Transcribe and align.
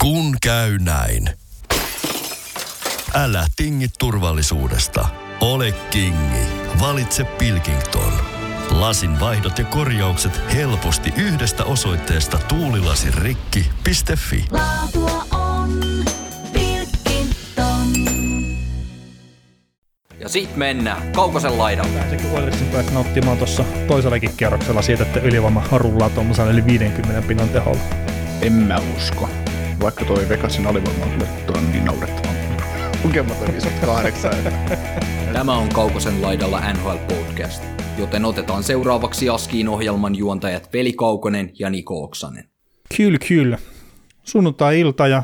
Kun 0.00 0.36
käy 0.42 0.78
näin. 0.78 1.30
Älä 3.14 3.46
tingi 3.56 3.86
turvallisuudesta. 3.98 5.08
Ole 5.40 5.72
kingi. 5.72 6.46
Valitse 6.80 7.24
Pilkington. 7.24 8.12
Lasin 8.70 9.20
vaihdot 9.20 9.58
ja 9.58 9.64
korjaukset 9.64 10.40
helposti 10.54 11.12
yhdestä 11.16 11.64
osoitteesta 11.64 12.38
tuulilasirikki.fi. 12.38 14.44
Laatua 14.50 15.26
on 15.32 15.80
Pilkington. 16.52 17.86
Ja 20.20 20.28
sit 20.28 20.56
mennään 20.56 21.12
Kaukosen 21.12 21.58
laidalle. 21.58 21.98
Pääsikö 21.98 22.30
Oilersin 22.32 22.66
päästä 22.66 22.92
nauttimaan 22.92 23.38
tuossa 23.38 23.64
toisellakin 23.88 24.36
kierroksella 24.36 24.82
siitä, 24.82 25.02
että 25.02 25.20
ylivoima 25.20 25.64
rullaa 25.72 26.10
tuommoisella 26.10 26.50
yli 26.50 26.66
50 26.66 27.28
pinnan 27.28 27.48
teholla? 27.48 27.82
En 28.42 28.52
mä 28.52 28.78
usko. 28.96 29.39
Vaikka 29.82 30.04
toi 30.04 30.28
Vegasin 30.28 30.66
alivoima 30.66 31.04
on 31.04 31.10
kyllä 31.10 31.60
niin 31.72 31.84
naurettava. 31.84 32.32
Lukematon 33.04 33.48
58. 33.52 34.32
Tämä 35.32 35.56
on 35.56 35.68
Kaukosen 35.68 36.22
laidalla 36.22 36.60
NHL 36.72 37.14
Podcast, 37.14 37.62
joten 37.98 38.24
otetaan 38.24 38.62
seuraavaksi 38.62 39.28
Askiin 39.28 39.68
ohjelman 39.68 40.16
juontajat 40.16 40.72
Veli 40.72 40.92
Kaukonen 40.92 41.52
ja 41.58 41.70
Niko 41.70 42.02
Oksanen. 42.02 42.44
Kyllä, 42.96 43.18
kyllä. 43.28 43.58
Sunnuntai-ilta 44.22 45.06
ja 45.06 45.22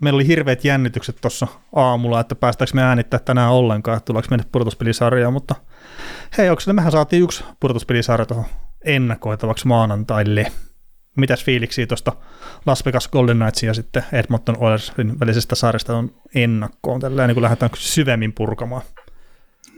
meillä 0.00 0.16
oli 0.16 0.26
hirveät 0.26 0.64
jännitykset 0.64 1.16
tuossa 1.20 1.46
aamulla, 1.74 2.20
että 2.20 2.34
päästäänkö 2.34 2.74
me 2.74 2.82
äänittää 2.82 3.20
tänään 3.20 3.52
ollenkaan, 3.52 3.96
että 3.96 4.06
tuleeko 4.06 4.28
meille 4.30 4.44
pudotuspelisarjaa, 4.52 5.30
mutta 5.30 5.54
hei, 6.38 6.50
onko 6.50 6.62
mehän 6.72 6.92
saatiin 6.92 7.22
yksi 7.22 7.44
pudotuspelisarja 7.60 8.26
tuohon 8.26 8.46
ennakoitavaksi 8.84 9.66
maanantaille. 9.66 10.46
Mitäs 11.16 11.44
fiiliksiä 11.44 11.86
tuosta 11.86 12.12
Las 12.66 12.86
Vegas 12.86 13.08
Golden 13.08 13.36
Knightsin 13.36 13.66
ja 13.66 13.74
sitten 13.74 14.04
Edmonton 14.12 14.56
Oilersin 14.58 15.20
välisestä 15.20 15.54
sarjasta 15.54 15.96
on 15.96 16.10
ennakkoon, 16.34 17.00
tällä 17.00 17.26
niin 17.26 17.34
kun 17.34 17.42
lähdetään 17.42 17.70
syvemmin 17.74 18.32
purkamaan. 18.32 18.82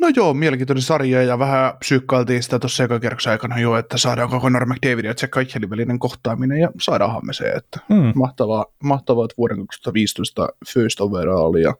No 0.00 0.08
joo, 0.16 0.34
mielenkiintoinen 0.34 0.82
sarja 0.82 1.22
ja 1.22 1.38
vähän 1.38 1.76
psyykkailtiin 1.78 2.42
sitä 2.42 2.58
tuossa 2.58 2.84
ekan 2.84 3.00
aikana 3.30 3.58
jo, 3.58 3.76
että 3.76 3.98
saadaan 3.98 4.28
koko 4.28 4.42
Conor 4.42 4.66
McDavid 4.66 5.04
ja 5.04 5.14
Jack 5.22 5.36
Eichelin 5.36 5.70
välinen 5.70 5.98
kohtaaminen 5.98 6.60
ja 6.60 6.70
saadaanhan 6.80 7.26
me 7.26 7.32
se, 7.32 7.44
että 7.44 7.80
Hmm. 7.88 8.12
mahtavaa, 8.14 8.66
mahtavaa, 8.82 9.24
että 9.24 9.34
vuoden 9.38 9.66
2015 9.66 10.48
first 10.68 11.00
overall 11.00 11.54
ja 11.54 11.74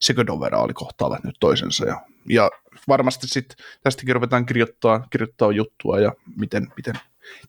second 0.00 0.28
overall 0.28 0.72
kohtaavat 0.74 1.24
nyt 1.24 1.36
toisensa 1.40 1.86
ja, 1.86 2.00
ja 2.28 2.50
varmasti 2.88 3.28
sitten 3.28 3.58
tästäkin 3.82 4.14
ruvetaan 4.14 4.46
kirjoittaa, 4.46 5.06
kirjoittaa 5.10 5.52
juttua 5.52 6.00
ja 6.00 6.12
miten, 6.36 6.68
miten 6.76 6.94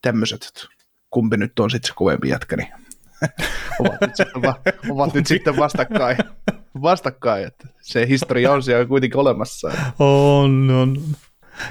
tämmöiset, 0.02 0.68
kumpi 1.10 1.38
nyt 1.38 1.60
on 1.60 1.72
sitten 1.72 1.88
se 1.88 1.94
kovempi 1.96 2.30
jätkä, 2.30 2.58
niin 2.58 2.70
ovat 3.80 4.02
nyt 4.02 4.16
sitten, 4.16 4.42
va, 4.42 4.56
ovat 4.94 5.14
nyt 5.14 5.28
sitten 5.28 5.58
vastakkain, 5.58 6.18
vastakkain, 6.82 7.48
että 7.48 7.68
se 7.82 8.08
historia 8.08 8.52
on 8.52 8.64
siellä 8.64 8.86
kuitenkin 8.86 9.20
olemassa. 9.20 9.72
On, 10.00 10.70
on. 10.72 10.98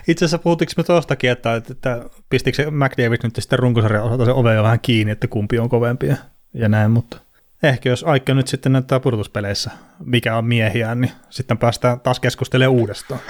Itse 0.09 0.25
asiassa 0.25 0.39
puhuttiinko 0.39 0.73
me 0.77 0.85
tuostakin, 0.85 1.31
että, 1.31 1.55
että 1.55 2.05
pistikö 2.29 2.57
se 2.57 2.71
McDavid 2.71 3.19
nyt 3.23 3.37
sitten 3.37 3.59
runkosarjan 3.59 4.05
osalta 4.05 4.25
se 4.25 4.31
ove 4.31 4.55
jo 4.55 4.63
vähän 4.63 4.81
kiinni, 4.81 5.13
että 5.13 5.29
kumpi 5.29 5.59
on 5.59 5.69
kovempi 5.69 6.07
ja, 6.07 6.17
ja 6.55 6.69
näin, 6.69 6.91
mutta 6.91 7.19
ehkä 7.63 7.89
jos 7.89 8.05
Aikka 8.05 8.35
nyt 8.35 8.49
sitten 8.49 8.73
näyttää 8.73 9.01
pudotuspeleissä, 9.01 9.71
mikä 10.05 10.37
on 10.37 10.45
miehiään, 10.45 11.01
niin 11.01 11.13
sitten 11.31 11.59
päästään 11.59 12.01
taas 12.01 12.21
keskustelemaan 12.21 12.79
uudestaan. 12.79 13.21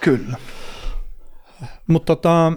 Kyllä. 0.00 0.36
Mutta 1.86 2.16
tota, 2.16 2.52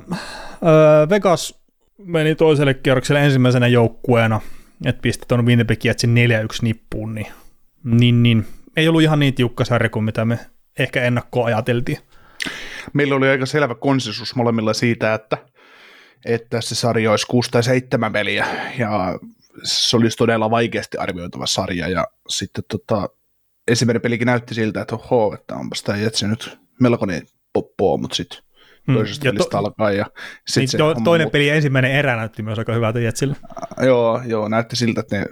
Vegas 1.09 1.58
meni 2.05 2.35
toiselle 2.35 2.73
kierrokselle 2.73 3.25
ensimmäisenä 3.25 3.67
joukkueena, 3.67 4.41
että 4.85 5.01
pisti 5.01 5.25
tuon 5.27 5.45
Winnipeg 5.45 5.85
Jetsin 5.85 6.15
4-1 6.15 6.57
nippuun, 6.61 7.15
niin, 7.15 7.27
niin, 7.83 8.23
niin 8.23 8.45
ei 8.77 8.87
ollut 8.87 9.01
ihan 9.01 9.19
niin 9.19 9.33
tiukka 9.33 9.65
sarja 9.65 9.89
kuin 9.89 10.03
mitä 10.05 10.25
me 10.25 10.39
ehkä 10.79 11.03
ennakkoon 11.03 11.45
ajateltiin. 11.45 11.97
Meillä 12.93 13.15
oli 13.15 13.27
aika 13.27 13.45
selvä 13.45 13.75
konsensus 13.75 14.35
molemmilla 14.35 14.73
siitä, 14.73 15.13
että, 15.13 15.37
että 16.25 16.61
se 16.61 16.75
sarja 16.75 17.11
olisi 17.11 17.27
6 17.27 17.51
tai 17.51 17.63
7 17.63 18.13
peliä, 18.13 18.47
ja 18.77 19.19
se 19.63 19.97
olisi 19.97 20.17
todella 20.17 20.51
vaikeasti 20.51 20.97
arvioitava 20.97 21.45
sarja, 21.45 21.89
ja 21.89 22.07
sitten 22.29 22.63
tota, 22.67 23.09
ensimmäinen 23.67 24.01
pelikin 24.01 24.25
näytti 24.25 24.53
siltä, 24.53 24.81
että 24.81 24.95
oho, 24.95 25.33
että 25.33 25.55
onpas 25.55 25.83
tämä 25.83 25.97
Jetsi 25.97 26.27
nyt 26.27 26.59
melkoinen 26.79 27.27
poppoo, 27.53 27.97
mutta 27.97 28.15
sitten 28.15 28.39
Mm, 28.89 29.23
pelistä 29.23 29.49
to- 29.51 29.57
alkaa, 29.57 29.91
ja 29.91 30.05
sitten 30.47 30.61
Niin 30.61 30.67
se 30.67 30.77
to, 30.77 30.93
toinen 31.03 31.25
muuttui. 31.25 31.31
peli 31.31 31.49
ensimmäinen 31.49 31.91
erä 31.91 32.15
näytti 32.15 32.43
myös 32.43 32.59
aika 32.59 32.73
hyvältä 32.73 32.99
Jetsillä. 32.99 33.35
Joo, 33.81 34.21
joo, 34.25 34.47
näytti 34.47 34.75
siltä, 34.75 35.01
että 35.01 35.17
ne, 35.17 35.25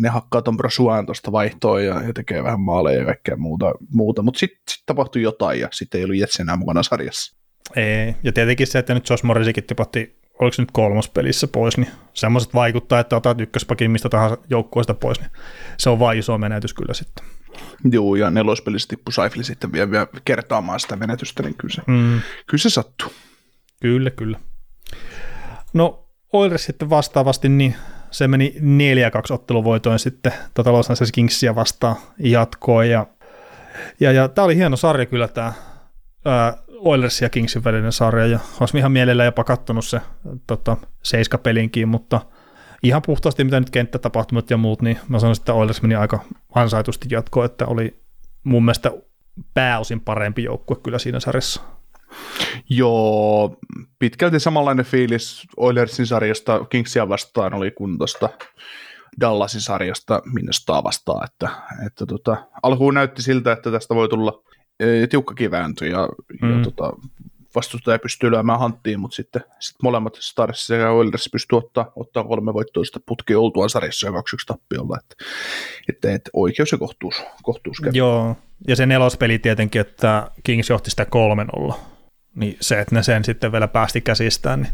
ne 0.00 0.08
hakkaa 0.08 0.42
ton 0.42 0.56
Brosuan 0.56 1.06
tuosta 1.06 1.32
vaihtoon 1.32 1.84
ja, 1.84 2.02
ja 2.06 2.12
tekee 2.14 2.44
vähän 2.44 2.60
maaleja 2.60 2.98
ja 2.98 3.04
kaikkea 3.04 3.36
muuta, 3.36 3.72
muuta. 3.90 4.22
mutta 4.22 4.38
sitten 4.38 4.60
sit 4.70 4.82
tapahtui 4.86 5.22
jotain 5.22 5.60
ja 5.60 5.68
sitten 5.72 5.98
ei 5.98 6.04
ollut 6.04 6.16
Jetsi 6.16 6.42
enää 6.42 6.56
mukana 6.56 6.82
sarjassa. 6.82 7.36
Ei. 7.76 8.14
Ja 8.24 8.32
tietenkin 8.32 8.66
se, 8.66 8.78
että 8.78 8.94
nyt 8.94 9.10
Josh 9.10 9.24
Morrisikin 9.24 9.64
tipatti, 9.64 10.18
oliko 10.40 10.54
se 10.54 10.62
nyt 10.62 10.70
kolmas 10.72 11.08
pelissä 11.08 11.46
pois, 11.48 11.76
niin 11.76 11.88
semmoiset 12.14 12.54
vaikuttaa, 12.54 13.00
että 13.00 13.16
otat 13.16 13.40
ykköspakin 13.40 13.90
mistä 13.90 14.08
tahansa 14.08 14.36
joukkueesta 14.50 14.94
pois, 14.94 15.20
niin 15.20 15.30
se 15.78 15.90
on 15.90 15.98
vain 15.98 16.18
iso 16.18 16.38
menetys 16.38 16.74
kyllä 16.74 16.94
sitten. 16.94 17.24
Joo, 17.92 18.16
ja 18.16 18.30
nelospelissä 18.30 18.88
tippui 18.88 19.12
Saifli 19.12 19.44
sitten 19.44 19.72
vielä, 19.72 19.90
vielä 19.90 20.06
kertaamaan 20.24 20.80
sitä 20.80 20.96
menetystä, 20.96 21.42
niin 21.42 21.54
kyllä 21.54 21.74
se, 21.74 21.82
Mm, 21.86 22.20
kyllä 22.46 22.62
se 22.62 22.70
sattuu. 22.70 23.12
kyllä, 23.80 24.10
kyllä. 24.10 24.38
No 25.72 26.08
Oilers 26.32 26.64
sitten 26.64 26.90
vastaavasti, 26.90 27.48
niin 27.48 27.74
se 28.10 28.28
meni 28.28 28.54
4-2 29.30 29.32
otteluvoitoin 29.34 29.98
sitten 29.98 30.32
tota 30.54 30.72
Los 30.72 30.90
Angeles 30.90 31.12
Kingsia 31.12 31.54
vastaan 31.54 31.96
jatkoon. 32.18 32.88
Ja, 32.88 33.06
ja, 34.00 34.12
ja 34.12 34.28
tämä 34.28 34.44
oli 34.44 34.56
hieno 34.56 34.76
sarja 34.76 35.06
kyllä 35.06 35.28
tämä 35.28 35.52
Oilers 36.68 37.22
ja 37.22 37.30
Kingsin 37.30 37.64
välinen 37.64 37.92
sarja, 37.92 38.26
ja 38.26 38.38
olisi 38.60 38.78
ihan 38.78 38.92
mielellä 38.92 39.24
jopa 39.24 39.44
kattonut 39.44 39.84
se 39.84 40.00
tota, 40.46 40.76
seiskapelinkin, 41.02 41.88
mutta 41.88 42.20
ihan 42.82 43.02
puhtaasti 43.06 43.44
mitä 43.44 43.60
nyt 43.60 43.70
kenttätapahtumat 43.70 44.50
ja 44.50 44.56
muut, 44.56 44.82
niin 44.82 44.98
mä 45.08 45.18
sanoisin, 45.18 45.42
että 45.42 45.54
Oilers 45.54 45.82
meni 45.82 45.94
aika 45.94 46.24
ansaitusti 46.54 47.08
jatkoon, 47.10 47.46
että 47.46 47.66
oli 47.66 48.02
mun 48.44 48.64
mielestä 48.64 48.92
pääosin 49.54 50.00
parempi 50.00 50.44
joukkue 50.44 50.76
kyllä 50.76 50.98
siinä 50.98 51.20
sarjassa. 51.20 51.62
Joo, 52.68 53.56
pitkälti 53.98 54.40
samanlainen 54.40 54.84
fiilis 54.84 55.46
Oilersin 55.56 56.06
sarjasta 56.06 56.64
Kingsia 56.64 57.08
vastaan 57.08 57.54
oli 57.54 57.70
kuin 57.70 57.98
tuosta 57.98 58.28
Dallasin 59.20 59.60
sarjasta 59.60 60.22
Minnesota 60.32 60.84
vastaan, 60.84 61.24
että, 61.24 61.48
että 61.86 62.06
tota, 62.06 62.36
alkuun 62.62 62.94
näytti 62.94 63.22
siltä, 63.22 63.52
että 63.52 63.70
tästä 63.70 63.94
voi 63.94 64.08
tulla 64.08 64.42
e, 64.80 65.06
tiukkakin 65.06 65.50
vääntö 65.50 65.86
ja. 65.86 66.08
Mm. 66.42 66.58
ja 66.58 66.64
tota, 66.64 66.92
vastustaja 67.54 67.98
pystyy 67.98 68.30
lyömään 68.30 68.58
hanttiin, 68.58 69.00
mutta 69.00 69.14
sitten 69.14 69.42
sit 69.58 69.76
molemmat 69.82 70.14
Stars 70.20 70.66
sekä 70.66 70.90
Oilers 70.90 71.28
pystyy 71.32 71.56
ottaa, 71.58 71.92
ottaa 71.96 72.24
kolme 72.24 72.54
voittoista 72.54 73.00
putkia 73.06 73.40
oltuaan 73.40 73.70
sarjassa 73.70 74.06
ja 74.06 74.12
2-1 74.12 74.14
tappiolla, 74.46 74.98
että, 75.00 75.24
että, 75.88 76.14
että 76.14 76.30
oikeus 76.32 76.72
ja 76.72 76.78
kohtuus, 76.78 77.22
kohtuus 77.42 77.80
kävi. 77.80 77.98
Joo, 77.98 78.36
ja 78.68 78.76
se 78.76 78.86
nelospeli 78.86 79.38
tietenkin, 79.38 79.80
että 79.80 80.30
Kings 80.44 80.70
johti 80.70 80.90
sitä 80.90 81.06
3-0, 81.70 81.74
niin 82.34 82.56
se, 82.60 82.80
että 82.80 82.94
ne 82.94 83.02
sen 83.02 83.24
sitten 83.24 83.52
vielä 83.52 83.68
päästi 83.68 84.00
käsistään, 84.00 84.62
niin 84.62 84.72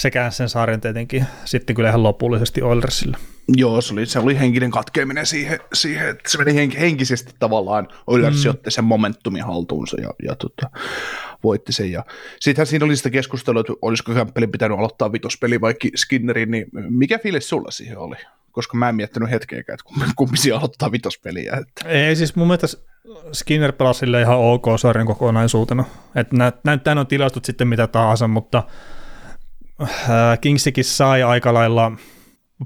se 0.00 0.10
käänsi 0.10 0.36
sen 0.36 0.48
sarjan 0.48 0.80
tietenkin 0.80 1.26
sitten 1.44 1.76
kyllä 1.76 1.88
ihan 1.88 2.02
lopullisesti 2.02 2.62
Oilersille. 2.62 3.16
Joo, 3.56 3.80
se 3.80 3.92
oli, 3.92 4.06
se 4.06 4.18
oli 4.18 4.38
henkinen 4.38 4.70
katkeaminen 4.70 5.26
siihen, 5.26 5.58
siihen 5.74 6.08
että 6.08 6.30
se 6.30 6.38
meni 6.38 6.54
henk, 6.54 6.74
henkisesti 6.74 7.32
tavallaan, 7.38 7.88
Oilers 8.06 8.44
mm. 8.44 8.50
otti 8.50 8.70
sen 8.70 8.84
momentumin 8.84 9.44
haltuunsa 9.44 10.00
ja, 10.00 10.10
ja 10.22 10.36
tota, 10.36 10.70
voitti 11.44 11.72
sen. 11.72 11.92
Ja 11.92 12.04
sittenhän 12.40 12.66
siinä 12.66 12.84
oli 12.84 12.96
sitä 12.96 13.10
keskustelua, 13.10 13.60
että 13.60 13.72
olisiko 13.82 14.14
Kämppelin 14.14 14.50
pitänyt 14.50 14.78
aloittaa 14.78 15.12
vitospeli 15.12 15.60
vai 15.60 15.74
Ki- 15.74 15.92
Skinnerin, 15.96 16.50
niin 16.50 16.66
mikä 16.88 17.18
fiilis 17.18 17.48
sulla 17.48 17.70
siihen 17.70 17.98
oli? 17.98 18.16
Koska 18.52 18.76
mä 18.76 18.88
en 18.88 18.94
miettinyt 18.94 19.30
hetkeäkään, 19.30 19.78
että 19.80 20.36
siellä 20.36 20.58
aloittaa 20.58 20.92
vitospeliä. 20.92 21.52
Että. 21.60 21.88
Ei 21.88 22.16
siis 22.16 22.36
mun 22.36 22.46
mielestä 22.46 22.78
Skinner 23.32 23.72
pelasi 23.72 24.00
sille 24.00 24.20
ihan 24.20 24.38
ok 24.38 24.66
sarjan 24.76 25.06
kokonaisuutena. 25.06 25.84
Että 26.14 26.36
nä, 26.36 26.52
näyttää 26.64 27.00
on 27.00 27.06
tilastot 27.06 27.44
sitten 27.44 27.68
mitä 27.68 27.86
tahansa, 27.86 28.28
mutta 28.28 28.62
Kingsikin 30.40 30.84
sai 30.84 31.22
aika 31.22 31.54
lailla 31.54 31.92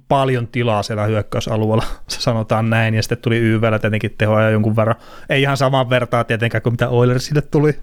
paljon 0.08 0.49
tilaa 0.49 0.82
siellä 0.82 1.05
hyökkäysalueella, 1.05 1.84
sanotaan 2.08 2.70
näin, 2.70 2.94
ja 2.94 3.02
sitten 3.02 3.19
tuli 3.19 3.38
YVllä 3.38 3.78
tietenkin 3.78 4.14
tehoa 4.19 4.43
ja 4.43 4.50
jonkun 4.50 4.76
verran. 4.76 4.96
Ei 5.28 5.43
ihan 5.43 5.56
saman 5.56 5.90
vertaa 5.90 6.25
tietenkään 6.25 6.62
kuin 6.62 6.72
mitä 6.72 6.88
Oilersille 6.88 7.43
tuli, 7.43 7.78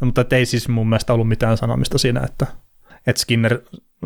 mutta 0.00 0.24
ei 0.30 0.46
siis 0.46 0.68
mun 0.68 0.88
mielestä 0.88 1.12
ollut 1.12 1.28
mitään 1.28 1.56
sanomista 1.56 1.98
siinä, 1.98 2.20
että, 2.24 2.46
että 3.06 3.20
Skinner 3.20 3.58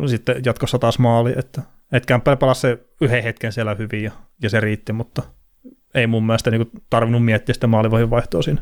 sitten 0.05 0.35
jatkossa 0.45 0.79
taas 0.79 0.99
maali, 0.99 1.33
että, 1.37 1.61
että 1.91 2.07
Campbell 2.07 2.35
pelasi 2.35 2.61
se 2.61 2.79
yhden 3.01 3.23
hetken 3.23 3.51
siellä 3.51 3.75
hyvin 3.75 4.03
ja, 4.03 4.11
ja 4.41 4.49
se 4.49 4.59
riitti, 4.59 4.93
mutta 4.93 5.23
ei 5.93 6.07
mun 6.07 6.25
mielestä 6.25 6.51
niin 6.51 6.71
tarvinnut 6.89 7.25
miettiä 7.25 7.53
sitä 7.53 7.67
maalivahin 7.67 8.09
vaihtoa 8.09 8.41
siinä. 8.41 8.61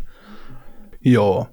Joo, 1.05 1.47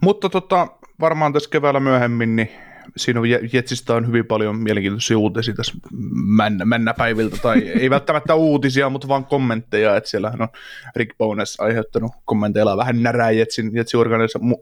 mutta 0.00 0.28
tota, 0.28 0.66
varmaan 1.00 1.32
tässä 1.32 1.50
keväällä 1.50 1.80
myöhemmin 1.80 2.36
niin 2.36 2.50
siinä 2.96 3.20
on 3.20 3.26
Jetsistä 3.52 3.94
on 3.94 4.06
hyvin 4.06 4.26
paljon 4.26 4.56
mielenkiintoisia 4.56 5.18
uutisia 5.18 5.54
tässä 5.54 5.72
männä, 6.12 6.64
männäpäiviltä, 6.64 7.36
tai 7.42 7.68
ei 7.68 7.90
välttämättä 7.96 8.34
uutisia, 8.34 8.90
mutta 8.90 9.08
vaan 9.08 9.24
kommentteja, 9.24 9.96
että 9.96 10.10
siellähän 10.10 10.42
on 10.42 10.48
Rick 10.96 11.18
Bones 11.18 11.60
aiheuttanut 11.60 12.12
kommenteilla 12.24 12.76
vähän 12.76 13.02
närää 13.02 13.30
Jetsin, 13.30 13.70
Jetsin 13.74 14.00
organisaatio 14.00 14.56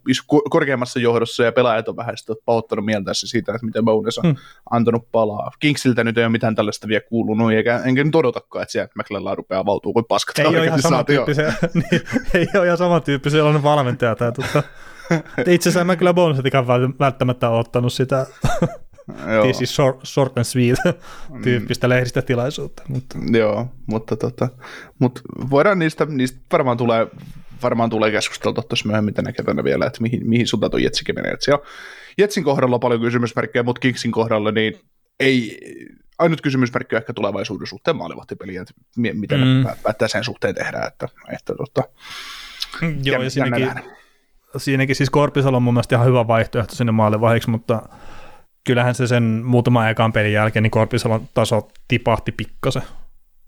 korkeammassa 0.50 1.00
johdossa, 1.00 1.44
ja 1.44 1.52
pelaajat 1.52 1.88
on 1.88 1.96
vähän 1.96 2.16
sitä 2.16 2.32
pahoittanut 2.44 2.84
mieltänsä 2.84 3.26
siitä, 3.26 3.52
että 3.54 3.66
miten 3.66 3.84
Bones 3.84 4.18
on 4.18 4.24
Hmm. 4.24 4.36
antanut 4.70 5.12
palaa. 5.12 5.50
Kingsiltä 5.58 6.04
nyt 6.04 6.18
ei 6.18 6.24
ole 6.24 6.32
mitään 6.32 6.54
tällaista 6.54 6.88
vielä 6.88 7.04
kuulunut, 7.08 7.52
eikä, 7.52 7.80
enkä 7.84 8.04
nyt 8.04 8.14
odotakaan, 8.14 8.62
että 8.62 8.72
sieltä 8.72 8.92
McLellan 8.96 9.36
rupeaa 9.36 9.66
valtuu 9.66 9.92
kuin 9.92 10.04
paskat. 10.04 10.38
Ei 10.38 10.46
ole 10.46 10.64
ihan 10.64 10.82
samantyyppisiä, 10.82 11.54
niin, 11.74 12.02
ei 12.34 12.46
ole 12.54 12.66
ihan 12.66 12.78
samantyyppisiä 12.78 13.44
valmentaja. 13.62 14.14
Tai, 14.16 14.32
tuota, 14.32 14.62
itse 15.46 15.68
asiassa 15.68 15.84
mä 15.84 15.96
kyllä 15.96 16.14
bonusetikään 16.14 16.66
välttämättä 16.98 17.48
ole 17.48 17.58
ottanut 17.58 17.92
sitä 17.92 18.26
Joo. 19.32 19.44
this 19.44 19.62
is 19.62 19.74
short, 19.76 20.00
short 20.04 20.38
and 20.38 20.44
sweet 20.44 20.78
tyyppistä 21.42 21.88
lehdistötilaisuutta. 21.88 22.82
Mutta 22.88 23.18
Joo, 23.38 23.68
mutta, 23.86 24.16
tota, 24.16 24.48
mutta 24.98 25.20
voidaan 25.50 25.78
niistä, 25.78 26.04
niistä 26.04 26.38
varmaan 26.52 26.76
tulee, 26.76 27.06
varmaan 27.62 27.90
tulee 27.90 28.10
keskusteltua 28.10 28.64
tuossa 28.68 28.86
myöhemmin 28.88 29.14
tänä 29.14 29.32
keväänä 29.32 29.64
vielä, 29.64 29.86
että 29.86 30.02
mihin, 30.02 30.28
mihin 30.28 30.46
suuntaan 30.46 30.70
tuo 30.70 30.78
Jetsikin 30.80 31.14
menee. 31.14 31.32
Et 31.32 31.42
siellä, 31.42 31.64
Jetsin 32.18 32.44
kohdalla 32.44 32.76
on 32.76 32.80
paljon 32.80 33.00
kysymysmerkkejä, 33.00 33.62
mutta 33.62 33.80
Kingsin 33.80 34.12
kohdalla 34.12 34.50
niin 34.50 34.80
ei, 35.20 35.58
ainut 36.18 36.40
kysymysmerkki 36.40 36.96
on 36.96 37.00
ehkä 37.00 37.12
tulevaisuuden 37.12 37.66
suhteen 37.66 37.96
maalivahtipeliä, 37.96 38.62
että 38.62 38.74
mi- 38.96 39.12
miten 39.12 39.40
Mm. 39.40 39.46
mm. 39.46 39.64
päättää 39.82 40.08
sen 40.08 40.24
suhteen 40.24 40.54
tehdä. 40.54 40.78
Että, 40.86 41.08
että 41.34 41.54
tota, 41.54 41.82
Joo, 42.82 42.92
ja 43.04 43.12
jännä 43.12 43.30
siinäkin, 43.30 43.66
nähdä. 43.66 43.82
Siinäkin 44.58 44.96
siis 44.96 45.10
Korpisalo 45.10 45.56
on 45.56 45.62
mun 45.62 45.74
mielestä 45.74 45.96
ihan 45.96 46.06
hyvä 46.06 46.26
vaihtoehto 46.26 46.74
sinne 46.74 46.92
maalivahdeksi, 46.92 47.50
mutta 47.50 47.82
kyllähän 48.64 48.94
se 48.94 49.06
sen 49.06 49.42
muutaman 49.44 49.90
ekan 49.90 50.12
pelin 50.12 50.32
jälkeen, 50.32 50.62
niin 50.62 50.70
Korpisalon 50.70 51.28
taso 51.34 51.68
tipahti 51.88 52.32
pikkasen. 52.32 52.82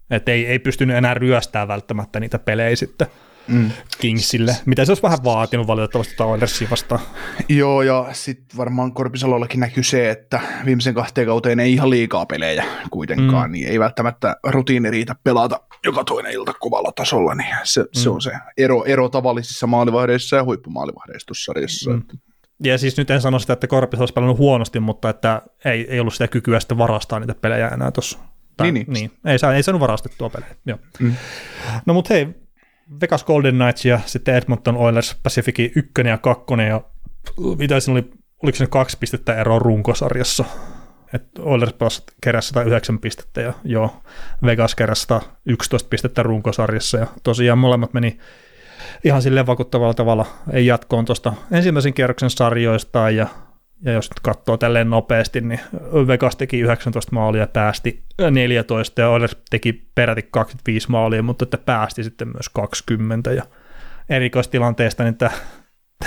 Että 0.09 0.31
ei, 0.31 0.45
ei 0.45 0.59
pystynyt 0.59 0.97
enää 0.97 1.13
ryöstää 1.13 1.67
välttämättä 1.67 2.19
niitä 2.19 2.39
pelejä 2.39 2.75
sitten 2.75 3.07
Mm. 3.49 3.71
Kingsille, 3.99 4.55
mitä 4.65 4.85
se 4.85 4.91
olisi 4.91 5.03
vähän 5.03 5.19
vaatinut 5.23 5.67
valitettavasti 5.67 6.15
tuota 6.15 6.31
Oilersia 6.31 6.67
vastaan. 6.71 7.01
Joo, 7.49 7.81
ja 7.81 8.07
sitten 8.11 8.57
varmaan 8.57 8.93
Korpisalollakin 8.93 9.59
näkyy 9.59 9.83
se, 9.83 10.09
että 10.09 10.41
viimeisen 10.65 10.93
kahteen 10.93 11.27
kauteen 11.27 11.59
ei 11.59 11.73
ihan 11.73 11.89
liikaa 11.89 12.25
pelejä 12.25 12.65
kuitenkaan, 12.91 13.49
mm. 13.49 13.51
niin 13.51 13.67
ei 13.67 13.79
välttämättä 13.79 14.35
rutiini 14.43 14.91
riitä 14.91 15.15
pelata 15.23 15.59
joka 15.85 16.03
toinen 16.03 16.31
ilta 16.31 16.53
kovalla 16.53 16.91
tasolla, 16.95 17.35
niin 17.35 17.55
se, 17.63 17.81
mm. 17.81 17.87
se 17.91 18.09
on 18.09 18.21
se 18.21 18.31
ero, 18.57 18.83
ero 18.85 19.09
tavallisissa 19.09 19.67
maalivahdeissa 19.67 20.35
ja 20.35 20.43
huippumaalivahdeissa 20.43 21.27
tuossa 21.27 21.45
sarjassa. 21.45 21.89
Mm. 21.89 21.95
Mm. 21.95 22.19
Ja 22.63 22.77
siis 22.77 22.97
nyt 22.97 23.11
en 23.11 23.21
sano 23.21 23.39
sitä, 23.39 23.53
että 23.53 23.67
Korpis 23.67 23.99
olisi 23.99 24.13
pelannut 24.13 24.37
huonosti, 24.37 24.79
mutta 24.79 25.09
että 25.09 25.41
ei, 25.65 25.87
ei 25.89 25.99
ollut 25.99 26.13
sitä 26.13 26.27
kykyä 26.27 26.59
sitten 26.59 26.77
varastaa 26.77 27.19
niitä 27.19 27.35
pelejä 27.35 27.67
enää 27.67 27.91
tuossa. 27.91 28.19
Tai, 28.57 28.71
Niin, 28.71 28.85
niin. 28.87 28.93
niin. 28.93 29.11
Ei, 29.25 29.39
saa, 29.39 29.53
ei 29.53 29.63
saanut 29.63 29.79
varastettua 29.79 30.29
pelejä. 30.29 30.55
Joo. 30.65 30.77
Mm. 30.99 31.13
No 31.85 31.93
mutta 31.93 32.13
hei, 32.13 32.27
Vegas 33.01 33.23
Golden 33.23 33.55
Knights 33.55 33.85
ja 33.85 33.99
sitten 34.05 34.35
Edmonton 34.35 34.77
Oilers 34.77 35.15
Pacificin 35.23 35.71
ykkönen 35.75 36.11
ja 36.11 36.17
kakkonen 36.17 36.67
ja 36.67 36.81
mitä 37.57 37.79
siinä 37.79 37.99
oli, 37.99 38.11
oliko 38.43 38.57
se 38.57 38.67
kaksi 38.67 38.97
pistettä 38.97 39.35
eroa 39.35 39.59
runkosarjassa? 39.59 40.45
Et 41.13 41.39
Oilers 41.39 41.73
pääsi 41.73 42.03
keräsi 42.21 42.47
109 42.47 42.99
pistettä 42.99 43.41
ja 43.41 43.53
joo, 43.63 44.01
Vegas 44.45 44.75
keräsi 44.75 45.01
111 45.01 45.89
pistettä 45.89 46.23
runkosarjassa 46.23 46.97
ja 46.97 47.07
tosiaan 47.23 47.57
molemmat 47.57 47.93
meni 47.93 48.19
ihan 49.03 49.21
silleen 49.21 49.47
vakuuttavalla 49.47 49.93
tavalla 49.93 50.25
ei 50.51 50.65
jatkoon 50.65 51.05
tuosta 51.05 51.33
ensimmäisen 51.51 51.93
kierroksen 51.93 52.29
sarjoista 52.29 53.09
ja, 53.09 53.27
ja 53.85 53.91
jos 53.91 54.09
nyt 54.09 54.19
katsoo 54.19 54.57
tälleen 54.57 54.89
nopeasti, 54.89 55.41
niin 55.41 55.59
Vegas 56.07 56.35
teki 56.35 56.59
19 56.59 57.15
maalia 57.15 57.47
päästi 57.47 58.03
14 58.31 59.01
ja 59.01 59.09
Oilers 59.09 59.37
teki 59.49 59.73
peräti 59.95 60.27
25 60.31 60.89
maalia, 60.89 61.23
mutta 61.23 61.43
että 61.43 61.57
päästi 61.57 62.03
sitten 62.03 62.27
myös 62.27 62.49
20 62.49 63.31
ja 63.31 63.43
erikoistilanteesta 64.09 65.03
niin 65.03 65.15
tämä, 65.17 65.31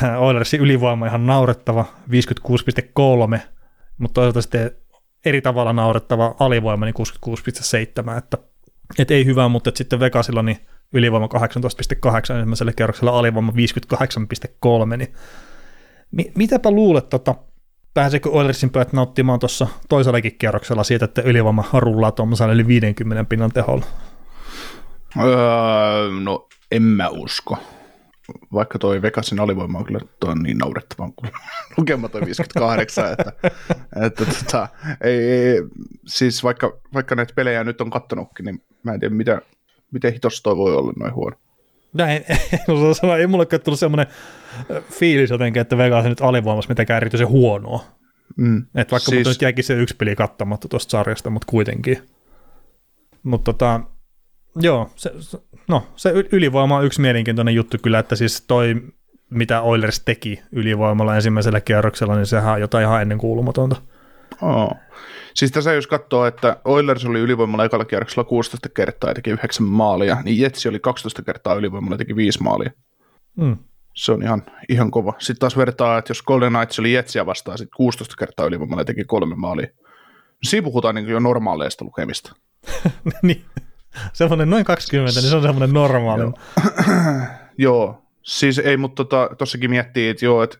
tämä 0.01 0.19
Oilersin 0.19 0.61
ylivoima 0.61 1.07
ihan 1.07 1.27
naurettava 1.27 1.85
56,3, 2.11 3.39
mutta 3.99 4.15
toisaalta 4.15 4.43
sitten 4.43 4.71
eri 5.25 5.41
tavalla 5.41 5.73
naurettava 5.73 6.35
alivoima 6.39 6.85
niin 6.87 6.95
66,7, 8.11 8.19
että, 8.19 8.39
että 8.99 9.15
ei 9.15 9.25
hyvä, 9.25 9.49
mutta 9.49 9.69
että 9.69 9.79
sitten 9.79 10.01
Vegasilla 10.01 10.43
niin 10.43 10.59
ylivoima 10.93 11.27
18,8 11.27 12.33
ensimmäisellä 12.33 12.73
kerroksella 12.73 13.19
alivoima 13.19 13.53
58,3, 13.53 14.97
niin 14.97 15.13
mi- 16.11 16.33
mitäpä 16.35 16.71
luulet, 16.71 17.09
tota, 17.09 17.35
pääseekö 17.95 18.31
Oilersin 18.31 18.71
pojat 18.71 18.93
nauttimaan 18.93 19.39
tuossa 19.39 19.67
toisellakin 19.89 20.39
kierroksella 20.39 20.85
siitä, 20.85 21.05
että 21.05 21.23
ylivoima 21.23 21.65
rullaa 21.73 22.13
tuommoisella 22.13 22.53
yli 22.53 22.67
50 22.67 23.25
pinnan 23.25 23.53
teholla? 23.53 23.87
Öö, 25.19 26.11
no 26.21 26.49
en 26.71 26.83
mä 26.83 27.09
usko. 27.09 27.59
Vaikka 28.53 28.79
toi 28.79 29.03
Vegasin 29.03 29.41
alivoima 29.41 29.79
on 29.79 29.85
kyllä 29.85 30.01
toi 30.21 30.31
on 30.31 30.43
niin 30.43 30.59
naurettavan 30.59 31.13
kuin 31.13 31.33
lukema 31.77 32.09
toi 32.09 32.21
58, 32.21 33.13
että, 33.13 33.33
että 34.07 34.25
tota, 34.25 34.69
ei, 35.01 35.19
ei, 35.19 35.63
siis 36.07 36.45
vaikka, 36.45 36.79
vaikka 36.95 37.15
näitä 37.15 37.35
pelejä 37.35 37.65
nyt 37.65 37.81
on 37.81 37.91
kattonutkin, 37.91 38.45
niin 38.45 38.63
mä 38.83 38.93
en 38.93 39.01
tiedä 39.01 39.15
mitä, 39.15 39.43
miten 39.93 40.13
hitossa 40.13 40.43
toi 40.43 40.57
voi 40.57 40.77
olla 40.77 40.93
noin 40.99 41.15
huono. 41.15 41.37
Näin, 41.93 42.25
en 42.53 42.95
sanoa, 43.01 43.17
ei 43.17 43.27
mulle 43.27 43.47
tullut 43.47 43.79
semmoinen 43.79 44.07
fiilis 44.91 45.31
jotenkin, 45.31 45.61
että 45.61 45.79
Vegas 45.79 46.05
nyt 46.05 46.21
alivoimassa 46.21 46.69
mitenkään 46.69 46.97
erityisen 46.97 47.29
huonoa. 47.29 47.85
Mm. 48.37 48.67
Et 48.75 48.93
vaikka 48.93 49.11
siis... 49.11 49.29
nyt 49.29 49.43
jäikin 49.43 49.65
se 49.65 49.75
yksi 49.75 49.97
peli 49.97 50.17
kattamatta 50.17 50.69
tuosta 50.69 50.91
sarjasta, 50.91 51.31
mutta 51.31 51.47
kuitenkin. 51.51 51.99
Mutta 53.23 53.53
tota, 53.53 53.81
joo, 54.57 54.91
se, 54.97 55.13
no, 55.69 55.87
se 55.97 56.13
ylivoima 56.33 56.77
on 56.77 56.85
yksi 56.85 57.01
mielenkiintoinen 57.01 57.55
juttu 57.55 57.77
kyllä, 57.83 57.99
että 57.99 58.17
siis 58.17 58.45
toi, 58.47 58.83
mitä 59.31 59.61
Oilers 59.61 60.01
teki 60.01 60.43
ylivoimalla 60.53 61.17
ensimmäisellä 61.17 61.61
kierroksella, 61.61 62.17
niin 62.17 62.27
sehän 62.27 62.55
on 62.55 62.61
jotain 62.61 62.85
ihan 62.85 63.03
ennen 63.03 63.19
kuulumatonta. 63.19 63.77
Oh. 64.43 64.77
Siis 65.35 65.53
tässä 65.53 65.73
jos 65.73 65.87
katsoo, 65.87 66.27
että 66.27 66.57
Oilers 66.65 67.05
oli 67.05 67.21
ylivoimalla 67.21 67.65
ekalla 67.65 67.85
kierroksella 67.85 68.25
16 68.25 68.69
kertaa 68.69 69.11
ja 69.11 69.15
teki 69.15 69.31
9 69.31 69.67
maalia, 69.67 70.23
niin 70.25 70.41
Jetsi 70.41 70.69
oli 70.69 70.79
12 70.79 71.23
kertaa 71.23 71.55
ylivoimalla 71.55 71.95
ja 71.95 71.99
teki 71.99 72.17
5 72.17 72.43
maalia. 72.43 72.71
Mm. 73.37 73.57
Se 73.95 74.13
on 74.13 74.23
ihan, 74.23 74.43
ihan 74.69 74.91
kova. 74.91 75.15
Sitten 75.19 75.41
taas 75.41 75.57
vertaa, 75.57 75.99
että 75.99 76.11
jos 76.11 76.23
Golden 76.23 76.53
Knights 76.53 76.79
oli 76.79 76.93
Jetsiä 76.93 77.27
vastaan 77.27 77.59
sit 77.59 77.69
16 77.77 78.17
kertaa 78.19 78.47
ylivoimalla 78.47 78.81
ja 78.81 78.85
teki 78.85 79.05
kolme 79.05 79.35
maalia. 79.35 79.67
No 80.13 80.45
siinä 80.45 80.65
puhutaan 80.65 80.95
niin 80.95 81.09
jo 81.09 81.19
normaaleista 81.19 81.85
lukemista. 81.85 82.33
niin, 83.23 83.45
semmoinen 84.13 84.51
noin 84.51 84.65
20, 84.65 85.21
niin 85.21 85.31
se 85.31 85.37
on 85.37 85.43
semmoinen 85.43 85.75
normaali. 85.75 86.23
Joo. 86.23 86.35
Joo, 87.59 88.03
siis 88.23 88.59
ei, 88.59 88.77
mutta 88.77 89.05
tota, 89.05 89.35
tossakin 89.39 89.71
miettii, 89.71 90.09
että 90.09 90.25
joo, 90.25 90.43
että 90.43 90.59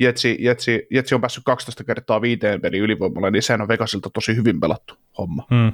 Jetsi, 0.00 0.36
Jetsi, 0.40 0.86
Jetsi 0.90 1.14
on 1.14 1.20
päässyt 1.20 1.44
12 1.44 1.84
kertaa 1.84 2.20
viiteen 2.20 2.60
peli 2.60 2.78
ylivoimalla, 2.78 3.30
niin 3.30 3.42
sehän 3.42 3.60
on 3.60 3.68
Vegasilta 3.68 4.10
tosi 4.10 4.36
hyvin 4.36 4.60
pelattu 4.60 4.94
homma. 5.18 5.46
Mm. 5.50 5.72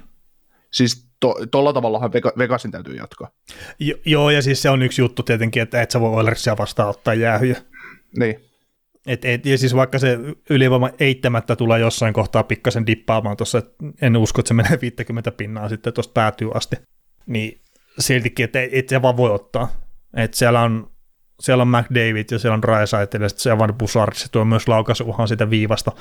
Siis 0.70 1.08
tuolla 1.20 1.72
to, 1.72 1.72
tavallahan 1.72 2.12
Vega, 2.12 2.32
Vegasin 2.38 2.70
täytyy 2.70 2.96
jatkaa. 2.96 3.30
Jo, 3.78 3.96
joo, 4.04 4.30
ja 4.30 4.42
siis 4.42 4.62
se 4.62 4.70
on 4.70 4.82
yksi 4.82 5.02
juttu 5.02 5.22
tietenkin, 5.22 5.62
että 5.62 5.82
et 5.82 5.90
sä 5.90 6.00
voi 6.00 6.16
Oilersia 6.16 6.56
vastaan 6.58 6.88
ottaa 6.88 7.14
jäähyjä. 7.14 7.56
Niin, 8.18 8.36
Et, 9.06 9.24
et, 9.24 9.46
ja 9.46 9.58
siis 9.58 9.76
vaikka 9.76 9.98
se 9.98 10.18
ylivoima 10.50 10.90
eittämättä 11.00 11.56
tulee 11.56 11.80
jossain 11.80 12.14
kohtaa 12.14 12.42
pikkasen 12.42 12.86
dippaamaan 12.86 13.36
tuossa, 13.36 13.62
en 14.02 14.16
usko, 14.16 14.40
että 14.40 14.48
se 14.48 14.54
menee 14.54 14.78
50 14.82 15.30
pinnaa 15.30 15.68
sitten 15.68 15.92
tuosta 15.92 16.12
päätyy 16.12 16.50
asti, 16.54 16.76
niin 17.26 17.60
siltikin, 17.98 18.44
että 18.44 18.58
et 18.72 18.88
se 18.88 19.02
vaan 19.02 19.16
voi 19.16 19.30
ottaa. 19.30 19.72
Et 20.16 20.34
siellä 20.34 20.60
on 20.60 20.89
siellä 21.40 21.62
on 21.62 21.68
McDavid 21.68 22.24
ja 22.30 22.38
siellä 22.38 22.54
on 22.54 22.64
Raisaitl 22.64 23.22
ja 23.22 23.28
sitten 23.28 23.42
se 23.42 23.50
Evan 23.50 23.74
Bussard, 23.74 24.14
se 24.14 24.30
tuo 24.30 24.44
myös 24.44 24.68
laukaisuuhan 24.68 25.28
sitä 25.28 25.50
viivasta, 25.50 25.92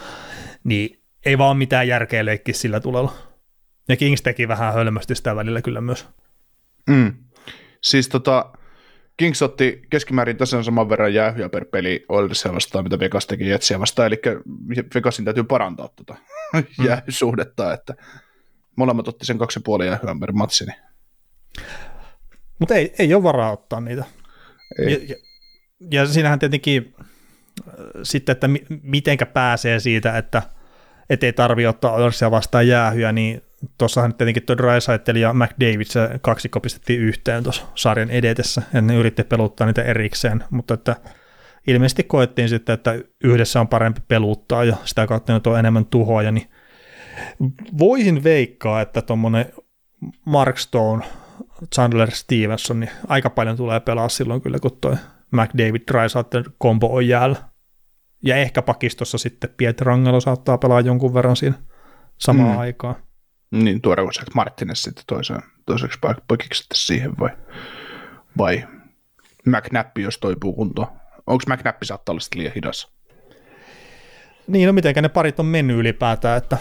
niin 0.64 1.02
ei 1.26 1.38
vaan 1.38 1.58
mitään 1.58 1.88
järkeä 1.88 2.26
leikkiä 2.26 2.54
sillä 2.54 2.80
tulella. 2.80 3.14
Ja 3.90 3.98
Kings 3.98 4.22
teki 4.22 4.48
vähän 4.48 4.74
hölmösti 4.74 5.16
sitä 5.16 5.36
välillä 5.36 5.62
kyllä 5.62 5.82
myös. 5.82 6.08
Mm. 6.90 7.14
Siis 7.82 8.10
tota, 8.10 8.52
Kings 9.18 9.42
otti 9.42 9.82
keskimäärin 9.90 10.38
tasan 10.38 10.64
saman 10.64 10.90
verran 10.90 11.14
jäähyjä 11.14 11.50
per 11.50 11.66
peli 11.66 12.06
Oilersia 12.10 12.54
vastaan, 12.54 12.86
mitä 12.86 13.00
Vegas 13.00 13.28
teki 13.28 13.50
Jetsiä 13.50 13.80
vastaan, 13.80 14.08
eli 14.08 14.22
Vegasin 14.96 15.26
täytyy 15.26 15.44
parantaa 15.44 15.90
tota 15.96 16.16
mm. 16.54 16.64
jäähysuhdetta, 16.86 17.74
että 17.74 17.94
molemmat 18.76 19.08
otti 19.08 19.26
sen 19.26 19.38
kaksi 19.38 19.60
ja 19.60 19.62
puoli 19.66 19.86
jäähyä 19.86 20.16
per 20.20 20.32
matsi. 20.32 20.66
Niin. 20.66 20.80
Mutta 22.60 22.76
ei, 22.76 22.94
ei 23.00 23.14
ole 23.14 23.24
varaa 23.24 23.52
ottaa 23.52 23.82
niitä. 23.82 24.04
Ei. 24.80 24.94
Ja, 24.94 25.00
ja, 25.08 25.29
ja 25.92 26.06
siinähän 26.06 26.40
tietenkin 26.40 26.94
äh, 27.00 27.76
sitten, 28.04 28.34
että 28.34 28.48
mi, 28.48 28.66
mitenkä 28.84 29.26
pääsee 29.26 29.80
siitä, 29.80 30.18
että 30.18 30.42
et 31.10 31.24
ei 31.24 31.34
tarvi 31.34 31.68
ottaa 31.68 31.92
Oilersia 31.92 32.32
vastaan 32.32 32.68
jäähyä, 32.68 33.12
niin 33.12 33.42
tuossahan 33.78 34.16
tietenkin 34.16 34.44
tuo 34.44 34.58
Drysaitel 34.58 35.16
ja 35.16 35.34
McDavid, 35.34 35.86
se 35.86 36.10
kaksikko 36.22 36.60
pistettiin 36.60 37.00
yhteen 37.00 37.44
tuossa 37.44 37.66
sarjan 37.76 38.10
edetessä, 38.10 38.62
ja 38.74 38.82
ne 38.82 38.96
yritti 38.96 39.24
peluttaa 39.24 39.68
niitä 39.68 39.84
erikseen, 39.84 40.44
mutta 40.50 40.74
että 40.74 40.96
ilmeisesti 41.68 42.04
koettiin 42.04 42.50
sitten, 42.50 42.74
että 42.74 43.00
yhdessä 43.24 43.60
on 43.60 43.68
parempi 43.68 44.02
peluttaa 44.08 44.64
ja 44.64 44.76
sitä 44.86 45.08
kautta 45.08 45.34
nyt 45.34 45.48
on 45.48 45.60
enemmän 45.60 45.86
tuhoja, 45.86 46.32
niin 46.32 46.50
voisin 47.78 48.24
veikkaa, 48.24 48.82
että 48.82 49.02
tuommoinen 49.02 49.46
Mark 50.26 50.58
Stone, 50.58 51.06
Chandler 51.76 52.12
Stevenson, 52.12 52.80
niin 52.80 52.92
aika 53.08 53.30
paljon 53.30 53.58
tulee 53.58 53.80
pelaa 53.80 54.10
silloin 54.10 54.42
kyllä, 54.42 54.60
kun 54.60 54.78
toi 54.82 54.96
McDavid 55.32 55.82
Dreisaitl 55.92 56.42
kombo 56.58 56.96
on 56.96 57.08
jäällä. 57.08 57.36
Ja 58.24 58.36
ehkä 58.36 58.62
pakistossa 58.62 59.18
sitten 59.18 59.50
Pietrangelo 59.58 60.20
saattaa 60.20 60.58
pelaa 60.58 60.82
jonkun 60.82 61.14
verran 61.14 61.36
siinä 61.36 61.56
samaan 62.18 62.52
Mm. 62.52 62.60
aikaan. 62.60 62.96
Niin 63.52 63.82
tuodaanko 63.82 64.14
se 64.14 64.22
Martinez 64.36 64.80
sitten 64.80 65.04
toiseen, 65.08 65.42
toiseksi 65.66 66.00
sitten 66.54 66.78
siihen 66.78 67.12
vai, 67.20 67.30
vai 68.38 68.68
McNappi, 69.46 70.02
jos 70.02 70.18
toipuu 70.18 70.54
kuntoon? 70.54 70.88
Onko 71.28 71.44
McNappi 71.48 71.86
saattaa 71.86 72.14
olla 72.14 72.22
liian 72.36 72.54
hidas? 72.56 72.92
Niin, 74.48 74.68
no 74.68 74.74
mitenkä 74.74 75.02
ne 75.02 75.10
parit 75.10 75.40
on 75.40 75.46
mennyt 75.46 75.78
ylipäätään, 75.78 76.38
että, 76.38 76.58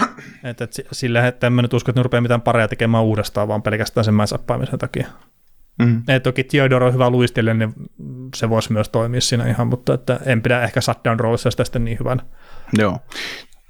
että, 0.44 0.64
että 0.64 0.80
sillä 0.92 1.26
että 1.26 1.46
en 1.46 1.52
mä 1.52 1.62
nyt 1.62 1.74
usko, 1.74 1.90
että 1.90 1.98
ne 1.98 2.02
rupeaa 2.02 2.20
mitään 2.20 2.42
pareja 2.42 2.68
tekemään 2.68 3.04
uudestaan, 3.04 3.48
vaan 3.48 3.62
pelkästään 3.62 4.04
sen 4.04 4.14
mäisappaamisen 4.14 4.78
takia. 4.78 5.06
Mm. 5.78 6.02
Et 6.08 6.22
toki 6.22 6.44
Theodore 6.44 6.86
on 6.86 6.94
hyvä 6.94 7.10
luistille, 7.10 7.54
niin 7.54 7.74
se 8.34 8.50
voisi 8.50 8.72
myös 8.72 8.88
toimia 8.88 9.20
siinä 9.20 9.48
ihan, 9.48 9.66
mutta 9.66 9.94
että 9.94 10.20
en 10.26 10.42
pidä 10.42 10.62
ehkä 10.62 10.80
shutdown 10.80 11.20
roolissa 11.20 11.50
sitä 11.50 11.64
sitten 11.64 11.84
niin 11.84 11.98
hyvän. 11.98 12.22
Joo. 12.78 12.98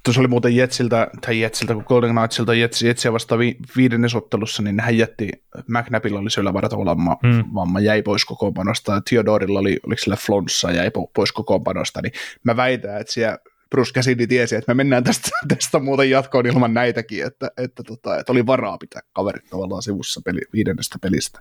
Tuossa 0.05 0.21
oli 0.21 0.29
muuten 0.29 0.57
Jetsiltä, 0.57 1.09
tai 1.27 1.41
Jetsiltä, 1.41 1.75
kun 1.75 1.85
Golden 1.87 2.15
Knightsilta 2.15 2.55
Jetsi, 2.55 2.87
Jetsiä 2.87 3.13
vastaan 3.13 3.39
vi, 3.39 3.57
viidennesottelussa, 3.77 4.63
niin 4.63 4.81
hän 4.81 4.99
jätti, 4.99 5.29
McNabilla 5.69 6.21
oli 6.21 6.31
se 6.31 6.41
ylävartalovamma, 6.41 7.17
Mm. 7.23 7.29
mm. 7.31 7.45
vamma 7.55 7.81
jäi 7.81 8.03
pois 8.03 8.25
kokoonpanosta, 8.25 8.93
ja 8.93 9.01
Theodorilla 9.11 9.61
oli, 9.61 9.81
oliko 9.87 9.99
sillä 9.99 10.17
flonssa, 10.17 10.73
jäi 10.73 10.89
po- 10.89 11.11
pois 11.15 11.33
kokoonpanosta, 11.33 12.03
niin 12.03 12.13
mä 12.45 12.57
väitän, 12.57 13.01
että 13.01 13.13
siellä 13.13 13.39
Bruce 13.71 13.93
Cassidy 13.93 14.27
tiesi, 14.27 14.57
että 14.57 14.75
me 14.75 14.77
mennään 14.77 15.05
tästä, 15.05 15.29
tästä 15.55 15.79
muuten 15.79 16.11
jatkoon 16.11 16.47
ilman 16.47 16.75
näitäkin, 16.75 17.27
että, 17.27 17.51
että, 17.57 17.83
tota, 17.83 18.19
että 18.19 18.33
oli 18.33 18.47
varaa 18.47 18.79
pitää 18.79 19.01
kaverit 19.13 19.51
tavallaan 19.51 19.83
sivussa 19.83 20.21
peli, 20.25 20.41
viidennestä 20.53 20.99
pelistä. 21.03 21.41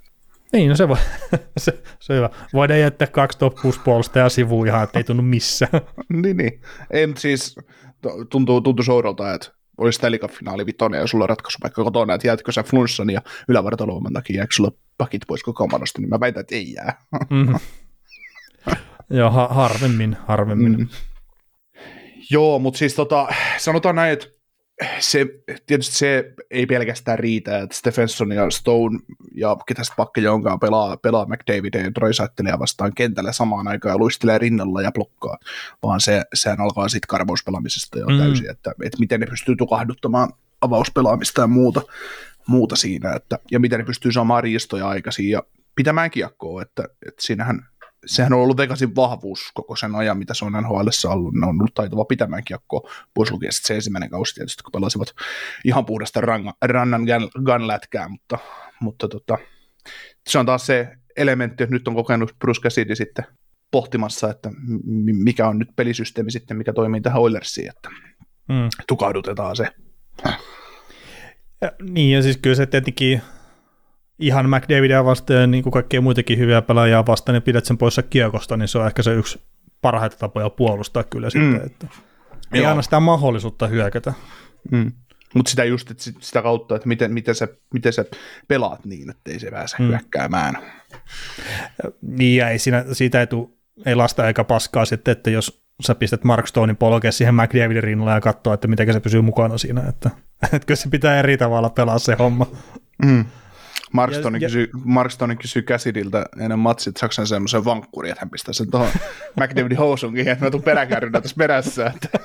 Niin, 0.53 0.69
no 0.69 0.75
se, 0.75 0.87
voi, 0.87 0.97
se, 1.57 1.83
se 1.99 2.13
on 2.13 2.17
hyvä. 2.17 2.29
Voidaan 2.53 2.79
jättää 2.79 3.07
kaksi 3.07 3.37
top 3.37 3.55
6 3.55 3.79
puolustajaa 3.83 4.29
sivuun 4.29 4.67
ihan, 4.67 4.83
ettei 4.83 5.03
tunnu 5.03 5.23
missään. 5.23 5.81
niin, 6.23 6.37
niin. 6.37 6.61
Ei, 6.91 7.07
mutta 7.07 7.21
siis 7.21 7.55
tuntuu, 8.29 8.61
tuntuu 8.61 8.83
soudolta, 8.83 9.33
että 9.33 9.51
olisi 9.77 9.97
Stanley 9.97 10.65
vitonen 10.65 10.99
ja 10.99 11.07
sulla 11.07 11.23
on 11.23 11.29
ratkaisupaikka 11.29 11.83
kotona, 11.83 12.13
että 12.13 12.27
jäätkö 12.27 12.51
sä 12.51 12.63
flunssan 12.63 13.09
ja 13.09 13.21
ylävartaloiman 13.47 14.13
takia, 14.13 14.37
jääkö 14.37 14.53
sulla 14.53 14.71
pakit 14.97 15.21
pois 15.27 15.43
kokoonpanosta, 15.43 16.01
niin 16.01 16.09
mä 16.09 16.19
väitän, 16.19 16.41
että 16.41 16.55
ei 16.55 16.73
jää. 16.73 17.01
Mm. 17.29 17.55
Joo, 19.17 19.29
ha- 19.29 19.47
harvemmin, 19.51 20.17
harvemmin. 20.27 20.71
Mm. 20.71 20.79
Mm. 20.79 20.87
Joo, 22.31 22.59
mutta 22.59 22.77
siis 22.77 22.95
tota, 22.95 23.27
sanotaan 23.57 23.95
näin, 23.95 24.13
että 24.13 24.27
se, 24.99 25.25
tietysti 25.65 25.95
se 25.95 26.33
ei 26.51 26.65
pelkästään 26.65 27.19
riitä, 27.19 27.57
että 27.57 27.75
Stephenson 27.75 28.31
ja 28.31 28.49
Stone 28.49 28.99
ja 29.35 29.57
ketä 29.67 29.83
sitten 29.83 29.95
pakkeja 29.97 30.33
onkaan 30.33 30.59
pelaa, 30.59 30.97
pelaa 30.97 31.25
McDavid 31.25 31.73
ja 31.73 31.91
Troisattelia 31.91 32.59
vastaan 32.59 32.95
kentällä 32.95 33.31
samaan 33.31 33.67
aikaan 33.67 33.93
ja 33.93 33.97
luistelee 33.97 34.37
rinnalla 34.37 34.81
ja 34.81 34.91
blokkaa, 34.91 35.37
vaan 35.83 36.01
se, 36.01 36.23
sehän 36.33 36.61
alkaa 36.61 36.89
sitten 36.89 37.07
karvauspelaamisesta 37.07 37.99
jo 37.99 38.05
mm. 38.05 38.17
täysin, 38.17 38.49
että, 38.49 38.71
että 38.83 38.99
miten 38.99 39.19
ne 39.19 39.25
pystyy 39.25 39.55
tukahduttamaan 39.55 40.33
avauspelaamista 40.61 41.41
ja 41.41 41.47
muuta, 41.47 41.81
muuta 42.47 42.75
siinä, 42.75 43.13
että, 43.13 43.39
ja 43.51 43.59
miten 43.59 43.79
ne 43.79 43.85
pystyy 43.85 44.11
saamaan 44.11 44.43
riistoja 44.43 44.87
aikaisin 44.87 45.29
ja 45.29 45.43
pitämään 45.75 46.11
kiekkoa, 46.11 46.61
että, 46.61 46.83
että 46.83 47.21
siinähän 47.21 47.65
sehän 48.05 48.33
on 48.33 48.39
ollut 48.39 48.57
Vegasin 48.57 48.95
vahvuus 48.95 49.39
koko 49.53 49.75
sen 49.75 49.95
ajan, 49.95 50.17
mitä 50.17 50.33
se 50.33 50.45
on 50.45 50.53
NHL 50.53 50.87
ollut. 51.09 51.33
Ne 51.33 51.47
on 51.47 51.55
ollut 51.59 51.73
taitava 51.73 52.05
pitämään 52.05 52.43
kiekkoa, 52.43 52.89
pois 53.13 53.31
lukien 53.31 53.53
sitten 53.53 53.67
se 53.67 53.75
ensimmäinen 53.75 54.09
kausi 54.09 54.35
tietysti, 54.35 54.63
kun 54.63 54.71
pelasivat 54.71 55.07
ihan 55.65 55.85
puhdasta 55.85 56.21
rangan, 56.21 56.53
rannan 56.61 57.01
gun- 57.01 57.41
gun-lätkää, 57.43 58.09
mutta, 58.09 58.37
mutta 58.81 59.07
tota, 59.07 59.37
se 60.29 60.39
on 60.39 60.45
taas 60.45 60.65
se 60.65 60.87
elementti, 61.17 61.63
että 61.63 61.75
nyt 61.75 61.87
on 61.87 61.95
kokenut 61.95 62.35
Bruce 62.39 62.61
Cassidy 62.61 62.95
sitten 62.95 63.25
pohtimassa, 63.71 64.29
että 64.29 64.51
mikä 65.05 65.47
on 65.47 65.59
nyt 65.59 65.69
pelisysteemi 65.75 66.31
sitten, 66.31 66.57
mikä 66.57 66.73
toimii 66.73 67.01
tähän 67.01 67.21
Oilersiin, 67.21 67.69
että 67.69 67.89
Mm. 68.49 68.69
tukahdutetaan 68.87 69.55
se. 69.55 69.67
Ja, 71.61 71.71
niin, 71.89 72.15
ja 72.15 72.21
siis 72.23 72.37
kyllä 72.37 72.55
se 72.55 72.65
tietenkin 72.65 73.21
ihan 74.19 74.49
McDavidia 74.49 75.05
vastaan 75.05 75.41
ja 75.41 75.47
niin 75.47 75.63
kuin 75.63 75.73
kaikkia 75.73 76.01
muitakin 76.01 76.37
hyviä 76.39 76.61
pelaajia 76.61 77.05
vastaan, 77.05 77.33
niin 77.33 77.43
pidät 77.43 77.65
sen 77.65 77.77
poissa 77.77 78.03
kiekosta, 78.03 78.57
niin 78.57 78.67
se 78.67 78.77
on 78.77 78.87
ehkä 78.87 79.03
se 79.03 79.13
yksi 79.13 79.41
parhaita 79.81 80.17
tapoja 80.17 80.49
puolustaa 80.49 81.03
kyllä 81.03 81.29
sitten, 81.29 81.49
Mm. 81.53 81.65
että 81.65 81.87
ei 82.53 82.61
Joo. 82.61 82.71
anna 82.71 82.81
sitä 82.81 82.99
mahdollisuutta 82.99 83.67
hyökätä. 83.67 84.13
Mm. 84.71 84.91
Mutta 85.33 85.49
sitä 85.49 85.63
just 85.63 85.91
että 85.91 86.03
sit- 86.03 86.23
sitä 86.23 86.41
kautta, 86.41 86.75
että 86.75 86.87
miten, 86.87 87.13
miten, 87.13 87.35
sä, 87.35 87.47
miten 87.73 87.93
sä 87.93 88.05
pelaat 88.47 88.85
niin, 88.85 89.09
että 89.09 89.31
ei 89.31 89.39
se 89.39 89.51
pääse 89.51 89.75
Mm. 89.79 89.85
mm. 89.85 89.89
hyökkäämään. 89.89 90.57
Niin, 92.01 92.37
ja 92.37 92.49
ei 92.49 92.59
siinä, 92.59 92.85
siitä 92.91 93.19
ei, 93.19 93.27
tuu, 93.27 93.59
ei 93.85 93.95
lasta 93.95 94.27
eikä 94.27 94.43
paskaa 94.43 94.85
sitten, 94.85 95.11
että 95.11 95.29
jos 95.29 95.63
sä 95.81 95.95
pistät 95.95 96.23
Mark 96.23 96.47
Stonein 96.47 96.77
polkea 96.77 97.11
siihen 97.11 97.35
McDavidin 97.35 97.83
rinnalle 97.83 98.11
ja 98.11 98.21
katsoa, 98.21 98.53
että 98.53 98.67
miten 98.67 98.93
se 98.93 98.99
pysyy 98.99 99.21
mukana 99.21 99.57
siinä, 99.57 99.81
että, 99.89 100.09
että 100.53 100.65
kyllä 100.65 100.77
se 100.77 100.89
pitää 100.89 101.19
eri 101.19 101.37
tavalla 101.37 101.69
pelaa 101.69 101.99
se 101.99 102.15
homma. 102.19 102.47
Mm. 103.05 103.25
Mark 103.93 104.13
Ja- 104.13 104.39
kysyi, 104.39 104.69
Mark 104.83 105.11
Stone 105.11 105.35
kysyi 105.35 105.63
Käsidiltä 105.63 106.25
ennen 106.39 106.59
matsia, 106.59 106.91
että 106.91 106.99
saksan 106.99 107.27
semmoisen 107.27 107.65
vankkurin, 107.65 108.11
että 108.11 108.21
hän 108.21 108.29
pistää 108.29 108.53
sen 108.53 108.71
tuohon 108.71 108.89
McDavidin 109.39 109.77
housunkin, 109.77 110.27
että 110.27 110.45
mä 110.45 110.51
tuun 110.51 110.63
peräkärrynä 110.63 111.21
tässä 111.21 111.35
perässä. 111.37 111.93
Että. 111.95 112.19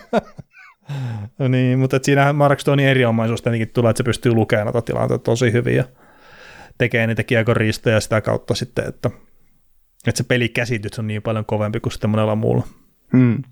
No 1.38 1.48
niin, 1.54 1.78
mutta 1.78 1.96
et 1.96 2.04
siinähän 2.04 2.36
Mark 2.36 2.60
Stonein 2.60 2.88
erinomaisuus 2.88 3.42
tietenkin 3.42 3.68
tulee, 3.68 3.90
että 3.90 3.98
se 3.98 4.04
pystyy 4.04 4.32
lukemaan 4.32 4.66
noita 4.66 4.82
tilanteita 4.82 5.22
tosi 5.22 5.52
hyvin 5.52 5.76
ja 5.76 5.84
tekee 6.78 7.06
niitä 7.06 7.22
kiekon 7.22 7.56
riistejä 7.56 8.00
sitä 8.00 8.20
kautta 8.20 8.54
sitten, 8.54 8.88
että, 8.88 9.10
että 10.06 10.18
se 10.18 10.24
pelikäsitys 10.24 10.98
on 10.98 11.06
niin 11.06 11.22
paljon 11.22 11.44
kovempi 11.44 11.80
kuin 11.80 11.92
sitten 11.92 12.10
monella 12.10 12.34
muulla. 12.34 12.66
Mm. 13.12 13.42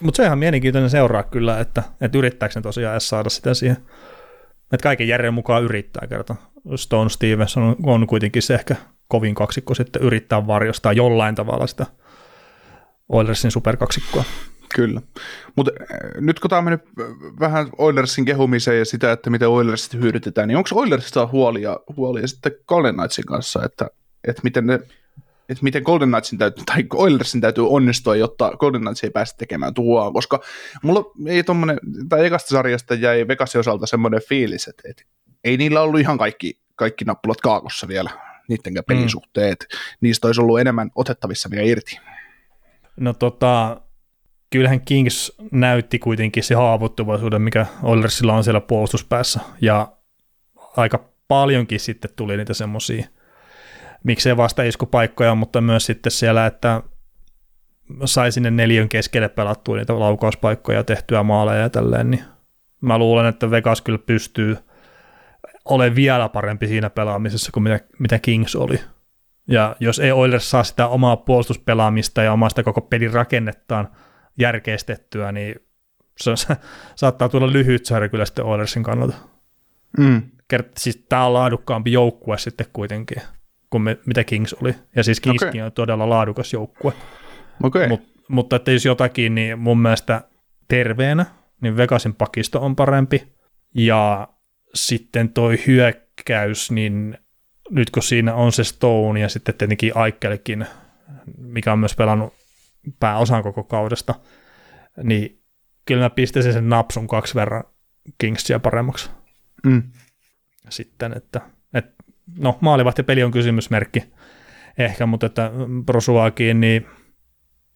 Mutta 0.00 0.16
se 0.16 0.22
on 0.22 0.26
ihan 0.26 0.38
mielenkiintoinen 0.38 0.90
seuraa 0.90 1.22
kyllä, 1.22 1.60
että, 1.60 1.82
että 2.00 2.18
yrittääkö 2.18 2.52
ne 2.54 2.62
tosiaan 2.62 2.94
edes 2.94 3.08
saada 3.08 3.30
sitä 3.30 3.54
siihen. 3.54 3.76
Että 4.72 4.82
kaiken 4.82 5.08
järjen 5.08 5.34
mukaan 5.34 5.62
yrittää 5.62 6.06
kerta. 6.06 6.36
Stone 6.76 7.10
Stevenson 7.10 7.76
on, 7.82 8.06
kuitenkin 8.06 8.42
se 8.42 8.54
ehkä 8.54 8.76
kovin 9.08 9.34
kaksikko 9.34 9.74
sitten 9.74 10.02
yrittää 10.02 10.46
varjostaa 10.46 10.92
jollain 10.92 11.34
tavalla 11.34 11.66
sitä 11.66 11.86
Oilersin 13.08 13.50
superkaksikkoa. 13.50 14.24
Kyllä. 14.74 15.02
Mutta 15.56 15.72
nyt 16.20 16.40
kun 16.40 16.50
tämä 16.50 16.58
on 16.58 16.64
mennyt 16.64 16.82
äh, 17.00 17.06
vähän 17.40 17.68
Oilersin 17.78 18.24
kehumiseen 18.24 18.78
ja 18.78 18.84
sitä, 18.84 19.12
että 19.12 19.30
miten 19.30 19.48
Oilersista 19.48 19.96
hyödytetään, 19.96 20.48
niin 20.48 20.56
onko 20.56 20.70
Oilersista 20.72 21.26
huolia, 21.26 21.80
huolia 21.96 22.26
sitten 22.26 22.52
Golden 22.68 22.94
Knightsin 22.94 23.24
kanssa, 23.24 23.64
että, 23.64 23.90
että 24.24 24.42
miten 24.44 24.66
ne 24.66 24.80
että 25.50 25.62
miten 25.64 25.82
Golden 25.82 26.08
Knightsin 26.08 26.38
täytyy, 26.38 26.64
tai 26.64 26.84
Oilersin 26.94 27.40
täytyy 27.40 27.68
onnistua, 27.68 28.16
jotta 28.16 28.50
Golden 28.56 28.80
Knights 28.80 29.04
ei 29.04 29.10
pääse 29.10 29.36
tekemään 29.36 29.74
tuhoa, 29.74 30.12
koska 30.12 30.40
mulla 30.82 31.04
ei 31.26 31.42
tommonen, 31.42 31.80
tai 32.08 32.26
ekasta 32.26 32.48
sarjasta 32.48 32.94
jäi 32.94 33.28
Vegasin 33.28 33.58
osalta 33.58 33.86
semmoinen 33.86 34.20
fiilis, 34.28 34.68
että, 34.68 34.82
että 34.88 35.02
ei 35.44 35.56
niillä 35.56 35.80
ollut 35.82 36.00
ihan 36.00 36.18
kaikki, 36.18 36.60
kaikki 36.76 37.04
nappulat 37.04 37.40
kaakossa 37.40 37.88
vielä 37.88 38.10
niidenkään 38.48 38.84
Mm. 38.88 38.96
pelisuhteet. 38.96 39.66
Niistä 40.00 40.26
olisi 40.26 40.40
ollut 40.40 40.60
enemmän 40.60 40.90
otettavissa 40.94 41.50
vielä 41.50 41.66
irti. 41.66 41.98
No 42.96 43.12
tota, 43.12 43.80
kyllähän 44.50 44.80
Kings 44.80 45.32
näytti 45.52 45.98
kuitenkin 45.98 46.42
se 46.42 46.54
haavoittuvaisuuden, 46.54 47.42
mikä 47.42 47.66
Oilersilla 47.82 48.34
on 48.34 48.44
siellä 48.44 48.60
puolustuspäässä, 48.60 49.40
ja 49.60 49.92
aika 50.76 51.04
paljonkin 51.28 51.80
sitten 51.80 52.10
tuli 52.16 52.36
niitä 52.36 52.54
semmoisia, 52.54 53.06
miksei 54.04 54.36
vasta 54.36 54.62
iskupaikkoja, 54.62 55.34
mutta 55.34 55.60
myös 55.60 55.86
sitten 55.86 56.12
siellä, 56.12 56.46
että 56.46 56.82
sai 58.04 58.32
sinne 58.32 58.50
neljön 58.50 58.88
keskelle 58.88 59.28
pelattua 59.28 59.76
niitä 59.76 59.98
laukauspaikkoja, 59.98 60.84
tehtyä 60.84 61.22
maaleja 61.22 61.60
ja 61.62 61.70
tälleen, 61.70 62.10
niin 62.10 62.24
mä 62.80 62.98
luulen, 62.98 63.26
että 63.26 63.50
Vegas 63.50 63.82
kyllä 63.82 63.98
pystyy 63.98 64.56
olemaan 65.70 65.96
vielä 65.96 66.28
parempi 66.28 66.66
siinä 66.66 66.90
pelaamisessa 66.90 67.52
kuin 67.52 67.62
mitä, 67.62 67.80
mitä 67.98 68.18
Kings 68.18 68.56
oli. 68.56 68.80
Ja 69.48 69.76
jos 69.80 69.98
ei 69.98 70.12
Oilers 70.12 70.50
saa 70.50 70.64
sitä 70.64 70.88
omaa 70.88 71.16
puolustuspelaamista 71.16 72.22
ja 72.22 72.32
omasta 72.32 72.62
koko 72.62 72.80
pelin 72.80 73.12
rakennettaan 73.12 73.88
järkeistettyä, 74.38 75.32
niin 75.32 75.54
se, 76.20 76.30
on, 76.30 76.36
saattaa 76.94 77.28
tulla 77.28 77.52
lyhyt 77.52 77.86
sarja 77.86 78.08
kyllä 78.08 78.24
sitten 78.24 78.44
Oilersin 78.44 78.82
kannalta. 78.82 79.16
Mm. 79.98 80.22
Kert, 80.48 80.76
siis 80.76 81.06
tämä 81.08 81.26
on 81.26 81.32
laadukkaampi 81.32 81.92
joukkue 81.92 82.38
sitten 82.38 82.66
kuitenkin 82.72 83.22
kuin 83.70 83.82
me, 83.82 83.98
mitä 84.06 84.24
Kings 84.24 84.54
oli. 84.54 84.74
Ja 84.96 85.04
siis 85.04 85.20
Kingskin 85.20 85.48
Okei. 85.48 85.62
on 85.62 85.72
todella 85.72 86.08
laadukas 86.08 86.52
joukkue. 86.52 86.92
Okei. 87.62 87.88
Mut, 87.88 88.02
mutta 88.28 88.56
että 88.56 88.70
jos 88.70 88.84
jotakin, 88.84 89.34
niin 89.34 89.58
mun 89.58 89.78
mielestä 89.78 90.22
terveenä, 90.68 91.26
niin 91.60 91.76
Vegasin 91.76 92.14
pakisto 92.14 92.60
on 92.60 92.76
parempi. 92.76 93.32
Ja 93.74 94.28
sitten 94.74 95.28
toi 95.28 95.58
hyökkäys, 95.66 96.70
niin 96.70 97.18
nyt 97.70 97.90
kun 97.90 98.02
siinä 98.02 98.34
on 98.34 98.52
se 98.52 98.64
Stone 98.64 99.20
ja 99.20 99.28
sitten 99.28 99.54
tietenkin 99.54 99.96
Aikkelkin, 99.96 100.66
mikä 101.38 101.72
on 101.72 101.78
myös 101.78 101.94
pelannut 101.94 102.34
pääosan 103.00 103.42
koko 103.42 103.64
kaudesta, 103.64 104.14
niin 105.02 105.42
kyllä 105.86 106.02
mä 106.02 106.10
pistäisin 106.10 106.52
sen 106.52 106.68
napsun 106.68 107.06
kaksi 107.06 107.34
verran 107.34 107.64
Kingsia 108.18 108.60
paremmaksi 108.60 109.10
Mm. 109.66 109.82
sitten, 110.68 111.16
että, 111.16 111.40
että 111.74 112.04
no 112.38 112.58
maalivahti 112.60 113.02
peli 113.02 113.22
on 113.22 113.30
kysymysmerkki 113.30 114.04
ehkä, 114.78 115.06
mutta 115.06 115.26
että 115.26 115.50
Prosuakin, 115.86 116.60
niin 116.60 116.86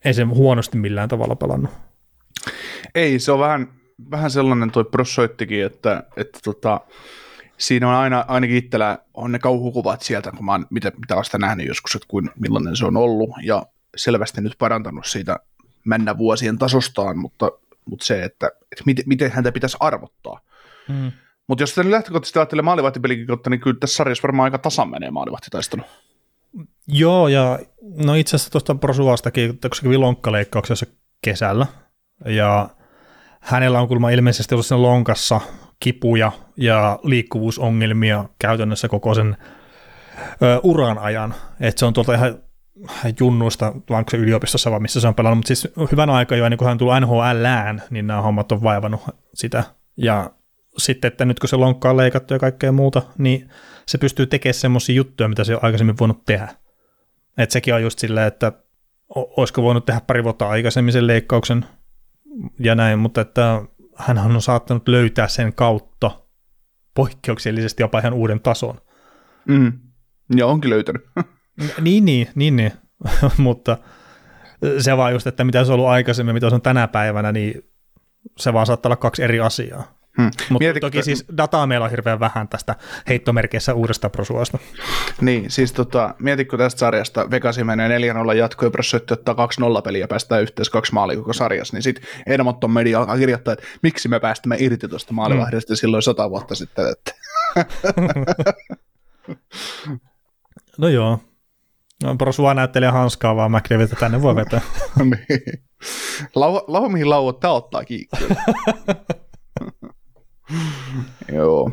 ei 0.04 0.14
se 0.14 0.22
huonosti 0.22 0.78
millään 0.78 1.08
tavalla 1.08 1.36
pelannut. 1.36 1.70
Ei, 2.94 3.18
se 3.18 3.32
on 3.32 3.38
vähän, 3.38 3.68
vähän 4.10 4.30
sellainen 4.30 4.70
toi 4.70 4.84
prossoittikin, 4.84 5.64
että, 5.64 6.02
että 6.16 6.38
tota, 6.44 6.80
siinä 7.58 7.88
on 7.88 7.94
aina, 7.94 8.24
ainakin 8.28 8.56
itsellä 8.56 8.98
on 9.14 9.32
ne 9.32 9.38
kauhukuvat 9.38 10.02
sieltä, 10.02 10.30
kun 10.30 10.44
mä 10.44 10.52
oon 10.52 10.66
mitä, 10.70 10.92
mitä 10.98 11.14
olen 11.14 11.24
sitä 11.24 11.38
nähnyt 11.38 11.66
joskus, 11.66 11.94
että 11.94 12.08
kuin, 12.08 12.30
millainen 12.40 12.76
se 12.76 12.86
on 12.86 12.96
ollut, 12.96 13.30
ja 13.42 13.66
selvästi 13.96 14.40
nyt 14.40 14.54
parantanut 14.58 15.06
siitä 15.06 15.38
mennä 15.84 16.18
vuosien 16.18 16.58
tasostaan, 16.58 17.18
mutta, 17.18 17.50
mutta 17.84 18.04
se, 18.04 18.24
että, 18.24 18.46
että 18.46 18.82
miten, 18.86 19.04
miten 19.08 19.30
häntä 19.30 19.52
pitäisi 19.52 19.76
arvottaa. 19.80 20.40
Mm. 20.88 21.12
Mutta 21.46 21.62
jos 21.62 21.76
nyt 21.76 21.86
lähtökohtaisesti 21.86 22.38
ajattelee 22.38 22.62
maalivahtipelikin 22.62 23.26
kautta, 23.26 23.50
niin 23.50 23.60
kyllä 23.60 23.76
tässä 23.80 23.96
sarjassa 23.96 24.22
varmaan 24.22 24.44
aika 24.44 24.58
tasan 24.58 24.90
menee 24.90 25.10
maalivahtitaistelu. 25.10 25.82
Joo, 26.88 27.28
ja 27.28 27.58
no 28.04 28.14
itse 28.14 28.36
asiassa 28.36 28.52
tuosta 28.52 28.74
Prosuastakin, 28.74 29.50
kun 29.50 29.70
se 29.74 29.82
kävi 29.82 29.96
lonkkaleikkauksessa 29.96 30.86
kesällä, 31.22 31.66
ja 32.24 32.68
hänellä 33.44 33.80
on 33.80 33.88
kuulemma 33.88 34.10
ilmeisesti 34.10 34.54
ollut 34.54 34.66
sen 34.66 34.82
lonkassa 34.82 35.40
kipuja 35.80 36.32
ja 36.56 36.98
liikkuvuusongelmia 37.02 38.24
käytännössä 38.38 38.88
koko 38.88 39.14
sen 39.14 39.36
ö, 40.42 40.60
uran 40.62 40.98
ajan. 40.98 41.34
että 41.60 41.78
se 41.78 41.86
on 41.86 41.92
tuolta 41.92 42.14
ihan 42.14 42.38
junnuista, 43.20 43.66
onko 43.90 44.10
se 44.10 44.16
yliopistossa 44.16 44.70
vai 44.70 44.80
missä 44.80 45.00
se 45.00 45.08
on 45.08 45.14
pelannut, 45.14 45.38
mutta 45.38 45.46
siis 45.46 45.68
hyvän 45.92 46.10
aikaa 46.10 46.38
jo 46.38 46.44
ennen 46.44 46.58
kuin 46.58 46.68
hän 46.68 46.78
tuli 46.78 47.00
NHLään, 47.00 47.82
niin 47.90 48.06
nämä 48.06 48.22
hommat 48.22 48.52
on 48.52 48.62
vaivannut 48.62 49.00
sitä. 49.34 49.64
Ja 49.96 50.30
sitten, 50.78 51.08
että 51.08 51.24
nyt 51.24 51.40
kun 51.40 51.48
se 51.48 51.56
lonkka 51.56 51.90
on 51.90 51.96
leikattu 51.96 52.34
ja 52.34 52.38
kaikkea 52.38 52.72
muuta, 52.72 53.02
niin 53.18 53.48
se 53.86 53.98
pystyy 53.98 54.26
tekemään 54.26 54.54
semmoisia 54.54 54.94
juttuja, 54.94 55.28
mitä 55.28 55.44
se 55.44 55.54
on 55.54 55.64
aikaisemmin 55.64 55.98
voinut 56.00 56.24
tehdä. 56.26 56.48
Et 57.38 57.50
sekin 57.50 57.74
on 57.74 57.82
just 57.82 57.98
silleen, 57.98 58.26
että 58.26 58.52
olisiko 59.14 59.62
voinut 59.62 59.86
tehdä 59.86 60.00
pari 60.06 60.24
vuotta 60.24 60.48
aikaisemmin 60.48 60.92
sen 60.92 61.06
leikkauksen 61.06 61.66
ja 62.60 62.74
näin, 62.74 62.98
mutta 62.98 63.20
että 63.20 63.62
hän 63.96 64.18
on 64.18 64.42
saattanut 64.42 64.88
löytää 64.88 65.28
sen 65.28 65.52
kautta 65.54 66.10
poikkeuksellisesti 66.94 67.82
jopa 67.82 67.98
ihan 67.98 68.12
uuden 68.12 68.40
tason. 68.40 68.80
Mm. 69.48 69.72
Ja 70.36 70.46
onkin 70.46 70.70
löytänyt. 70.70 71.06
Niin, 71.80 72.04
niin, 72.04 72.28
niin, 72.34 72.56
niin. 72.56 72.72
mutta 73.38 73.78
se 74.78 74.96
vaan 74.96 75.12
just, 75.12 75.26
että 75.26 75.44
mitä 75.44 75.64
se 75.64 75.72
on 75.72 75.74
ollut 75.74 75.90
aikaisemmin, 75.90 76.34
mitä 76.34 76.48
se 76.48 76.54
on 76.54 76.62
tänä 76.62 76.88
päivänä, 76.88 77.32
niin 77.32 77.70
se 78.38 78.52
vaan 78.52 78.66
saattaa 78.66 78.88
olla 78.88 78.96
kaksi 78.96 79.22
eri 79.22 79.40
asiaa. 79.40 79.98
Hmm. 80.18 80.30
Mutta 80.50 80.80
toki 80.80 81.02
siis 81.02 81.24
dataa 81.36 81.66
meillä 81.66 81.84
on 81.84 81.90
hirveän 81.90 82.20
vähän 82.20 82.48
tästä 82.48 82.74
heittomerkeissä 83.08 83.74
uudesta 83.74 84.10
prosuasta. 84.10 84.58
Niin, 85.20 85.50
siis 85.50 85.72
tota, 85.72 86.14
mietitkö 86.18 86.58
tästä 86.58 86.78
sarjasta, 86.78 87.30
Vegasi 87.30 87.64
menee 87.64 87.98
4-0 87.98 88.34
jatkoon, 88.34 88.72
Brossoitti 88.72 89.14
ottaa 89.14 89.34
2-0 89.78 89.82
peliä 89.82 90.00
ja 90.00 90.08
päästään 90.08 90.42
yhteensä 90.42 90.72
kaksi 90.72 90.94
maalia 90.94 91.16
koko 91.16 91.32
sarjassa, 91.32 91.76
niin 91.76 91.82
sitten 91.82 92.04
Edmonton 92.26 92.70
media 92.70 92.98
alkaa 92.98 93.16
kirjoittaa, 93.16 93.52
että 93.52 93.64
miksi 93.82 94.08
me 94.08 94.20
päästämme 94.20 94.56
irti 94.58 94.88
tuosta 94.88 95.12
maalivahdesta 95.12 95.72
mm. 95.72 95.76
silloin 95.76 96.02
sata 96.02 96.30
vuotta 96.30 96.54
sitten, 96.54 96.84
että 96.92 97.14
No 100.78 100.88
joo. 100.88 101.20
No, 102.02 102.16
prosua 102.16 102.54
näyttelee 102.54 102.90
hanskaa 102.90 103.36
vaan 103.36 103.52
McDavidiltä 103.52 103.96
tänne 103.96 104.22
voi 104.22 104.36
vetää. 104.36 104.60
niin. 105.04 105.64
Lau, 106.34 106.60
lau 106.66 106.88
mihin 106.88 107.10
lauot, 107.10 107.40
tää 107.40 107.52
ottaa 107.52 107.84
kiinni. 107.84 108.08
Joo. 111.34 111.70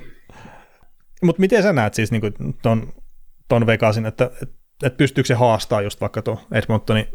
Mutta 1.24 1.40
miten 1.40 1.64
sä 1.64 1.74
näet 1.74 1.94
siis 1.94 2.12
niin 2.12 2.22
ton, 2.62 2.94
ton 3.48 3.66
Vegasin, 3.66 4.06
että 4.06 4.32
et, 4.42 4.50
et 4.84 4.98
pystyykö 4.98 5.28
se 5.28 5.34
haastaa 5.34 5.82
just 5.82 6.02
vaikka 6.02 6.22
tuo 6.22 6.42
Edmontonin 6.52 7.08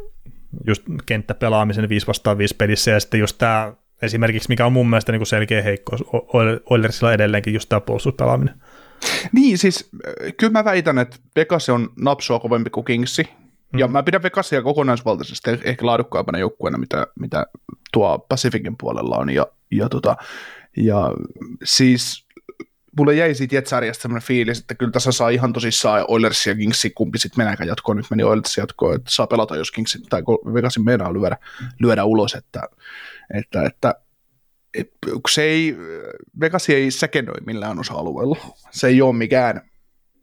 just 0.66 0.82
kenttäpelaamisen 1.06 1.88
5 1.88 2.06
vastaan 2.06 2.38
5 2.38 2.56
pelissä 2.56 2.90
ja 2.90 3.00
sitten 3.00 3.20
just 3.20 3.38
tämä 3.38 3.72
esimerkiksi, 4.02 4.48
mikä 4.48 4.66
on 4.66 4.72
mun 4.72 4.90
mielestä 4.90 5.12
niin 5.12 5.26
selkeä 5.26 5.62
heikkous 5.62 6.02
Oil- 6.02 6.60
Oilersilla 6.70 7.12
edelleenkin 7.12 7.54
just 7.54 7.68
tämä 7.68 7.80
puolustuspelaaminen. 7.80 8.54
Niin, 9.32 9.58
siis 9.58 9.90
äh, 10.08 10.32
kyllä 10.36 10.52
mä 10.52 10.64
väitän, 10.64 10.98
että 10.98 11.16
Vegas 11.36 11.68
on 11.68 11.88
napsua 12.00 12.38
kovempi 12.38 12.70
kuin 12.70 12.84
Kingsi. 12.84 13.22
Mm. 13.72 13.78
Ja 13.78 13.88
mä 13.88 14.02
pidän 14.02 14.22
Vegasia 14.22 14.62
kokonaisvaltaisesti 14.62 15.50
ehkä 15.64 15.86
laadukkaampana 15.86 16.38
joukkueena, 16.38 16.78
mitä, 16.78 17.06
mitä 17.20 17.46
tuo 17.92 18.18
Pacificin 18.18 18.76
puolella 18.80 19.16
on. 19.16 19.30
Ja, 19.30 19.46
ja, 19.70 19.88
tota, 19.88 20.16
ja 20.76 21.12
siis 21.64 22.26
mulle 22.98 23.14
jäi 23.14 23.34
siitä 23.34 23.54
Jetsarjasta 23.54 24.02
sellainen 24.02 24.26
fiilis, 24.26 24.58
että 24.58 24.74
kyllä 24.74 24.92
tässä 24.92 25.12
saa 25.12 25.28
ihan 25.28 25.52
tosissaan 25.52 26.04
Oilers 26.08 26.46
ja 26.46 26.54
Kingsi, 26.54 26.90
kumpi 26.90 27.18
sitten 27.18 27.44
menääkään 27.44 27.68
jatkoon. 27.68 27.96
Nyt 27.96 28.06
meni 28.10 28.22
Oilers 28.22 28.56
jatkoon, 28.56 28.94
että 28.94 29.10
saa 29.10 29.26
pelata, 29.26 29.56
jos 29.56 29.70
Kingsi 29.70 29.98
tai 30.10 30.22
Vegasin 30.54 30.84
meinaa 30.84 31.12
lyödä, 31.12 31.36
lyödä 31.78 32.04
ulos, 32.04 32.34
että, 32.34 32.62
että, 33.34 33.62
että 33.62 33.94
et, 34.74 34.90
se 35.30 35.42
ei, 35.42 35.76
Vegas 36.40 36.68
ei 36.68 36.90
säkenöi 36.90 37.40
millään 37.46 37.78
osa-alueella. 37.78 38.36
Se 38.70 38.86
ei 38.86 39.02
ole 39.02 39.16
mikään, 39.16 39.70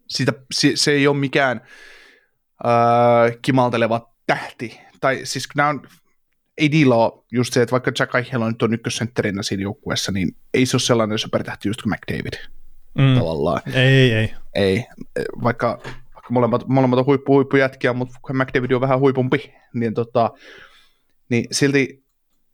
sitä, 0.08 0.32
se, 0.52 0.72
se 0.74 0.92
ei 0.92 1.06
ole 1.06 1.16
mikään 1.16 1.60
ää, 2.64 2.72
kimalteleva 3.42 4.14
tähti. 4.26 4.80
Tai 5.00 5.20
siis 5.24 5.48
nämä 5.54 5.68
on, 5.68 5.88
ei 6.58 6.70
ole 6.86 7.24
just 7.32 7.52
se, 7.52 7.62
että 7.62 7.70
vaikka 7.72 7.92
Jack 7.98 8.14
Eichel 8.14 8.42
on 8.42 8.48
nyt 8.52 8.62
on 8.62 8.74
ykkössentterinä 8.74 9.42
siinä 9.42 9.62
joukkueessa, 9.62 10.12
niin 10.12 10.36
ei 10.54 10.66
se 10.66 10.76
ole 10.76 10.80
sellainen 10.80 11.18
supertähti 11.18 11.68
just 11.68 11.82
kuin 11.82 11.94
McDavid 11.94 12.34
Mm. 12.98 13.18
tavallaan. 13.18 13.60
Ei, 13.74 14.12
ei. 14.12 14.34
Ei, 14.54 14.84
vaikka, 15.42 15.78
vaikka 16.14 16.28
molemmat, 16.30 16.68
molemmat 16.68 16.98
on 16.98 17.06
huippu, 17.06 17.34
huippujätkiä, 17.34 17.92
mutta 17.92 18.18
McDavid 18.32 18.70
on 18.70 18.80
vähän 18.80 18.98
huipumpi, 18.98 19.54
niin, 19.74 19.94
tota, 19.94 20.30
niin 21.28 21.46
silti 21.52 22.04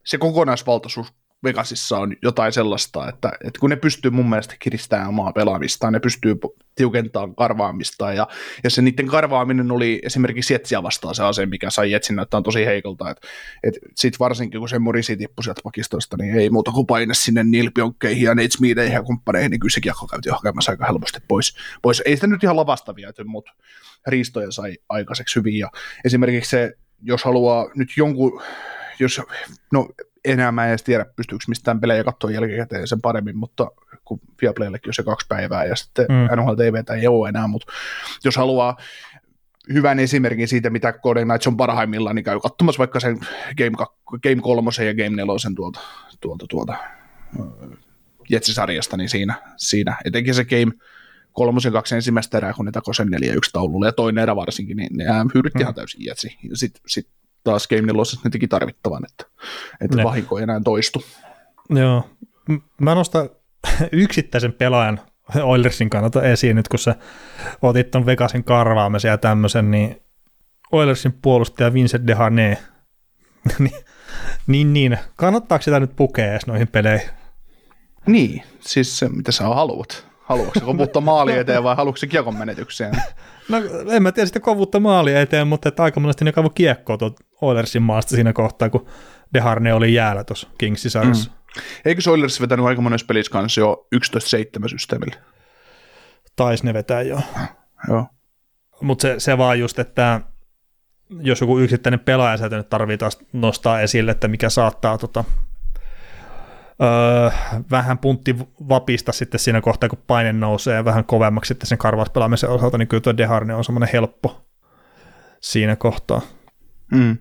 se 0.06 0.18
kokonaisvaltaisuus 0.18 1.12
Vegasissa 1.44 1.98
on 1.98 2.16
jotain 2.22 2.52
sellaista, 2.52 3.08
että, 3.08 3.32
että 3.44 3.60
kun 3.60 3.70
ne 3.70 3.76
pystyy 3.76 4.10
mun 4.10 4.28
mielestä 4.28 4.54
kiristämään 4.58 5.08
omaa 5.08 5.32
pelaamistaan, 5.32 5.92
ne 5.92 6.00
pystyy 6.00 6.34
tiukentamaan 6.74 7.34
karvaamistaan, 7.34 8.16
ja, 8.16 8.28
ja 8.64 8.70
se 8.70 8.82
niiden 8.82 9.06
karvaaminen 9.06 9.70
oli 9.70 10.00
esimerkiksi 10.04 10.54
Jetsiä 10.54 10.82
vastaan 10.82 11.14
se 11.14 11.22
ase, 11.22 11.46
mikä 11.46 11.70
sai 11.70 11.90
Jetsin 11.90 12.16
näyttää 12.16 12.42
tosi 12.42 12.66
heikolta, 12.66 13.10
että 13.10 13.28
et 13.62 13.74
sitten 13.94 14.18
varsinkin 14.18 14.60
kun 14.60 14.68
se 14.68 14.78
Morisi 14.78 15.16
tippui 15.16 15.44
sieltä 15.44 15.60
pakistosta, 15.64 16.16
niin 16.16 16.34
ei 16.34 16.50
muuta 16.50 16.70
kuin 16.70 16.86
paine 16.86 17.14
sinne 17.14 17.44
Neil 17.44 17.70
Pionkkeihin 17.74 18.22
ja 18.22 18.34
Nate 18.34 18.48
Smitheihin 18.50 18.94
ja 18.94 19.02
kumppaneihin, 19.02 19.50
niin 19.50 19.60
kyllä 19.60 19.72
se 19.72 19.80
kiekko 19.80 20.06
käytiin 20.06 20.32
hakemassa 20.32 20.72
aika 20.72 20.86
helposti 20.86 21.18
pois. 21.28 21.56
pois. 21.82 22.02
Ei 22.04 22.14
sitä 22.14 22.26
nyt 22.26 22.44
ihan 22.44 22.56
lavasta 22.56 22.96
viety, 22.96 23.24
mutta 23.24 23.52
riistoja 24.06 24.50
sai 24.50 24.78
aikaiseksi 24.88 25.36
hyvin, 25.36 25.58
ja 25.58 25.70
esimerkiksi 26.04 26.50
se, 26.50 26.72
jos 27.02 27.24
haluaa 27.24 27.66
nyt 27.74 27.88
jonkun, 27.96 28.42
jos, 28.98 29.20
no 29.72 29.88
enää 30.24 30.52
mä 30.52 30.64
en 30.64 30.68
edes 30.70 30.82
tiedä, 30.82 31.06
pystyykö 31.16 31.44
mistään 31.48 31.80
pelejä 31.80 32.04
katsoa 32.04 32.30
jälkikäteen 32.30 32.88
sen 32.88 33.00
paremmin, 33.00 33.36
mutta 33.36 33.70
kun 34.04 34.20
Viaplayllekin 34.42 34.90
on 34.90 34.94
se 34.94 35.02
kaksi 35.02 35.26
päivää 35.28 35.64
ja 35.64 35.76
sitten 35.76 36.06
Mm. 36.08 36.40
NHL 36.42 36.54
TVtä 36.54 36.94
ei 36.94 37.06
ole 37.06 37.28
enää, 37.28 37.46
mutta 37.46 37.72
jos 38.24 38.36
haluaa 38.36 38.76
hyvän 39.72 39.98
esimerkin 39.98 40.48
siitä, 40.48 40.70
mitä 40.70 40.92
Golden 40.92 41.26
Knights 41.28 41.46
on 41.46 41.56
parhaimmillaan, 41.56 42.16
niin 42.16 42.24
käy 42.24 42.40
katsomassa 42.40 42.78
vaikka 42.78 43.00
sen 43.00 43.18
Game, 43.58 43.70
2, 43.78 43.96
Game 44.22 44.42
3 44.42 44.70
ja 44.86 44.94
Game 44.94 45.16
4 45.16 45.24
tuolta, 45.56 45.80
tuolta, 46.20 46.46
tuolta 46.48 46.76
ö, 47.40 47.42
Jetsisarjasta, 48.30 48.96
niin 48.96 49.08
siinä, 49.08 49.34
siinä 49.56 49.96
etenkin 50.04 50.34
se 50.34 50.44
Game 50.44 50.72
kolmosen 51.32 51.72
kaksi 51.72 51.94
ensimmäistä 51.94 52.36
erää, 52.38 52.52
kun 52.52 52.64
ne 52.64 52.72
takoi 52.72 52.94
sen 52.94 53.08
4-1 53.08 53.10
taululle, 53.52 53.86
ja 53.86 53.92
toinen 53.92 54.22
erä 54.22 54.36
varsinkin, 54.36 54.76
niin 54.76 54.96
ne 54.96 55.04
hyyrytti 55.34 55.58
Mm. 55.58 55.62
ihan 55.62 55.74
täysin 55.74 56.04
Jetsi. 56.04 56.38
Sitten 56.54 56.82
sit 56.86 57.08
taas 57.44 57.68
Game 57.68 57.82
4 57.82 58.02
ne 58.24 58.30
teki 58.30 58.48
tarvittavan, 58.48 59.04
että, 59.10 59.24
että 59.80 59.96
Ne. 59.96 60.04
vahinko 60.04 60.38
ei 60.38 60.42
enää 60.42 60.60
toistu. 60.64 61.04
Joo. 61.70 62.08
Mä 62.80 62.94
nostan 62.94 63.30
yksittäisen 63.92 64.52
pelaajan 64.52 65.00
Oilersin 65.42 65.90
kannalta 65.90 66.22
esiin 66.22 66.56
nyt, 66.56 66.68
kun 66.68 66.78
sä 66.78 66.94
otit 67.62 67.90
ton 67.90 68.06
Vegasin 68.06 68.44
karvaamisen 68.44 69.08
ja 69.08 69.18
tämmöisen, 69.18 69.70
niin 69.70 70.02
Oilersin 70.72 71.12
puolustaja 71.22 71.72
Vincent 71.72 72.06
Deharnay, 72.06 72.56
niin, 73.58 73.72
niin, 74.46 74.72
niin, 74.72 74.98
kannattaako 75.16 75.62
sitä 75.62 75.80
nyt 75.80 75.96
pukea 75.96 76.30
edes 76.30 76.46
noihin 76.46 76.68
peleihin? 76.68 77.10
Niin, 78.06 78.42
siis 78.60 78.98
se, 78.98 79.08
mitä 79.08 79.32
sä 79.32 79.44
haluat. 79.44 80.09
Haluatko 80.30 80.60
se 80.60 80.64
koputtaa 80.64 81.02
maali 81.02 81.38
eteen 81.38 81.64
vai 81.64 81.76
haluatko 81.76 81.96
se 81.96 82.06
kiekon 82.06 82.36
menetykseen? 82.36 82.92
No 83.48 83.58
en 83.90 84.02
mä 84.02 84.12
tiedä 84.12 84.26
sitä 84.26 84.40
kovuutta 84.40 84.80
maalia 84.80 85.20
eteen, 85.20 85.48
mutta 85.48 85.68
että 85.68 85.82
aika 85.82 86.00
monesti 86.00 86.24
ne 86.24 86.32
kavu 86.32 86.50
kiekkoa 86.50 86.98
tuolta 86.98 87.24
Oilersin 87.40 87.82
maasta 87.82 88.14
siinä 88.14 88.32
kohtaa, 88.32 88.70
kun 88.70 88.86
Deharnay 89.34 89.72
oli 89.72 89.94
jäällä 89.94 90.24
tuossa 90.24 90.48
Kingsisarjassa. 90.58 91.30
Mm. 91.30 91.62
Eikö 91.84 92.00
se 92.00 92.10
Oilers 92.10 92.40
vetänyt 92.40 92.66
aika 92.66 92.82
monessa 92.82 93.06
pelissä 93.06 93.32
kanssa 93.32 93.60
jo 93.60 93.86
11-7 93.96 94.68
systeemillä? 94.68 95.16
Taisi 96.36 96.64
ne 96.64 96.74
vetää 96.74 97.02
jo. 97.02 97.20
Joo. 97.88 98.06
Mutta 98.80 99.02
se, 99.02 99.14
se 99.18 99.38
vaan 99.38 99.60
just, 99.60 99.78
että 99.78 100.20
jos 101.20 101.40
joku 101.40 101.58
yksittäinen 101.58 102.00
pelaaja 102.00 102.36
sieltä 102.36 102.56
nyt 102.56 102.68
tarvii 102.68 102.98
taas 102.98 103.18
nostaa 103.32 103.80
esille, 103.80 104.10
että 104.10 104.28
mikä 104.28 104.50
saattaa 104.50 104.98
tota, 104.98 105.24
öö, 106.82 107.30
vähän 107.70 107.98
puntti 107.98 108.36
vapista 108.68 109.12
sitten 109.12 109.40
siinä 109.40 109.60
kohtaa, 109.60 109.88
kun 109.88 109.98
paine 110.06 110.32
nousee 110.32 110.74
ja 110.74 110.84
vähän 110.84 111.04
kovemmaksi 111.04 111.48
sitten 111.48 111.66
sen 111.66 111.78
karvauspelaamisen 111.78 112.50
osalta, 112.50 112.78
niin 112.78 112.88
kyllä 112.88 113.00
tuo 113.00 113.16
Deharne 113.16 113.54
on 113.54 113.64
semmoinen 113.64 113.88
helppo 113.92 114.46
siinä 115.40 115.76
kohtaa. 115.76 116.20
Mm. 116.92 117.18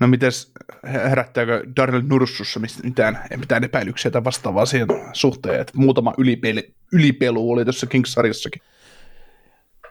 No 0.00 0.06
mites, 0.06 0.52
herättääkö 0.84 1.64
Darnell 1.76 2.02
Nursussa 2.06 2.60
mitään, 2.84 3.18
mitään 3.36 3.64
epäilyksiä 3.64 4.10
tai 4.10 4.24
vastaavaa 4.24 4.66
siihen 4.66 4.88
suhteen, 5.12 5.60
että 5.60 5.72
muutama 5.76 6.14
ylipeli, 6.18 6.74
ylipelu 6.92 7.50
oli 7.50 7.64
tuossa 7.64 7.86
Kings-sarjassakin. 7.86 8.62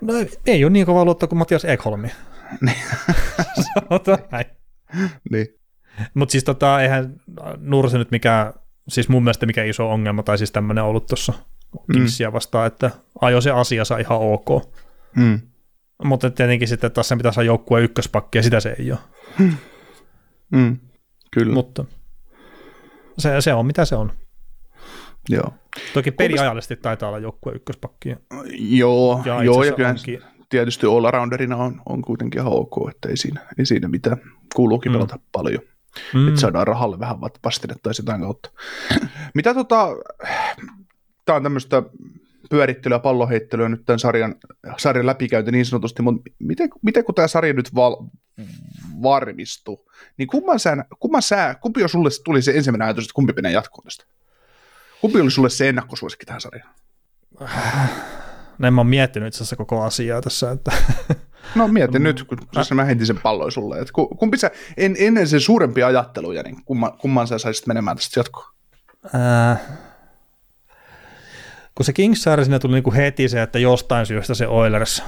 No 0.01 0.13
ei 0.45 0.63
ole 0.63 0.71
niin 0.71 0.85
kova 0.85 1.05
luotto 1.05 1.27
kuin 1.27 1.39
Matias 1.39 1.65
Ekholmi. 1.65 2.07
Sanotaan 3.73 4.19
näin. 4.31 4.45
Niin. 5.31 5.47
Mutta 6.13 6.31
siis 6.31 6.43
tota, 6.43 6.81
eihän 6.81 7.13
Nurse 7.57 7.97
nyt 7.97 8.11
mikään, 8.11 8.53
siis 8.89 9.09
mun 9.09 9.23
mielestä 9.23 9.45
mikä 9.45 9.63
iso 9.63 9.89
ongelma, 9.91 10.23
tai 10.23 10.37
siis 10.37 10.51
tämmöinen 10.51 10.83
ollut 10.83 11.05
tuossa 11.07 11.33
Kingsia 11.93 12.33
vastaan, 12.33 12.67
että 12.67 12.91
ajo 13.21 13.41
se 13.41 13.51
asiansa 13.51 13.97
ihan 13.97 14.17
ok. 14.21 14.73
Mm. 15.15 15.39
Mutta 16.03 16.29
tietenkin 16.29 16.67
sitten 16.67 16.91
taas 16.91 17.07
sen 17.07 17.17
pitäisi 17.17 17.39
olla 17.39 17.45
joukkueen 17.47 17.83
ykköspakki, 17.85 18.37
ja 18.37 18.43
sitä 18.43 18.59
se 18.59 18.75
ei 18.79 18.91
ole. 18.91 18.99
Mm. 20.51 20.77
Kyllä, 21.31 21.53
Mut. 21.53 21.65
Mutta 21.67 21.85
se, 23.17 23.41
se 23.41 23.53
on 23.53 23.65
mitä 23.65 23.85
se 23.85 23.95
on. 23.95 24.11
joo. 25.29 25.53
Toki 25.93 26.11
peliajallisesti 26.11 26.75
taitaa 26.75 27.09
olla 27.09 27.19
joukkueen 27.19 27.55
ykköspakki. 27.55 28.15
Joo, 28.59 29.21
Ja 29.25 29.43
joo, 29.43 29.63
ja 29.63 29.71
kyllä 29.73 29.89
onkin. 29.89 30.21
tietysti 30.49 30.85
all-arounderina 30.87 31.55
on, 31.57 31.81
on 31.89 32.01
kuitenkin 32.01 32.41
ihan 32.41 32.53
ok, 32.53 32.89
että 32.89 33.09
ei 33.09 33.17
siinä, 33.17 33.41
ei 33.59 33.65
siinä 33.65 33.87
mitään. 33.87 34.17
Kuuluukin 34.55 34.91
Mm. 34.91 34.93
pelata 34.93 35.19
paljon. 35.31 35.61
Mm. 36.13 36.27
että 36.27 36.41
saadaan 36.41 36.67
rahalle 36.67 36.99
vähän 36.99 37.21
va- 37.21 37.29
vastinetta 37.45 37.89
jotain 37.99 38.21
kautta. 38.21 38.51
Mitä 39.35 39.53
tota, 39.53 39.87
tämä 41.25 41.35
on 41.35 41.43
tämmöistä 41.43 41.83
pyörittelyä, 42.49 42.99
pallonheittelyä 42.99 43.69
nyt 43.69 43.85
tämän 43.85 43.99
sarjan, 43.99 44.35
sarjan 44.77 45.05
läpikäynti 45.05 45.51
niin 45.51 45.65
sanotusti, 45.65 46.01
mutta 46.01 46.31
miten, 46.39 46.69
miten 46.81 47.03
kun 47.03 47.15
tämä 47.15 47.27
sarja 47.27 47.53
nyt 47.53 47.75
val, 47.75 47.97
varmistuu, 49.03 49.91
niin 50.17 50.27
kumman 50.27 50.59
sä, 50.59 50.85
kumman 50.99 51.21
sä, 51.21 51.55
kumpi 51.61 51.83
on 51.83 51.89
sulle 51.89 52.09
tuli 52.23 52.41
se 52.41 52.51
ensimmäinen 52.51 52.85
ajatus, 52.85 53.03
että 53.03 53.13
kumpi 53.13 53.33
menee 53.33 53.51
jatkoon 53.51 53.83
tästä? 53.83 54.05
Kumpi 55.01 55.21
oli 55.21 55.31
sulle 55.31 55.49
se 55.49 55.69
ennakkosuosikki 55.69 56.25
tähän 56.25 56.41
sarjaan? 56.41 56.73
Näin 58.59 58.73
mä 58.73 58.81
oon 58.81 58.87
miettinyt 58.87 59.27
itse 59.27 59.37
asiassa 59.37 59.55
koko 59.55 59.83
asiaa 59.83 60.21
tässä, 60.21 60.51
että 60.51 60.71
No 61.55 61.67
mieti 61.67 61.99
nyt, 61.99 62.23
kun 62.23 62.37
jos 62.55 62.71
mä 62.71 62.83
heitin 62.85 63.05
sen 63.05 63.19
pallon 63.23 63.51
sulle, 63.51 63.79
että 63.79 63.93
ku- 63.93 64.07
kumpi 64.07 64.37
sä, 64.37 64.51
en, 64.77 64.95
ennen 64.99 65.27
sen 65.27 65.41
suurempia 65.41 65.87
ajatteluja, 65.87 66.43
niin 66.43 66.63
kumman, 66.65 66.97
kumman 66.97 67.27
sä 67.27 67.37
saisit 67.37 67.67
menemään 67.67 67.97
tästä 67.97 68.19
jatkoon? 68.19 68.53
Ää, 69.13 69.57
kun 71.75 71.85
se 71.85 71.93
kings 71.93 72.23
siinä 72.43 72.59
tuli 72.59 72.73
niinku 72.73 72.93
heti 72.93 73.29
se, 73.29 73.41
että 73.41 73.59
jostain 73.59 74.05
syystä 74.05 74.33
se 74.33 74.47
Oilers 74.47 75.03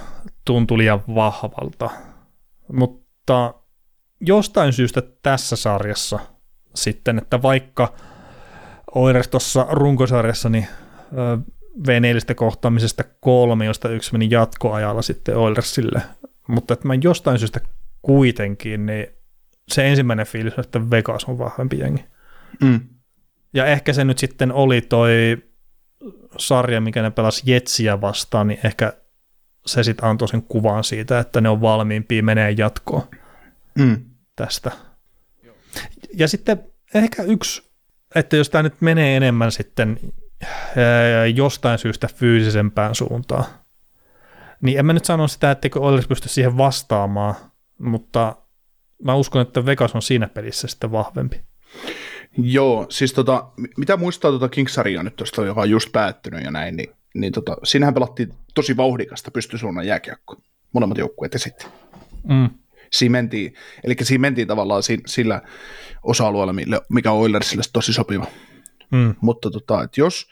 tuntui 0.46 0.78
liian 0.78 1.04
vahvalta. 1.16 1.90
Mutta 2.74 3.54
jostain 4.22 4.74
syystä 4.74 5.02
tässä 5.24 5.56
sarjassa 5.56 6.20
sitten, 6.76 7.18
että 7.18 7.42
vaikka 7.42 7.94
Oilers 8.96 9.28
tuossa 9.28 9.68
runkosarjassa 9.70 10.50
niin 10.50 10.68
ö, 11.18 11.38
vei 11.88 12.00
neljästä 12.00 12.36
kohtaamisesta 12.36 13.04
kolme, 13.20 13.66
josta 13.66 13.90
yksi 13.90 14.12
meni 14.12 14.28
jatkoajalla 14.30 15.02
sitten 15.02 15.38
Oilersille, 15.38 16.02
mutta 16.48 16.74
että 16.74 16.88
mä 16.88 16.94
jostain 17.02 17.40
syystä 17.40 17.60
kuitenkin, 18.02 18.86
niin 18.86 19.08
se 19.68 19.88
ensimmäinen 19.90 20.26
fiilis 20.26 20.54
on, 20.54 20.64
että 20.64 20.90
Vegas 20.92 21.26
on 21.26 21.38
vahvempi 21.38 21.80
jengi. 21.80 22.06
Mm. 22.62 22.80
Ja 23.54 23.66
ehkä 23.66 23.94
se 23.94 24.06
nyt 24.06 24.18
sitten 24.18 24.52
oli 24.52 24.82
toi 24.82 25.38
sarja, 26.38 26.82
mikä 26.82 27.02
ne 27.02 27.12
pelasi 27.12 27.52
Jetsiä 27.52 28.02
vastaan, 28.02 28.48
niin 28.48 28.60
ehkä 28.64 28.94
se 29.66 29.84
sitten 29.84 30.06
antoi 30.06 30.28
sen 30.28 30.44
kuvan 30.44 30.84
siitä, 30.84 31.20
että 31.20 31.42
ne 31.42 31.50
on 31.50 31.62
valmiimpia 31.62 32.24
menee 32.24 32.52
jatkoon 32.52 33.04
Mm. 33.76 34.06
tästä. 34.36 34.72
Ja 36.14 36.28
sitten 36.28 36.64
ehkä 36.94 37.24
yksi, 37.24 37.72
että 38.16 38.38
jos 38.38 38.50
tämä 38.50 38.64
nyt 38.64 38.82
menee 38.82 39.18
enemmän 39.18 39.52
sitten 39.52 40.00
jostain 41.36 41.80
syystä 41.80 42.08
fyysisempään 42.16 42.96
suuntaan, 42.96 43.46
niin 44.62 44.80
en 44.80 44.86
mä 44.86 44.94
nyt 44.94 45.06
sano 45.06 45.28
sitä, 45.28 45.52
etteikö 45.52 45.80
Oilers 45.80 46.08
pysty 46.08 46.30
siihen 46.30 46.58
vastaamaan, 46.58 47.36
mutta 47.78 48.36
mä 49.04 49.16
uskon, 49.16 49.42
että 49.42 49.66
Vegas 49.66 49.96
on 49.96 50.02
siinä 50.02 50.28
pelissä 50.28 50.68
sitten 50.68 50.92
vahvempi. 50.92 51.42
Joo, 52.38 52.86
siis 52.90 53.14
tota, 53.14 53.48
mi- 53.58 53.70
mitä 53.78 53.98
muistaa 53.98 54.32
tuota 54.32 54.50
King-sarjaa 54.50 55.04
nyt 55.04 55.16
tuosta, 55.16 55.46
joka 55.46 55.62
on 55.62 55.70
just 55.70 55.92
päättynyt 55.92 56.44
ja 56.44 56.52
näin, 56.52 56.76
niin, 56.76 56.90
niin 57.14 57.34
tota, 57.34 57.58
siinähän 57.64 57.94
pelattiin 57.94 58.34
tosi 58.56 58.78
vauhdikasta 58.78 59.32
pystysuunnan 59.32 59.88
jääkiekko. 59.88 60.36
Molemmat 60.74 60.98
joukkueet 60.98 61.36
esitti. 61.36 61.66
Mm. 62.24 62.50
Siinä 62.92 63.12
mentiin, 63.12 63.54
eli 63.84 63.96
siinä 64.02 64.22
mentiin 64.22 64.48
tavallaan 64.48 64.84
si- 64.84 65.04
sillä 65.06 65.42
osa-alueella, 66.04 66.54
mikä 66.90 67.12
on 67.12 67.20
Oilersille 67.20 67.64
tosi 67.74 67.94
sopiva. 67.94 68.26
Mm. 68.92 69.16
Mutta 69.22 69.52
tota, 69.52 69.84
et 69.84 69.98
jos, 69.98 70.28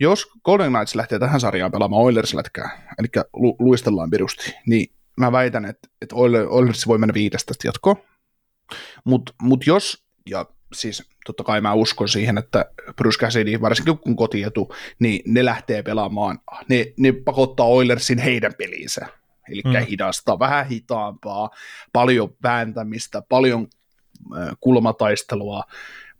jos 0.00 0.26
Golden 0.44 0.72
Knights 0.72 0.94
lähtee 0.94 1.18
tähän 1.18 1.40
sarjaan 1.40 1.72
pelaamaan 1.72 2.02
Oilers-lätkää, 2.02 2.94
eli 2.98 3.08
lu- 3.32 3.56
luistellaan 3.58 4.10
pirusti, 4.10 4.54
niin 4.66 4.92
mä 5.16 5.32
väitän, 5.32 5.64
että, 5.64 5.88
että 6.02 6.16
Oiler- 6.16 6.48
Oilers 6.48 6.86
voi 6.86 6.98
mennä 6.98 7.14
viidestä 7.14 7.54
jatkoon. 7.64 7.96
Mutta 9.04 9.32
mut 9.42 9.66
jos, 9.66 10.04
ja 10.30 10.46
siis 10.72 11.02
totta 11.26 11.44
kai 11.44 11.60
mä 11.60 11.72
uskon 11.72 12.08
siihen, 12.08 12.38
että 12.38 12.64
Bruce 12.96 13.18
Cassidy, 13.18 13.60
varsinkin 13.60 13.98
kun 13.98 14.16
kotietu, 14.16 14.74
niin 14.98 15.22
ne 15.26 15.44
lähtee 15.44 15.82
pelaamaan, 15.82 16.38
ne, 16.68 16.92
ne 16.96 17.12
pakottaa 17.12 17.66
Oilersin 17.66 18.18
heidän 18.18 18.54
peliinsä. 18.58 19.06
Eli 19.48 19.62
Mm. 19.64 19.70
mm. 19.72 19.86
hidasta, 19.86 20.38
vähän 20.38 20.66
hitaampaa, 20.66 21.50
paljon 21.92 22.36
vääntämistä, 22.42 23.22
paljon 23.28 23.68
kulmataistelua, 24.60 25.64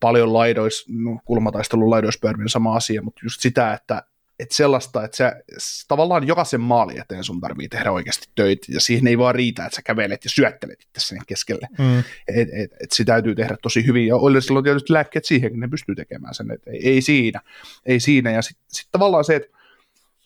paljon 0.01 0.33
laidois, 0.33 0.85
no, 0.89 1.21
kulmataistelun 1.25 1.91
laidoispyöriminen 1.91 2.49
sama 2.49 2.77
asia, 2.77 3.03
mutta 3.03 3.21
just 3.25 3.41
sitä, 3.41 3.73
että 3.73 4.03
että 4.41 4.55
sellaista, 4.55 5.05
että 5.05 5.17
sä, 5.17 5.43
tavallaan 5.89 6.27
jokaisen 6.27 6.61
maali 6.61 6.99
eteen 6.99 7.25
sun 7.25 7.41
tarvii 7.41 7.69
tehdä 7.69 7.93
oikeasti 7.93 8.29
töitä, 8.35 8.67
ja 8.69 8.81
siihen 8.81 9.07
ei 9.07 9.19
vaan 9.19 9.35
riitä, 9.35 9.65
että 9.65 9.77
sä 9.77 9.83
kävelet 9.83 10.25
ja 10.25 10.31
syöttelet 10.31 10.83
itse 10.83 11.01
sinne 11.01 11.23
keskelle. 11.27 11.69
Mm. 11.79 11.99
Et, 12.29 12.49
et, 12.53 12.71
et 12.83 12.93
sitä 12.93 13.13
täytyy 13.13 13.35
tehdä 13.35 13.57
tosi 13.63 13.87
hyvin, 13.87 14.07
ja 14.07 14.17
Oilersilla 14.17 14.59
on 14.59 14.65
tietysti 14.65 14.93
lääkkeet 14.93 15.25
siihen, 15.25 15.61
ne 15.61 15.69
pystyy 15.69 15.95
tekemään 15.95 16.35
sen, 16.35 16.51
et 16.51 16.63
ei, 16.67 16.89
ei 16.89 17.03
siinä, 17.03 17.41
ei 17.87 18.01
siinä, 18.01 18.31
ja 18.31 18.43
sitten 18.43 18.65
sit 18.69 18.89
tavallaan 18.93 19.25
se, 19.25 19.37
että 19.37 19.59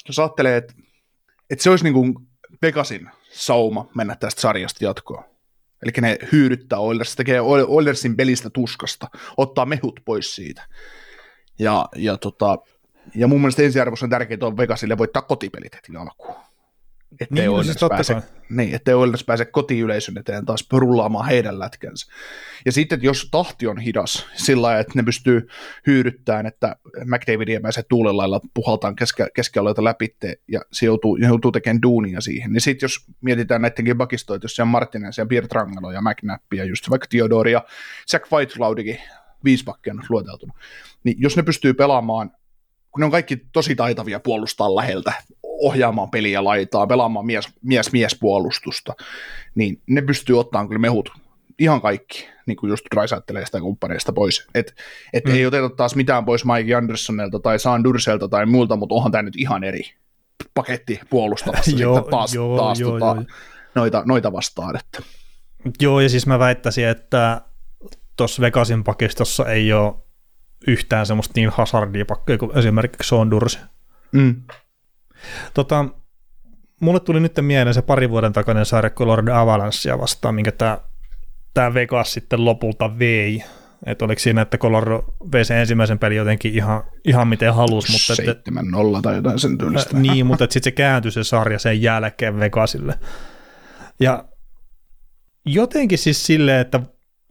jos 0.09 0.19
ajattelee, 0.19 0.57
että 0.57 0.75
et 1.51 1.61
se 1.61 1.71
olisi 1.71 1.85
niin 1.85 1.95
kuin 1.95 2.15
Vegasin 2.63 3.11
sauma 3.31 3.89
mennä 3.95 4.17
tästä 4.17 4.41
sarjasta 4.41 4.85
jatkoon, 4.85 5.25
eli 5.85 5.93
ne 6.01 6.19
hyydyttää 6.33 6.79
Oilers, 6.79 7.17
tekee 7.17 7.41
Oil- 7.41 7.67
Oilersin 7.69 8.17
pelistä 8.17 8.51
tuskasta, 8.51 9.09
ottaa 9.37 9.67
mehut 9.67 10.01
pois 10.05 10.35
siitä, 10.35 10.63
ja, 11.59 11.89
ja, 11.97 12.17
tota, 12.17 12.59
ja 13.15 13.29
mun 13.29 13.41
mielestä 13.41 13.63
ensiarvossa 13.63 14.07
on 14.07 14.11
tärkeää 14.11 14.39
on 14.43 14.57
Vegasille 14.57 14.99
voittaa 14.99 15.23
kotipelit 15.23 15.75
heti 15.75 15.97
alkuun. 15.97 16.35
Ettei 17.21 17.27
Niin, 17.31 17.47
no 17.47 17.53
Oilers 17.53 17.67
siis 17.67 17.77
totta 17.77 17.95
pääse 17.95 18.23
niin, 18.49 18.75
ettei 18.75 18.95
Oilers 18.95 19.25
pääse 19.25 19.45
kotiyleisön 19.45 20.19
eteen 20.19 20.47
taas 20.47 20.67
rullaamaan 20.73 21.27
heidän 21.27 21.59
lätkänsä. 21.59 22.13
Ja 22.67 22.73
sitten, 22.73 22.97
että 22.97 23.07
jos 23.07 23.29
tahti 23.31 23.67
on 23.67 23.79
hidas 23.79 24.27
sillä 24.35 24.63
lailla, 24.63 24.81
että 24.81 24.93
ne 24.97 25.03
pystyy 25.03 25.49
hyydyttämään, 25.87 26.47
että 26.47 26.77
McDavidia 27.05 27.61
pääsee 27.61 27.83
tuulen 27.89 28.17
lailla 28.17 28.41
puhaltaan 28.55 28.97
keske, 28.97 29.27
keskialueelta 29.35 29.85
läpi 29.85 30.17
ja 30.49 30.61
se 30.73 30.87
joutuu, 30.87 31.17
joutuu 31.17 31.53
tekemään 31.53 31.83
duunia 31.83 32.21
siihen, 32.21 32.53
niin 32.53 32.61
sitten 32.61 32.85
jos 32.85 33.07
mietitään 33.21 33.63
näidenkin 33.63 33.99
bakistoja, 33.99 34.37
että 34.37 34.45
jos 34.45 34.57
siellä 34.57 34.69
on 34.69 34.73
Martinez 34.73 35.19
ja 35.19 35.27
Pierre 35.27 35.49
Trangelo 35.49 35.93
ja 35.93 36.01
McNabb 36.01 36.53
ja 36.53 36.65
just 36.65 36.91
vaikka 36.91 37.07
Theodore 37.11 37.51
ja 37.51 37.65
Jack 38.13 38.33
Whitecloudikin 38.33 38.99
viisi 39.45 39.65
pakkia 39.65 39.93
on 39.93 40.03
lueteltuna, 40.09 40.55
niin 41.05 41.17
jos 41.21 41.37
ne 41.37 41.43
pystyy 41.43 41.75
pelaamaan 41.75 42.31
kun 42.95 43.01
ne 43.01 43.05
on 43.05 43.11
kaikki 43.11 43.37
tosi 43.53 43.75
taitavia 43.75 44.21
puolustaa 44.21 44.77
läheltä, 44.77 45.13
ohjaamaan 45.67 46.11
peliä 46.11 46.45
laitaa, 46.45 46.87
pelaamaan 46.87 47.27
mies, 47.27 47.49
mies, 47.63 47.93
mies 47.93 48.17
puolustusta, 48.21 48.95
niin 49.55 49.83
ne 49.87 50.03
pystyy 50.03 50.39
ottamaan 50.39 50.69
kyllä 50.69 50.81
mehut 50.81 51.11
ihan 51.59 51.81
kaikki, 51.81 52.29
niin 52.47 52.57
kuin 52.57 52.71
just 52.71 52.85
Drysaiteleista 52.95 53.57
ja 53.57 53.61
kumppaneista 53.61 54.13
pois. 54.13 54.47
Et, 54.55 54.75
et 55.13 55.25
Mm. 55.25 55.31
mm. 55.31 55.37
ei 55.37 55.47
oteta 55.47 55.71
taas 55.71 55.97
mitään 55.97 56.25
pois 56.25 56.45
Mike 56.45 56.75
Andersonelta 56.75 57.41
tai 57.41 57.59
Saan 57.59 57.85
Durselta 57.85 58.29
tai 58.29 58.47
muilta, 58.47 58.77
mutta 58.77 58.95
onhan 58.95 59.13
tämä 59.13 59.23
nyt 59.23 59.37
ihan 59.37 59.65
eri 59.65 59.83
paketti 60.55 61.01
puolustamassa 61.11 61.71
Joo, 61.77 61.95
sitten 61.95 62.11
taas, 62.11 62.35
joo, 62.35 62.57
taas 62.57 62.81
joo, 62.81 62.91
tota, 62.93 63.07
joo. 63.07 63.25
Noita, 63.75 64.03
noita 64.07 64.33
vastaan. 64.33 64.77
Että. 64.77 65.03
Joo, 65.81 66.01
ja 66.01 66.09
siis 66.09 66.27
mä 66.27 66.39
väittäisin, 66.39 66.89
että 66.89 67.41
tuossa 68.17 68.43
Vegasin 68.43 68.85
pakistossa 68.85 69.47
ei 69.47 69.73
ole 69.73 69.95
yhtään 70.67 71.07
semmoista 71.07 71.33
niin 71.37 71.49
hazardia 71.49 72.05
pakkeja 72.05 72.39
kuin 72.39 72.59
esimerkiksi 72.59 73.09
Sean 73.09 73.31
Dursi. 73.31 73.59
Mm. 74.13 74.43
Tota, 75.55 75.85
mulle 76.81 77.01
tuli 77.01 77.21
nyt 77.21 77.33
mieleen 77.41 77.75
se 77.75 77.83
pari 77.83 78.11
vuoden 78.11 78.33
takainen 78.33 78.67
sarja 78.67 78.91
Colorado 78.91 79.35
Avalancea 79.35 79.99
vastaan, 79.99 80.35
minkä 80.35 80.53
tämä 80.53 80.79
tämä 81.55 81.75
Vegas 81.75 82.13
sitten 82.13 82.45
lopulta 82.45 82.99
vei. 82.99 83.45
Että 83.87 84.05
oliko 84.05 84.19
siinä, 84.19 84.43
että 84.43 84.59
Colorado 84.59 85.05
vei 85.33 85.45
sen 85.45 85.57
ensimmäisen 85.57 85.99
pelin 85.99 86.17
jotenkin 86.17 86.55
ihan, 86.55 86.83
ihan 87.05 87.29
miten 87.29 87.55
halusi, 87.55 87.93
mutta 87.93 88.23
että, 88.31 88.51
7-0 88.51 89.01
tai 89.03 89.15
jotain 89.17 89.39
sen 89.39 89.59
tyylistä. 89.59 89.97
Niin, 89.97 90.27
mutta 90.27 90.45
sitten 90.45 90.63
se 90.63 90.71
kääntyi 90.71 91.11
se 91.11 91.25
sarja 91.25 91.59
sen 91.59 91.83
jälkeen 91.83 92.41
Vegasille. 92.41 92.99
Ja 94.01 94.25
jotenkin 95.45 95.99
siis 95.99 96.27
silleen, 96.27 96.61
että 96.61 96.81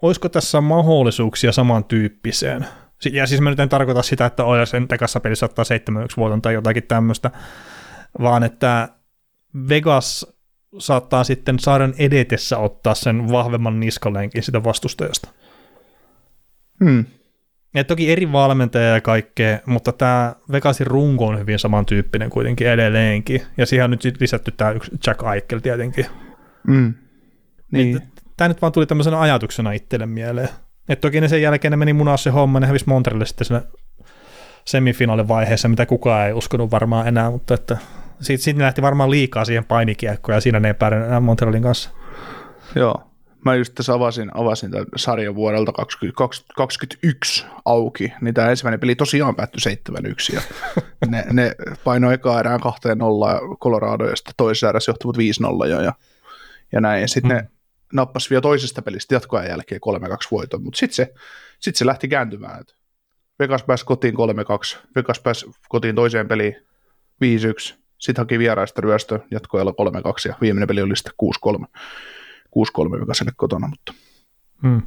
olisiko 0.01 0.29
tässä 0.29 0.61
mahdollisuuksia 0.61 1.51
samantyyppiseen. 1.51 2.65
Ja 3.11 3.27
siis 3.27 3.41
mä 3.41 3.49
nyt 3.49 3.59
en 3.59 3.69
tarkoita 3.69 4.01
sitä, 4.01 4.25
että 4.25 4.43
tekassa 4.87 5.19
pelissä 5.19 5.45
ottaa 5.45 5.65
7-1 5.65 6.13
voiton 6.17 6.41
tai 6.41 6.53
jotakin 6.53 6.83
tämmöistä, 6.83 7.31
vaan 8.21 8.43
että 8.43 8.89
Vegas 9.69 10.33
saattaa 10.77 11.23
sitten 11.23 11.59
saaren 11.59 11.93
edetessä 11.97 12.57
ottaa 12.57 12.95
sen 12.95 13.31
vahvemman 13.31 13.79
niskalenkin 13.79 14.43
sitä 14.43 14.63
vastustajasta. 14.63 15.29
Hmm. 16.83 17.05
Ja 17.75 17.83
toki 17.83 18.11
eri 18.11 18.31
valmentajia 18.31 18.89
ja 18.89 19.01
kaikkea, 19.01 19.59
mutta 19.65 19.91
tämä 19.91 20.35
Vegasin 20.51 20.87
runko 20.87 21.27
on 21.27 21.39
hyvin 21.39 21.59
samantyyppinen 21.59 22.29
kuitenkin 22.29 22.67
edelleenkin. 22.67 23.41
Ja 23.57 23.65
siihen 23.65 23.83
on 23.83 23.91
nyt 23.91 24.17
lisätty 24.19 24.51
tämä 24.51 24.71
yksi 24.71 24.91
Jack 25.07 25.19
Eichel 25.35 25.59
tietenkin. 25.59 26.05
Hmm. 26.67 26.93
Niin. 27.71 28.01
Tämä 28.37 28.47
nyt 28.47 28.61
vaan 28.61 28.73
tuli 28.73 28.85
tämmöisenä 28.85 29.21
ajatuksena 29.21 29.71
itselle 29.71 30.05
mieleen. 30.05 30.49
Et 30.89 31.01
toki 31.01 31.21
ne 31.21 31.27
sen 31.27 31.41
jälkeen 31.41 31.71
ne 31.71 31.77
meni 31.77 31.93
munaa 31.93 32.17
se 32.17 32.29
homma, 32.29 32.59
ne 32.59 32.67
hävisi 32.67 32.85
Montrealille 32.87 33.25
sitten 33.25 33.47
siinä 33.47 33.61
semifinaalivaiheessa, 34.65 35.67
mitä 35.67 35.85
kukaan 35.85 36.27
ei 36.27 36.33
uskonut 36.33 36.71
varmaan 36.71 37.07
enää, 37.07 37.31
mutta 37.31 37.53
että 37.53 37.77
siitä 38.19 38.53
ne 38.53 38.63
lähti 38.63 38.81
varmaan 38.81 39.11
liikaa 39.11 39.45
siihen 39.45 39.65
painikiekkoon 39.65 40.35
ja 40.35 40.41
siinä 40.41 40.59
ne 40.59 40.67
ei 40.67 40.73
pärjännyt 40.73 41.23
Montrealin 41.23 41.63
kanssa. 41.63 41.89
Joo. 42.75 43.09
Mä 43.45 43.55
just 43.55 43.75
tässä 43.75 43.93
avasin, 43.93 44.31
avasin 44.33 44.71
tämän 44.71 44.85
sarjan 44.95 45.35
vuodelta 45.35 45.71
2021 45.71 47.45
auki, 47.65 48.13
niin 48.21 48.33
tämä 48.33 48.49
ensimmäinen 48.49 48.79
peli 48.79 48.95
tosiaan 48.95 49.35
päättyi 49.35 49.75
7-1, 49.91 50.35
ja 50.35 50.41
ne, 51.11 51.25
ne 51.31 51.55
painoi 51.83 52.13
eka 52.13 52.39
erään 52.39 52.59
kahteen 52.59 52.97
nollaan 52.97 53.39
Colorado, 53.57 54.05
ja 54.05 54.15
sitten 54.15 54.33
toisessa 54.37 54.69
erässä 54.69 54.89
johtuvat 54.89 55.17
5-0 55.17 55.67
ja, 55.67 55.81
ja, 55.81 55.93
ja 56.71 56.81
näin, 56.81 57.01
ja 57.01 57.07
sitten 57.07 57.31
mm. 57.31 57.35
ne 57.35 57.49
nappasi 57.93 58.29
vielä 58.29 58.41
toisesta 58.41 58.81
pelistä 58.81 59.15
jatkoajan 59.15 59.49
jälkeen 59.49 59.81
3-2 60.01 60.27
voiton, 60.31 60.63
mutta 60.63 60.77
sitten 60.77 60.95
se, 60.95 61.13
sit 61.59 61.75
se 61.75 61.85
lähti 61.85 62.07
kääntymään, 62.07 62.61
että 62.61 62.73
Vegas 63.39 63.63
pääsi 63.63 63.85
kotiin 63.85 64.13
3-2, 64.13 64.17
Vegas 64.95 65.19
pääsi 65.19 65.45
kotiin 65.69 65.95
toiseen 65.95 66.27
peliin 66.27 66.55
5-1, 67.71 67.82
sitten 68.03 68.21
haki 68.21 68.39
vieraista 68.39 68.81
ryöstö 68.81 69.19
jatkoajalla 69.31 69.71
3-2, 69.71 70.29
ja 70.29 70.35
viimeinen 70.41 70.67
peli 70.67 70.81
oli 70.81 70.95
sitten 70.95 71.13
6-3. 71.59 71.65
6-3 72.97 73.01
Vegasille 73.01 73.31
kotona, 73.35 73.67
mutta 73.67 73.93
Hmm. 74.63 74.81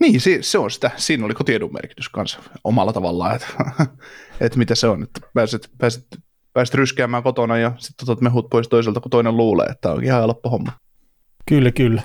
niin, 0.00 0.20
se, 0.20 0.38
se 0.40 0.58
on 0.58 0.70
sitä. 0.70 0.90
Siinä 0.96 1.24
oli 1.24 1.34
kotiedun 1.34 1.72
merkitys 1.72 2.08
kanssa 2.08 2.38
omalla 2.64 2.92
tavallaan, 2.92 3.36
että, 3.36 3.46
että 4.40 4.58
mitä 4.58 4.74
se 4.74 4.86
on, 4.88 5.02
että 5.02 5.20
pääset, 5.34 5.70
pääset, 5.78 6.06
pääset 6.52 6.74
ryskäämään 6.74 7.22
kotona 7.22 7.58
ja 7.58 7.72
sitten 7.78 8.10
otat 8.10 8.20
mehut 8.20 8.50
pois 8.50 8.68
toiselta, 8.68 9.00
kun 9.00 9.10
toinen 9.10 9.36
luulee, 9.36 9.66
että 9.66 9.92
on 9.92 10.04
ihan 10.04 10.20
helppo 10.20 10.50
homma. 10.50 10.72
Kyllä, 11.48 11.70
kyllä. 11.70 12.02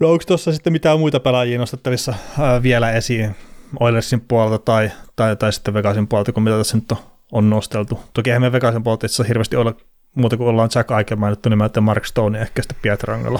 No 0.00 0.10
onko 0.10 0.24
tuossa 0.26 0.52
sitten 0.52 0.72
mitään 0.72 0.98
muita 0.98 1.20
pelaajia 1.20 1.58
nostettavissa 1.58 2.14
ää, 2.38 2.62
vielä 2.62 2.92
esiin 2.92 3.36
Oilersin 3.80 4.20
puolelta 4.20 4.58
tai, 4.58 4.90
tai, 5.16 5.36
tai 5.36 5.52
sitten 5.52 5.74
Vegasin 5.74 6.08
puolelta, 6.08 6.32
kun 6.32 6.42
mitä 6.42 6.56
tässä 6.56 6.76
nyt 6.76 6.92
on, 6.92 6.98
on 7.32 7.50
nosteltu. 7.50 8.00
Toki 8.14 8.30
eihän 8.30 8.42
me 8.42 8.58
itse 8.94 9.06
asiassa 9.06 9.24
hirveästi 9.24 9.56
ole 9.56 9.74
muuta 10.14 10.36
kuin 10.36 10.48
ollaan 10.48 10.70
Jack 10.74 10.90
Eichel 10.90 11.16
mainittu 11.16 11.48
nimeltä 11.48 11.80
Mark 11.80 12.04
Stone 12.04 12.38
ja 12.38 12.42
ehkä 12.42 12.62
sitten 12.62 12.78
Pietrangelo. 12.82 13.38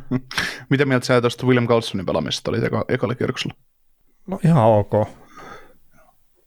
Mitä 0.70 0.84
mieltä 0.84 1.06
sä 1.06 1.20
tuosta 1.20 1.46
William 1.46 1.68
Carlsonin 1.68 2.06
pelaamisesta 2.06 2.50
oli 2.50 2.66
eka, 2.66 2.84
ekalla 2.88 3.14
kierroksella? 3.14 3.54
No 4.26 4.40
ihan 4.44 4.64
ok. 4.64 4.92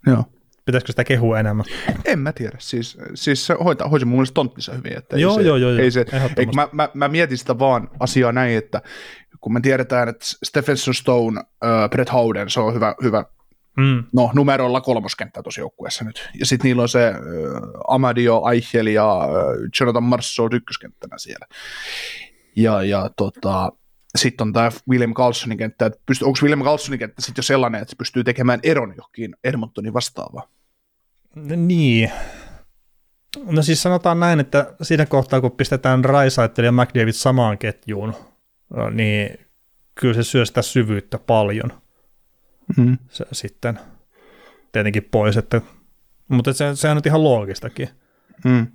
Joo. 0.07 0.23
Pitäisikö 0.65 0.91
sitä 0.91 1.03
kehua 1.03 1.39
enemmän? 1.39 1.65
En 2.05 2.19
mä 2.19 2.31
tiedä, 2.31 2.57
siis, 2.59 2.97
siis 3.13 3.45
se 3.45 3.55
hoitaa, 3.63 3.87
hoiti 3.87 4.05
mun 4.05 4.17
mielestä 4.17 4.33
tonttinsa 4.33 4.73
hyvin. 4.73 4.97
Että 4.97 5.17
Joo, 5.17 5.31
ei 5.31 5.43
se, 5.43 5.47
joo, 5.47 5.57
joo, 5.57 5.71
joo, 5.71 5.83
Ei 5.83 5.91
se, 5.91 5.99
ehdottomasti. 5.99 6.41
ei, 6.41 6.45
mä, 6.55 6.67
mä, 6.71 6.89
mä, 6.93 7.07
mietin 7.07 7.37
sitä 7.37 7.59
vaan 7.59 7.89
asiaa 7.99 8.31
näin, 8.31 8.57
että 8.57 8.81
kun 9.41 9.53
me 9.53 9.61
tiedetään, 9.61 10.09
että 10.09 10.25
Stephenson 10.43 10.93
Stone, 10.93 11.39
äh, 11.39 11.89
Brett 11.89 12.13
Howden, 12.13 12.49
se 12.49 12.59
on 12.59 12.73
hyvä, 12.73 12.95
hyvä 13.03 13.25
Mm. 13.77 14.03
no 14.13 14.31
numerolla 14.33 14.81
kolmoskenttä 14.81 15.43
tuossa 15.43 15.61
joukkueessa 15.61 16.05
nyt. 16.05 16.29
Ja 16.39 16.45
sitten 16.45 16.69
niillä 16.69 16.81
on 16.81 16.89
se 16.89 17.07
äh, 17.07 17.15
Amadio, 17.87 18.43
Eichel 18.53 18.87
ja 18.87 19.21
äh, 19.21 19.29
Jonathan 19.79 20.03
Marceau 20.03 20.49
ykköskenttänä 20.51 21.17
siellä. 21.17 21.45
Ja, 22.55 22.83
ja 22.83 23.09
tota, 23.15 23.71
sitten 24.15 24.47
on 24.47 24.53
tämä 24.53 24.71
William 24.89 25.13
Carlsonin 25.13 25.57
kenttä, 25.57 25.85
että 25.85 25.99
onko 26.23 26.39
William 26.41 26.63
Carlsonin 26.63 26.99
kenttä 26.99 27.21
sitten 27.21 27.41
jo 27.41 27.43
sellainen, 27.43 27.81
että 27.81 27.91
se 27.91 27.95
pystyy 27.95 28.23
tekemään 28.23 28.59
eron 28.63 28.93
johonkin 28.97 29.35
Edmontonin 29.43 29.93
vastaavaan? 29.93 30.47
Niin. 31.55 32.11
No 33.45 33.61
siis 33.61 33.81
sanotaan 33.81 34.19
näin, 34.19 34.39
että 34.39 34.73
siinä 34.81 35.05
kohtaa, 35.05 35.41
kun 35.41 35.51
pistetään 35.51 36.05
Raisaitel 36.05 36.65
ja 36.65 36.71
McDavid 36.71 37.11
samaan 37.11 37.57
ketjuun, 37.57 38.13
no 38.69 38.89
niin 38.89 39.39
kyllä 39.95 40.13
se 40.13 40.23
syö 40.23 40.45
sitä 40.45 40.61
syvyyttä 40.61 41.17
paljon 41.17 41.82
Mm. 42.77 42.97
se, 43.09 43.25
sitten 43.31 43.79
tietenkin 44.71 45.07
pois, 45.11 45.37
että, 45.37 45.61
mutta 46.27 46.53
se, 46.53 46.75
se 46.75 46.89
on 46.89 46.95
nyt 46.95 47.05
ihan 47.05 47.23
loogistakin. 47.23 47.89
Mm. 48.45 48.67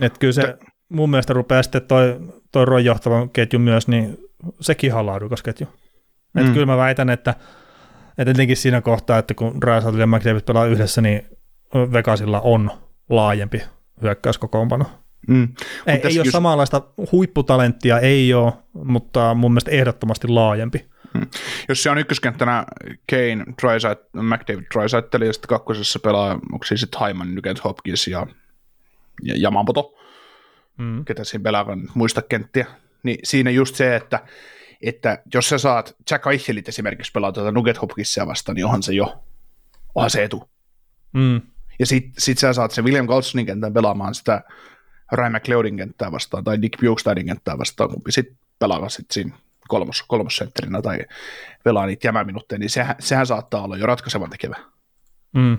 Että 0.00 0.18
kyllä 0.18 0.32
se 0.32 0.56
mun 0.88 1.10
mielestä 1.10 1.32
rupeaa 1.32 1.62
sitten 1.62 1.82
toi, 1.82 2.20
toi 2.52 2.64
Roy 2.64 2.80
johtava 2.80 3.28
ketju 3.32 3.58
myös, 3.58 3.88
niin 3.88 4.18
sekin 4.60 4.88
ihan 4.88 5.06
laadukas 5.06 5.42
ketju. 5.42 5.66
Että 6.36 6.48
Mm. 6.48 6.52
kyllä 6.54 6.66
mä 6.66 6.76
väitän, 6.76 7.10
että, 7.10 7.34
että 8.18 8.30
etenkin 8.30 8.56
siinä 8.56 8.80
kohtaa, 8.80 9.18
että 9.18 9.34
kun 9.34 9.62
Raisaitl 9.62 9.98
ja 9.98 10.06
McDavid 10.06 10.40
pelaa 10.40 10.66
yhdessä, 10.66 11.00
niin 11.00 11.22
Vegasilla 11.92 12.40
on 12.40 12.70
laajempi 13.10 13.62
hyökkäyskokoonpano. 14.02 14.84
Mm. 15.28 15.48
Ei, 15.86 15.94
ei 15.94 16.00
ole 16.04 16.12
just- 16.12 16.30
samanlaista 16.30 16.82
huipputalenttia, 17.12 17.98
ei 17.98 18.34
ole, 18.34 18.52
mutta 18.84 19.34
mun 19.34 19.52
mielestä 19.52 19.70
ehdottomasti 19.70 20.28
laajempi. 20.28 20.88
Jos 21.68 21.82
se 21.82 21.90
on 21.90 21.98
ykköskenttänä 21.98 22.64
Kane, 23.10 23.44
Drysait, 23.62 23.98
McDavid, 24.12 24.64
Drysaitel 24.74 25.22
ja 25.22 25.32
sitten 25.32 25.48
kakkosessa 25.48 25.98
pelaa, 25.98 26.32
onko 26.52 26.64
siis 26.64 26.80
sitten 26.80 27.00
Hyman, 27.06 27.34
Nugent 27.34 27.64
Hopkins 27.64 28.08
ja, 28.08 28.26
ja 29.22 29.34
Yamamoto, 29.42 29.94
Mm. 30.78 31.04
ketä 31.04 31.24
siinä 31.24 31.42
pelaa, 31.42 31.66
en 31.72 31.78
nyt 31.78 31.94
muista 31.94 32.22
kenttiä, 32.22 32.66
niin 33.02 33.18
siinä 33.24 33.50
just 33.50 33.74
se, 33.74 33.96
että, 33.96 34.24
että 34.82 35.22
jos 35.34 35.48
sä 35.48 35.58
saat 35.58 35.96
Jack 36.10 36.26
Eichelit 36.26 36.68
esimerkiksi 36.68 37.12
pelaa 37.12 37.32
tuota 37.32 37.52
Nugent 37.52 37.82
Hopkinsia 37.82 38.26
vastaan, 38.26 38.56
niin 38.56 38.64
onhan 38.64 38.82
se 38.82 38.92
jo, 38.92 39.24
onhan 39.94 40.10
se 40.10 40.24
etu. 40.24 40.50
Mm. 41.12 41.40
Ja 41.78 41.86
sit, 41.86 42.10
sit 42.18 42.38
sä 42.38 42.52
saat 42.52 42.70
se 42.70 42.82
William 42.82 43.06
Carlsonin 43.06 43.46
kentän 43.46 43.72
pelaamaan 43.72 44.14
sitä 44.14 44.42
Ryan 45.12 45.32
McLeodin 45.32 45.76
kenttää 45.76 46.12
vastaan 46.12 46.44
tai 46.44 46.58
Nick 46.58 46.80
Bjugstadin 46.80 47.26
kenttää 47.26 47.58
vastaan, 47.58 47.90
kumpi 47.90 48.12
sitten 48.12 48.38
pelaa 48.58 48.88
sitten 48.88 49.14
siinä 49.14 49.36
kolmos, 49.72 50.02
kolmossentterinä 50.02 50.82
tai 50.82 50.98
pelaa 51.64 51.86
niitä 51.86 52.06
jämäminuutteja, 52.06 52.58
niin 52.58 52.70
sehän, 52.70 52.96
sehän 52.98 53.26
saattaa 53.26 53.62
olla 53.62 53.76
jo 53.76 53.86
ratkaisevan 53.86 54.30
tekevä. 54.30 54.56
Mm. 55.32 55.58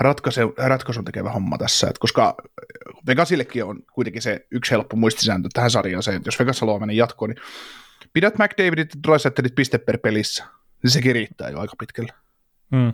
Ratkaise, 0.00 0.42
ratkaisun 0.56 1.04
tekevä 1.04 1.30
homma 1.32 1.58
tässä, 1.58 1.86
että 1.86 2.00
koska 2.00 2.34
Vegasillekin 3.06 3.64
on 3.64 3.82
kuitenkin 3.92 4.22
se 4.22 4.46
yksi 4.50 4.70
helppo 4.70 4.96
muistisääntö 4.96 5.48
tähän 5.52 5.70
sarjaan 5.70 6.02
se, 6.02 6.14
että 6.14 6.28
jos 6.28 6.38
Vegas 6.38 6.60
haluaa 6.60 6.78
mennä 6.78 6.92
jatkoon, 6.92 7.30
niin 7.30 7.42
pidät 8.12 8.34
McDavidit 8.38 8.94
ja 8.94 9.00
Drysaitelit 9.08 9.54
piste 9.54 9.78
per 9.78 9.98
pelissä, 9.98 10.44
niin 10.82 10.90
sekin 10.90 11.14
riittää 11.14 11.50
jo 11.50 11.60
aika 11.60 11.76
pitkälle. 11.78 12.12
Mm. 12.70 12.92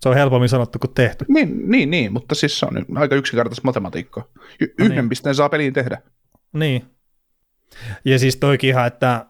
Se 0.00 0.08
on 0.08 0.14
helpommin 0.14 0.48
sanottu 0.48 0.78
kuin 0.78 0.94
tehty. 0.94 1.24
Niin, 1.28 1.70
niin, 1.70 1.90
niin 1.90 2.12
mutta 2.12 2.34
siis 2.34 2.58
se 2.58 2.66
on 2.66 2.86
aika 2.96 3.14
yksinkertaista 3.14 3.62
matematiikkaa. 3.64 4.24
Y- 4.60 4.74
No 4.78 4.84
yhden 4.84 4.96
niin. 4.98 5.08
pisteen 5.08 5.34
saa 5.34 5.48
peliin 5.48 5.72
tehdä. 5.72 6.02
Niin. 6.52 6.97
Ja 8.04 8.18
siis 8.18 8.36
toikin 8.36 8.70
ihan, 8.70 8.86
että 8.86 9.26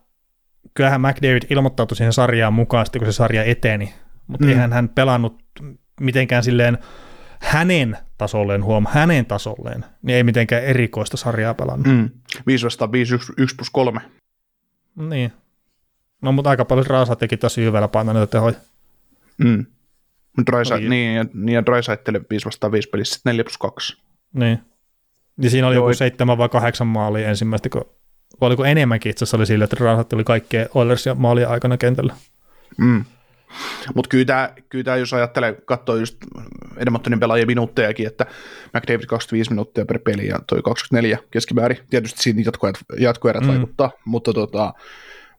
kyllähän 0.74 1.00
McDavid 1.00 1.42
ilmoittautui 1.50 1.96
siihen 1.96 2.12
sarjaan 2.12 2.52
mukaan 2.52 2.86
sitten, 2.86 3.00
kun 3.00 3.12
se 3.12 3.16
sarja 3.16 3.44
eteni, 3.44 3.94
mutta 4.26 4.44
Mm. 4.46 4.50
eihän 4.52 4.72
hän 4.72 4.88
pelannut 4.88 5.42
mitenkään 6.00 6.42
silleen 6.44 6.78
hänen 7.40 7.96
tasolleen, 8.18 8.64
huom, 8.64 8.86
hänen 8.90 9.26
tasolleen, 9.26 9.84
niin 10.02 10.16
ei 10.16 10.22
mitenkään 10.22 10.64
erikoista 10.64 11.16
sarjaa 11.16 11.54
pelannut. 11.54 11.86
Mm. 11.86 11.92
Mm. 11.92 12.10
5 12.46 12.64
vastaan 12.64 12.92
5, 12.92 13.14
1, 13.14 13.32
1 13.36 13.56
plus 13.56 13.70
3. 13.70 14.00
Niin. 15.08 15.32
No 16.22 16.32
mutta 16.32 16.50
aika 16.50 16.64
paljon 16.64 16.86
Raasa 16.86 17.16
teki 17.16 17.36
tosi 17.36 17.62
hyvällä 17.64 17.88
painaa 17.88 18.14
niitä 18.14 18.26
tehoja. 18.26 18.54
Mm. 19.38 19.66
Drysa, 20.46 20.74
Oli- 20.74 20.88
niin, 20.88 21.14
ja, 21.16 21.26
niin 21.34 21.54
ja 21.54 21.66
Drysaitel 21.66 22.20
5 22.30 22.46
vastaan 22.46 22.72
5 22.72 22.88
pelissä, 22.88 23.14
sitten 23.14 23.30
4 23.30 23.44
plus 23.44 23.58
2. 23.58 24.02
Niin. 24.32 24.58
Ja 25.42 25.50
siinä 25.50 25.66
oli 25.66 25.74
Joo, 25.74 25.84
joku 25.84 25.90
et- 25.90 25.98
seitsemän 25.98 26.38
vai 26.38 26.48
kahdeksan 26.48 26.86
maalia 26.86 27.28
ensimmäistä, 27.28 27.68
kun 27.68 27.84
vai 28.40 28.46
oliko 28.46 28.64
enemmänkin 28.64 29.10
itse 29.10 29.24
asiassa 29.24 29.36
oli 29.36 29.46
sillä, 29.46 29.64
että 29.64 29.76
Raasa 29.80 30.16
oli 30.16 30.24
kaikkea 30.24 30.66
Oilers 30.74 31.06
ja 31.06 31.14
maalia 31.14 31.48
aikana 31.48 31.76
kentällä. 31.76 32.14
Mm. 32.78 33.04
Mutta 33.94 34.08
kyllä 34.08 34.24
tämä, 34.24 34.50
kyllä 34.68 34.96
jos 34.96 35.12
ajattelee, 35.12 35.58
katsoo 35.64 35.96
just 35.96 36.16
Edmontonin 36.76 37.20
pelaajien 37.20 37.46
minuuttejakin, 37.46 38.06
että 38.06 38.26
McDavid 38.74 39.06
25 39.06 39.50
minuuttia 39.50 39.84
per 39.84 39.98
peli 39.98 40.26
ja 40.26 40.38
toi 40.46 40.62
24 40.62 41.18
keskimäärin. 41.30 41.78
Tietysti 41.90 42.22
siinä 42.22 42.42
jatkoerät, 42.44 42.80
jatkoerät 42.98 43.42
mm. 43.42 43.48
vaikuttaa, 43.48 43.90
mutta, 44.04 44.32
tota, 44.32 44.74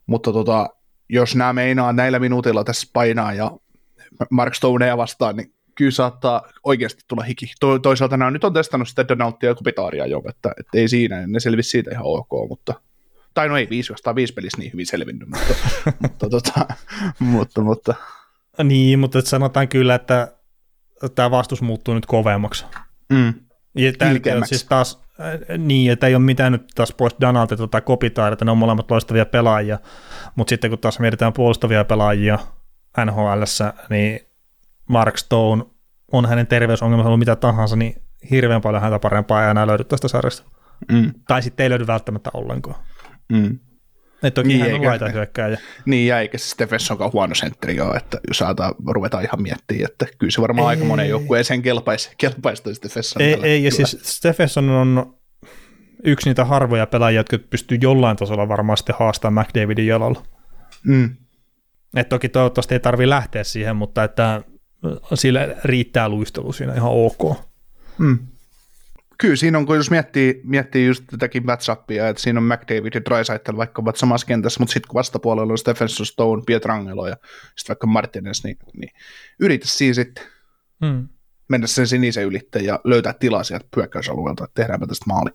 mutta 0.05 0.33
tota, 0.33 0.69
jos 1.09 1.35
nämä 1.35 1.53
meinaa 1.53 1.93
näillä 1.93 2.19
minuutilla 2.19 2.63
tässä 2.63 2.87
painaa 2.93 3.33
ja 3.33 3.51
Mark 4.29 4.55
Stonea 4.55 4.97
vastaan, 4.97 5.35
niin 5.35 5.53
kyllä 5.75 5.91
saattaa 5.91 6.41
oikeasti 6.63 7.03
tulla 7.07 7.23
hiki. 7.23 7.53
To, 7.59 7.79
toisaalta 7.79 8.17
nämä 8.17 8.31
nyt 8.31 8.43
on 8.43 8.53
testannut 8.53 8.87
sitä 8.87 9.07
Donaltia 9.07 9.49
ja 9.49 9.55
Kupitaaria 9.55 10.05
jo, 10.05 10.21
että, 10.29 10.51
että 10.59 10.77
ei 10.77 10.87
siinä, 10.87 11.27
ne 11.27 11.39
selvisi 11.39 11.69
siitä 11.69 11.91
ihan 11.91 12.05
ok, 12.05 12.29
mutta 12.49 12.73
tai 13.39 13.49
no 13.49 13.57
ei 13.57 13.67
5 13.69 13.93
vastaan 13.93 14.15
5 14.15 14.33
pelissä 14.33 14.57
niin 14.57 14.73
hyvin 14.73 14.85
selvinnyt, 14.85 15.29
mutta, 15.29 15.53
mutta, 16.01 16.29
tota, 16.29 16.65
mutta, 17.19 17.61
mutta, 17.61 17.95
Niin, 18.63 18.99
mutta 18.99 19.21
sanotaan 19.21 19.67
kyllä, 19.67 19.95
että 19.95 20.33
tämä 21.15 21.31
vastus 21.31 21.61
muuttuu 21.61 21.93
nyt 21.93 22.05
kovemmaksi. 22.05 22.65
mm, 23.09 23.33
Ja 23.75 23.93
tämä 24.23 24.45
siis 24.45 24.63
taas, 24.63 25.01
äh, 25.19 25.57
niin, 25.57 25.91
että 25.91 26.07
ei 26.07 26.15
ole 26.15 26.23
mitään 26.23 26.51
nyt 26.51 26.67
taas 26.75 26.93
pois 26.93 27.15
Donalta 27.21 27.67
tai 27.67 27.81
Kopitaar, 27.81 28.33
että 28.33 28.45
ne 28.45 28.51
on 28.51 28.57
molemmat 28.57 28.91
loistavia 28.91 29.25
pelaajia, 29.25 29.79
mutta 30.35 30.49
sitten 30.49 30.69
kun 30.69 30.79
taas 30.79 30.99
mietitään 30.99 31.33
puolustavia 31.33 31.85
pelaajia 31.85 32.39
nhl 33.05 33.43
niin 33.89 34.19
Mark 34.89 35.17
Stone 35.17 35.63
on 36.11 36.25
hänen 36.25 36.47
terveysongelmansa 36.47 37.07
ollut 37.07 37.19
mitä 37.19 37.35
tahansa, 37.35 37.75
niin 37.75 38.01
hirveän 38.31 38.61
paljon 38.61 38.81
häntä 38.81 38.99
parempaa 38.99 39.43
ei 39.43 39.51
enää 39.51 39.67
löydy 39.67 39.83
tästä 39.83 40.07
sarjasta. 40.07 40.43
mm, 40.91 41.13
Tai 41.27 41.41
sitten 41.41 41.63
ei 41.63 41.69
löydy 41.69 41.87
välttämättä 41.87 42.29
ollenkaan. 42.33 42.75
Mm. 43.31 43.59
Et 44.23 44.33
toki 44.33 44.47
Niin, 44.47 44.59
hän 44.61 44.69
on 44.69 44.75
eikä- 44.75 44.87
laita 44.89 45.09
hyökkääjä. 45.09 45.57
Niin, 45.85 46.07
ja 46.07 46.19
eikä 46.19 46.37
se 46.37 46.55
huono 47.13 47.35
sentteri 47.35 47.79
ole, 47.81 47.95
että 47.97 48.19
jos 48.27 48.37
saadaan, 48.37 48.75
ruvetaan 48.87 49.23
ihan 49.23 49.41
miettimään, 49.41 49.91
että 49.91 50.05
kyllä 50.17 50.31
se 50.31 50.41
varmaan 50.41 50.67
aika 50.67 50.85
monen 50.85 51.09
joukkueeseen 51.09 51.61
kelpaisi, 51.61 52.11
kelpaisi 52.17 52.63
toi 52.63 52.75
Steffenson. 52.75 53.21
Ei, 53.21 53.37
ei 53.43 53.63
ja 53.63 53.71
siis 53.71 53.97
Stephenson 54.01 54.69
on 54.69 55.19
yksi 56.03 56.29
niitä 56.29 56.45
harvoja 56.45 56.85
pelaajia, 56.87 57.19
jotka 57.19 57.37
pystyy 57.49 57.77
jollain 57.81 58.17
tasolla 58.17 58.47
varmaan 58.47 58.77
sitten 58.77 58.95
haastamaan 58.99 59.45
McDavidin 59.47 59.87
jalalla. 59.87 60.23
Mm, 60.85 61.09
Et 61.95 62.09
toki 62.09 62.29
toivottavasti 62.29 62.73
ei 62.75 62.79
tarvi 62.79 63.09
lähteä 63.09 63.43
siihen, 63.43 63.75
mutta 63.75 64.03
että 64.03 64.41
sillä 65.13 65.47
riittää 65.63 66.09
luistelu 66.09 66.53
siinä 66.53 66.73
ihan 66.73 66.91
ok. 66.91 67.37
mm. 67.97 68.19
Kyllä 69.21 69.35
siinä 69.35 69.57
on, 69.57 69.65
kun 69.65 69.75
jos 69.75 69.91
miettii, 69.91 70.41
miettii 70.43 70.87
just 70.87 71.03
tätäkin 71.11 71.45
matchupia, 71.45 72.07
että 72.07 72.21
siinä 72.21 72.39
on 72.39 72.45
McDavid 72.45 72.93
ja 72.93 73.05
Drysaitel 73.05 73.57
vaikka 73.57 73.81
ovat 73.81 73.95
samassa 73.95 74.27
kentässä, 74.27 74.59
mutta 74.59 74.73
sitten 74.73 74.87
kun 74.87 74.97
vastapuolella 74.97 75.53
on 75.53 75.57
Stephenson, 75.57 76.05
Stone, 76.05 76.43
Pietrangelo 76.45 77.07
ja 77.07 77.17
sitten 77.55 77.67
vaikka 77.67 77.87
Martinez, 77.87 78.43
niin, 78.43 78.57
niin 78.73 78.91
yritä 79.39 79.67
siinä 79.67 79.93
sitten 79.93 80.23
Hmm. 80.85 81.07
mennä 81.49 81.67
sen 81.67 81.87
sinisen 81.87 82.25
ylitte 82.25 82.59
ja 82.59 82.79
löytää 82.83 83.13
tilaa 83.13 83.43
sieltä 83.43 83.65
hyökkäysalueelta, 83.75 84.43
että 84.43 84.61
tehdäänpä 84.61 84.87
tästä 84.87 85.05
maali. 85.07 85.29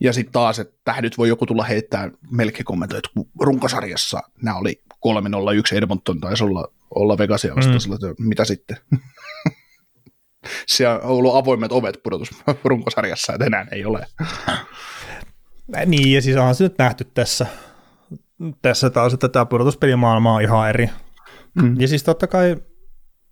Ja 0.00 0.12
sitten 0.12 0.32
taas, 0.32 0.58
että 0.58 0.78
tähän 0.84 1.02
nyt 1.02 1.18
voi 1.18 1.28
joku 1.28 1.46
tulla 1.46 1.64
heittää 1.64 2.10
melkein 2.30 2.64
kommentoida, 2.64 2.98
että 2.98 3.10
kun 3.14 3.30
runkosarjassa 3.40 4.20
nämä 4.42 4.56
oli 4.56 4.82
3-0-1 5.72 5.76
Edmonton 5.76 6.20
taisi 6.20 6.44
olla, 6.44 6.72
olla 6.94 7.18
Vegasia 7.18 7.56
vastaan, 7.56 7.98
mm. 8.18 8.28
mitä 8.28 8.44
sitten? 8.44 8.76
Siellä 10.66 10.98
on 10.98 11.02
ollut 11.02 11.36
avoimet 11.36 11.72
ovet 11.72 12.00
pudotus 12.02 12.30
runkosarjassa, 12.64 13.32
että 13.32 13.44
enää 13.44 13.66
ei 13.72 13.84
ole. 13.84 14.06
Niin, 15.86 16.12
ja 16.12 16.22
siis 16.22 16.36
onhan 16.36 16.54
se 16.54 16.64
nyt 16.64 16.78
nähty 16.78 17.04
tässä, 17.04 17.46
tässä 18.62 18.90
taas, 18.90 19.14
että 19.14 19.28
tämä 19.28 19.46
pudotuspelimaailma 19.46 20.34
on 20.34 20.42
ihan 20.42 20.68
eri. 20.68 20.90
Mm. 21.54 21.80
Ja 21.80 21.88
siis 21.88 22.02
totta 22.02 22.26
kai 22.26 22.56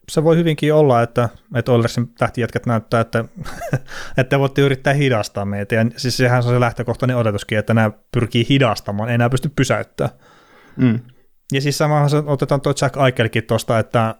se 0.08 0.24
voi 0.24 0.36
hyvinkin 0.36 0.74
olla, 0.74 1.02
että, 1.02 1.28
että 1.54 1.72
Oilersin 1.72 2.14
tähtijätkät 2.14 2.66
näyttää, 2.66 3.00
että, 3.00 3.24
että 4.18 4.24
te 4.24 4.38
voitte 4.38 4.62
yrittää 4.62 4.92
hidastaa 4.92 5.44
meitä. 5.44 5.74
Ja 5.74 5.84
siis 5.96 6.16
sehän 6.16 6.36
on 6.36 6.42
se 6.42 6.60
lähtökohtainen 6.60 7.16
odotuskin, 7.16 7.58
että 7.58 7.74
nämä 7.74 7.90
pyrkii 8.12 8.46
hidastamaan, 8.48 9.08
ei 9.08 9.14
enää 9.14 9.30
pysty 9.30 9.48
pysäyttämään. 9.56 10.18
Mm. 10.76 11.00
Ja 11.52 11.60
siis 11.60 11.78
samahan 11.78 12.10
se 12.10 12.16
otetaan 12.26 12.60
tuo 12.60 12.72
Jack 12.82 12.96
Eichelikin 12.96 13.44
tuosta, 13.44 13.78
että 13.78 14.14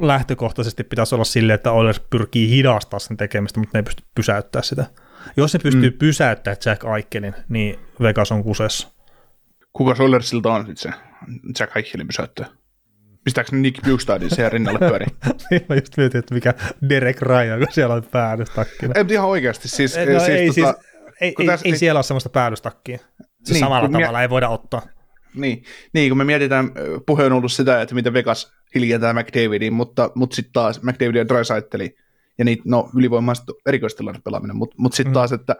lähtökohtaisesti 0.00 0.84
pitäisi 0.84 1.14
olla 1.14 1.24
silleen, 1.24 1.54
että 1.54 1.72
Oilers 1.72 2.00
pyrkii 2.00 2.50
hidastaa 2.50 2.98
sen 2.98 3.16
tekemistä, 3.16 3.60
mutta 3.60 3.78
ne 3.78 3.78
ei 3.78 3.82
pysty 3.82 4.02
pysäyttämään 4.14 4.64
sitä. 4.64 4.86
Jos 5.36 5.54
ne 5.54 5.60
pystyy 5.62 5.90
mm. 5.90 5.98
pysäyttämään 5.98 6.56
Jack 6.66 6.82
Eichelin, 6.96 7.34
niin 7.48 7.78
Vegas 8.02 8.32
on 8.32 8.42
kusessa. 8.42 8.88
Kuka 9.72 9.94
Solersilta 9.94 10.52
on 10.52 10.66
sitten 10.66 10.92
se 10.92 10.98
Jack 11.62 11.76
Eichelin 11.76 12.06
pysäyttää? 12.06 12.46
Pistääkö 13.24 13.56
Nick 13.56 13.84
Bukestadin 13.84 14.30
siihen 14.30 14.52
rinnalle 14.52 14.78
pyöriin? 14.78 15.10
Niin 15.50 15.64
Mä 15.68 15.74
just 15.74 15.96
mietin, 15.96 16.18
että 16.18 16.34
mikä 16.34 16.54
Derek 16.88 17.22
Ryan, 17.22 17.58
kun 17.58 17.68
siellä 17.70 17.94
on 17.94 18.02
päädystakkina. 18.02 18.92
ei, 18.96 19.04
ihan 19.10 19.28
oikeasti. 19.28 19.68
Siis, 19.68 19.96
No, 19.96 20.04
siis, 20.20 20.28
ei, 20.28 20.52
siis, 20.52 20.66
tota, 20.66 20.78
ei, 21.20 21.32
kun 21.32 21.42
ei, 21.42 21.46
tässä- 21.46 21.68
ei 21.68 21.76
siellä 21.78 21.98
ole 21.98 22.02
semmoista 22.04 22.28
päädystakkia. 22.28 22.98
Se 22.98 23.04
Niin, 23.04 23.28
niin, 23.48 23.60
samalla 23.60 23.88
kun 23.88 23.96
mie- 23.96 24.04
tavalla 24.04 24.22
ei 24.22 24.30
voida 24.30 24.48
ottaa. 24.48 24.82
Niin, 25.34 25.64
niin, 25.94 26.10
kun 26.10 26.18
me 26.18 26.24
mietitään, 26.24 26.70
puhe 27.06 27.24
on 27.24 27.32
ollut 27.32 27.52
sitä, 27.52 27.82
että 27.82 27.94
miten 27.94 28.12
Vegas 28.12 28.52
hiljentää 28.74 29.12
McDavidin, 29.12 29.72
mutta, 29.72 30.10
mutta 30.14 30.36
sitten 30.36 30.52
taas 30.52 30.82
McDavid 30.82 31.14
ja 31.14 31.28
Drysaitteli, 31.28 31.96
ja 32.38 32.44
niitä, 32.44 32.62
no 32.66 32.90
ylivoimaiset 32.96 33.44
erikoistilanne 33.66 34.20
pelaaminen, 34.24 34.56
mutta, 34.56 34.74
mutta 34.78 34.96
sitten 34.96 35.10
Mm. 35.10 35.14
taas, 35.14 35.32
että 35.32 35.56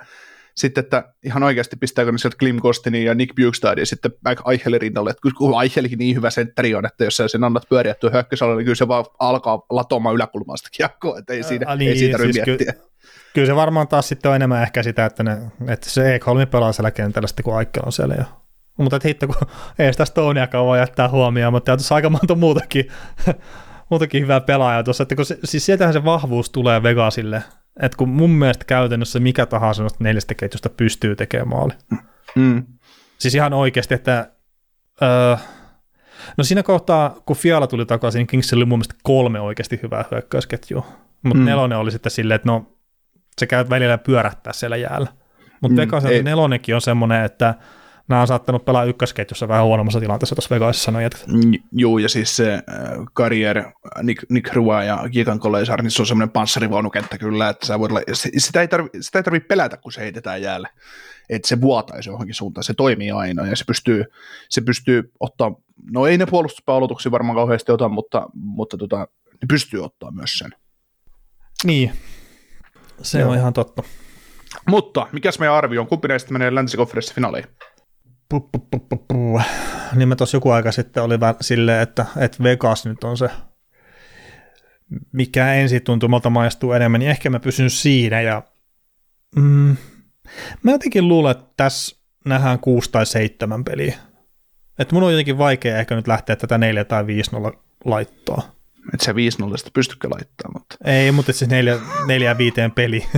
sitten, 0.55 0.85
että 0.85 1.13
ihan 1.25 1.43
oikeasti 1.43 1.77
pistääkö 1.77 2.13
ne 2.13 2.19
sieltä 2.19 2.37
Klim 2.39 2.59
Kostinin 2.59 3.05
ja 3.05 3.15
Nick 3.15 3.35
Bukestadin 3.37 3.83
ja 3.83 3.87
sitten 3.87 4.11
Eichelin 4.51 4.81
rinnalle, 4.81 5.11
että 5.11 5.21
kun 5.39 5.63
Eichelin 5.63 5.99
niin 5.99 6.17
hyvä 6.17 6.31
sentteri 6.31 6.75
on, 6.75 6.87
että 6.87 7.05
jos 7.05 7.17
sä 7.17 7.29
sen 7.29 7.45
annat 7.45 7.69
pyöriä 7.69 7.95
tuo 7.95 8.11
hyökkäysalalla, 8.11 8.57
niin 8.57 8.65
kyllä 8.65 8.75
se 8.75 8.89
vaan 8.89 9.05
alkaa 9.19 9.63
latomaan 9.71 10.15
yläkulmasta 10.15 10.69
kiekkoa, 10.73 11.19
että 11.19 11.33
ei 11.33 11.43
siinä, 11.43 11.77
niin, 11.77 11.91
ei 11.91 11.99
siitä 11.99 12.19
siis 12.19 12.37
miettiä. 12.47 12.73
Ky- 12.73 12.81
kyllä 13.35 13.47
se 13.47 13.57
varmaan 13.57 13.89
taas 13.89 14.09
sitten 14.09 14.29
on 14.31 14.37
enemmän 14.37 14.63
ehkä 14.63 14.83
sitä, 14.83 15.07
että, 15.07 15.23
ne, 15.23 15.39
että 15.69 15.91
se 15.91 16.15
Ekholmi 16.15 16.47
pelaa 16.47 16.73
siellä 16.73 16.91
kentällä 16.91 17.27
sitten, 17.29 17.43
kun 17.45 17.57
Aikkel 17.57 17.83
on 17.87 17.93
siellä 17.93 18.15
jo. 18.19 18.25
Mutta 18.83 18.97
että 18.97 19.09
hitto, 19.09 19.27
kun 19.27 19.37
ei 19.79 19.93
sitä 19.93 20.05
Stoneakaan 20.05 20.67
voi 20.67 20.79
jättää 20.79 21.09
huomioon, 21.09 21.53
mutta 21.53 21.77
tuossa 21.77 21.95
aika 21.95 22.11
monta 22.11 22.35
muutakin, 22.35 22.89
muutakin 23.91 24.23
hyvää 24.23 24.41
pelaajaa 24.41 24.83
tuossa, 24.83 25.03
että 25.03 25.17
kun 25.17 25.25
se, 25.27 25.39
siis 25.45 25.67
sieltähän 25.67 25.93
se 25.93 26.05
vahvuus 26.05 26.51
tulee 26.51 26.83
Vegasille, 26.83 27.43
että 27.83 27.97
kun 27.97 28.09
mun 28.09 28.31
mielestä 28.31 28.65
käytännössä 28.65 29.21
mikä 29.21 29.47
tahansa 29.47 29.83
noista 29.83 30.05
neljästä 30.05 30.35
ketjusta 30.35 30.69
pystyy 30.69 31.17
tekemään 31.17 31.49
maali. 31.49 31.73
Mm. 32.35 32.67
Siis 33.19 33.35
ihan 33.35 33.53
oikeasti, 33.53 33.95
että 33.95 34.31
öö, 35.03 35.37
no 36.37 36.45
siinä 36.45 36.63
kohtaa, 36.63 37.17
kun 37.27 37.37
Fiala 37.37 37.67
tuli 37.67 37.87
takaisin, 37.87 38.19
niin 38.19 38.27
Kingsilla 38.27 38.59
oli 38.61 38.65
mun 38.67 38.79
mielestä 38.79 38.95
kolme 39.03 39.41
oikeasti 39.41 39.81
hyvää 39.83 40.05
hyökkäysketjua. 40.11 40.87
Mutta 41.23 41.39
Mm. 41.39 41.45
nelonen 41.45 41.79
oli 41.79 41.91
sitten 41.91 42.13
silleen, 42.13 42.37
että 42.37 42.49
no 42.49 42.77
se 43.39 43.47
käy 43.47 43.65
välillä 43.71 43.99
pyörähtää 43.99 44.53
siellä 44.53 44.77
jäällä. 44.77 45.09
Mutta 45.61 45.73
Mm, 45.75 45.77
Vegasen 45.77 46.25
nelonenkin 46.25 46.75
on 46.75 46.81
semmoinen, 46.81 47.25
että 47.25 47.55
nämä 48.11 48.21
on 48.21 48.27
saattanut 48.27 48.65
pelaa 48.65 48.85
ykkösketjussa 48.85 49.49
vähän 49.49 49.65
huonommassa 49.65 50.01
tilanteessa 50.01 50.35
tuossa 50.35 50.55
Vegasissa 50.55 50.85
sanoi 50.85 51.03
jätkät. 51.03 51.27
Mm, 51.27 51.53
Joo, 51.73 51.99
ja 51.99 52.09
siis 52.09 52.37
se 52.37 52.55
äh, 52.55 52.63
Carrier, 53.17 53.65
Nick, 54.03 54.25
Nick 54.29 54.55
Rua 54.55 54.85
ja 54.85 55.05
Gigan 55.13 55.41
Koleisar, 55.41 55.83
niin 55.83 55.91
se 55.91 56.03
on 56.03 56.07
semmoinen 56.07 56.31
panssarivaunukenttä 56.31 57.19
kyllä, 57.19 57.49
että 57.49 57.67
sä 57.67 57.79
voit 57.79 57.93
olla, 57.93 58.01
sitä 58.39 58.61
ei 58.61 58.69
tarvi, 58.69 58.89
sitä 59.01 59.19
ei 59.19 59.23
tarvi 59.23 59.41
pelätä, 59.41 59.77
kun 59.77 59.93
se 59.93 60.01
heitetään 60.01 60.43
jäälle. 60.43 60.69
Että 61.29 61.49
se 61.49 61.61
vuotaisi 61.61 62.11
johonkin 62.11 62.35
suuntaan, 62.35 62.65
se 62.65 62.75
toimii 62.75 63.11
aina 63.11 63.47
ja 63.47 63.57
se 63.57 63.65
pystyy, 63.65 64.05
se 64.49 64.61
pystyy 64.61 65.13
ottaa, 65.21 65.55
no 65.91 66.07
ei 66.07 66.19
ne 66.19 66.27
puolustuspääolotuksia 66.27 67.13
varmaan 67.13 67.37
kauheasti 67.37 67.73
ota, 67.73 67.89
mutta, 67.89 68.27
mutta 68.35 68.77
tota, 68.77 68.99
ne 69.33 69.47
pystyy 69.49 69.85
ottaa 69.85 70.11
myös 70.11 70.39
sen. 70.39 70.55
Niin, 71.65 71.93
se 73.03 73.21
Joo. 73.21 73.31
on 73.31 73.37
ihan 73.37 73.53
totta. 73.53 73.83
Mutta 74.69 75.07
mikäs 75.13 75.39
meidän 75.39 75.55
arvio 75.55 75.81
on, 75.81 75.87
kumpi 75.87 76.09
näistä 76.09 76.33
menee 76.33 76.55
länsikonferenssin 76.55 77.15
finaaleihin? 77.15 77.51
Pu, 78.31 78.41
pu, 78.41 78.59
pu, 78.71 78.79
pu, 78.79 78.97
pu. 78.97 79.41
Niin 79.95 80.09
mä 80.09 80.17
tuossa 80.17 80.37
joku 80.37 80.51
aika 80.51 80.73
sitten 80.73 81.03
oli 81.03 81.21
vähän 81.21 81.35
silleen, 81.41 81.83
että, 81.83 82.07
että 82.17 82.43
Vegas 82.43 82.87
nyt 82.87 83.05
on 83.05 83.17
se, 83.17 83.31
mikä 85.13 85.55
ensi 85.55 85.81
tuntumalta 85.81 86.31
maistuu 86.31 86.73
enemmän, 86.73 86.99
niin 86.99 87.11
ehkä 87.11 87.31
mä 87.31 87.41
pysyn 87.41 87.71
siinä 87.71 88.21
ja 88.21 88.43
mm, 89.37 89.77
mä 90.63 90.73
jotenkin 90.73 91.09
luulen, 91.09 91.31
että 91.31 91.53
tässä 91.57 91.97
nähdään 92.25 92.59
kuusi 92.59 92.93
tai 92.93 93.07
seitsemän 93.07 93.65
peliä. 93.65 93.99
Että 94.79 94.95
mun 94.95 95.03
on 95.03 95.13
jotenkin 95.13 95.39
vaikea 95.39 95.79
ehkä 95.79 95.97
nyt 95.97 96.09
lähteä 96.09 96.37
tätä 96.37 96.59
4 96.59 96.85
tai 96.85 97.03
5-0 97.03 97.07
laittoa. 97.85 98.43
Että 98.95 99.05
se 99.05 99.13
5-0 99.13 99.17
sitä 99.57 99.71
pystykö 99.75 100.11
laittaa, 100.11 100.51
mutta 100.53 100.77
Ei, 100.85 101.13
mutta 101.13 101.33
siis 101.33 101.51
neljä, 101.51 101.79
neljä 102.07 102.39
viiteen 102.39 102.73
peli. 102.73 103.07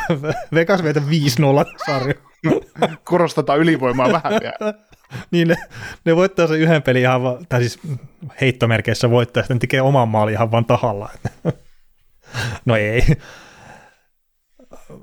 Vegas 0.54 0.82
meitä 0.82 1.00
5-0 1.00 1.04
sarja. 1.86 2.14
korostetaan 3.04 3.58
ylivoimaa 3.58 4.12
vähän 4.12 4.32
vielä. 4.32 4.74
niin 5.30 5.48
ne, 5.48 5.56
ne 6.04 6.16
voittaa 6.16 6.46
sen 6.46 6.58
yhden 6.60 6.82
pelin 6.82 7.02
ihan 7.02 7.22
vaan, 7.22 7.46
tai 7.48 7.60
siis 7.60 7.78
heittomerkeissä 8.40 9.10
voittaa, 9.10 9.40
ja 9.40 9.44
sitten 9.44 9.58
tekee 9.58 9.82
oman 9.82 10.08
maalin 10.08 10.34
ihan 10.34 10.50
vaan 10.50 10.64
tahalla. 10.64 11.08
no 12.64 12.76
ei. 12.76 13.02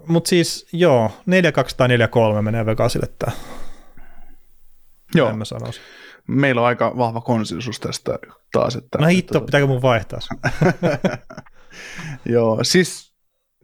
Mutta 0.07 0.29
siis 0.29 0.67
joo, 0.73 1.11
4-2 1.21 1.21
tai 1.77 1.87
4-3 2.37 2.41
menee 2.41 2.65
Vegasille 2.65 3.07
tämä, 3.19 3.31
Joo, 5.15 5.29
en 5.29 5.37
mä 5.37 5.45
sanoisi. 5.45 5.81
meillä 6.27 6.61
on 6.61 6.67
aika 6.67 6.97
vahva 6.97 7.21
konsensus 7.21 7.79
tästä 7.79 8.19
taas. 8.51 8.75
Että, 8.75 8.97
No 8.97 9.07
hitto, 9.07 9.37
että, 9.37 9.45
pitääkö 9.45 9.67
mun 9.67 9.81
vaihtaa? 9.81 10.19
Joo, 12.25 12.59
siis 12.63 13.08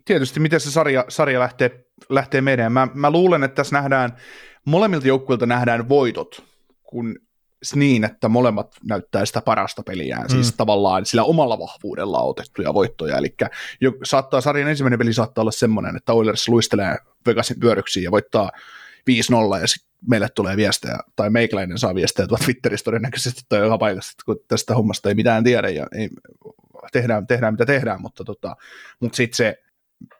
tietysti 0.06 0.39
miten 0.39 0.60
se 0.60 0.72
sarja, 0.72 1.06
sarja 1.10 1.39
lähtee, 1.39 1.86
lähtee 2.10 2.41
meidän. 2.41 2.72
Mä, 2.72 2.88
mä 2.93 3.12
luulen, 3.12 3.43
että 3.43 3.56
tässä 3.56 3.76
nähdään, 3.76 4.18
molemmilta 4.66 5.08
joukkueilta 5.08 5.45
nähdään 5.45 5.89
voitot, 5.89 6.43
kun 6.84 7.16
niin, 7.76 8.03
että 8.03 8.30
molemmat 8.30 8.76
näyttää 8.84 9.26
sitä 9.26 9.41
parasta 9.41 9.84
peliään, 9.84 10.24
mm. 10.24 10.30
siis 10.30 10.53
tavallaan 10.58 11.06
sillä 11.06 11.24
omalla 11.24 11.60
vahvuudella 11.60 12.22
otettuja 12.22 12.74
voittoja, 12.74 13.18
eli 13.18 13.36
jo, 13.82 13.91
saattaa, 14.03 14.41
sarjan 14.41 14.70
ensimmäinen 14.70 14.99
peli 14.99 15.14
saattaa 15.14 15.41
olla 15.41 15.51
semmoinen, 15.51 15.95
että 15.95 16.14
Oilers 16.14 16.49
luistelee 16.49 16.97
Vegasin 17.26 17.60
pyöryksiin 17.60 18.03
ja 18.03 18.12
voittaa 18.12 18.51
5-0 19.58 19.62
ja 19.62 19.68
sitten 19.68 19.91
meille 20.10 20.28
tulee 20.30 20.58
viestejä, 20.58 20.97
tai 21.16 21.30
meikäläinen 21.30 21.78
saa 21.78 21.95
viestejä 21.95 22.28
tuolta 22.28 22.43
Twitteristä 22.45 22.86
todennäköisesti 22.86 23.41
tai 23.49 23.60
joka 23.60 23.78
paikassa, 23.78 24.14
kun 24.26 24.39
tästä 24.47 24.76
hommasta 24.76 25.10
ei 25.10 25.16
mitään 25.16 25.43
tiedä 25.43 25.70
ja 25.70 25.86
ei, 25.91 26.10
tehdään, 26.91 27.28
tehdään 27.28 27.53
mitä 27.53 27.66
tehdään, 27.66 28.01
mutta, 28.01 28.24
tota, 28.24 28.56
mutta 28.99 29.16
sitten 29.16 29.36
se 29.36 29.64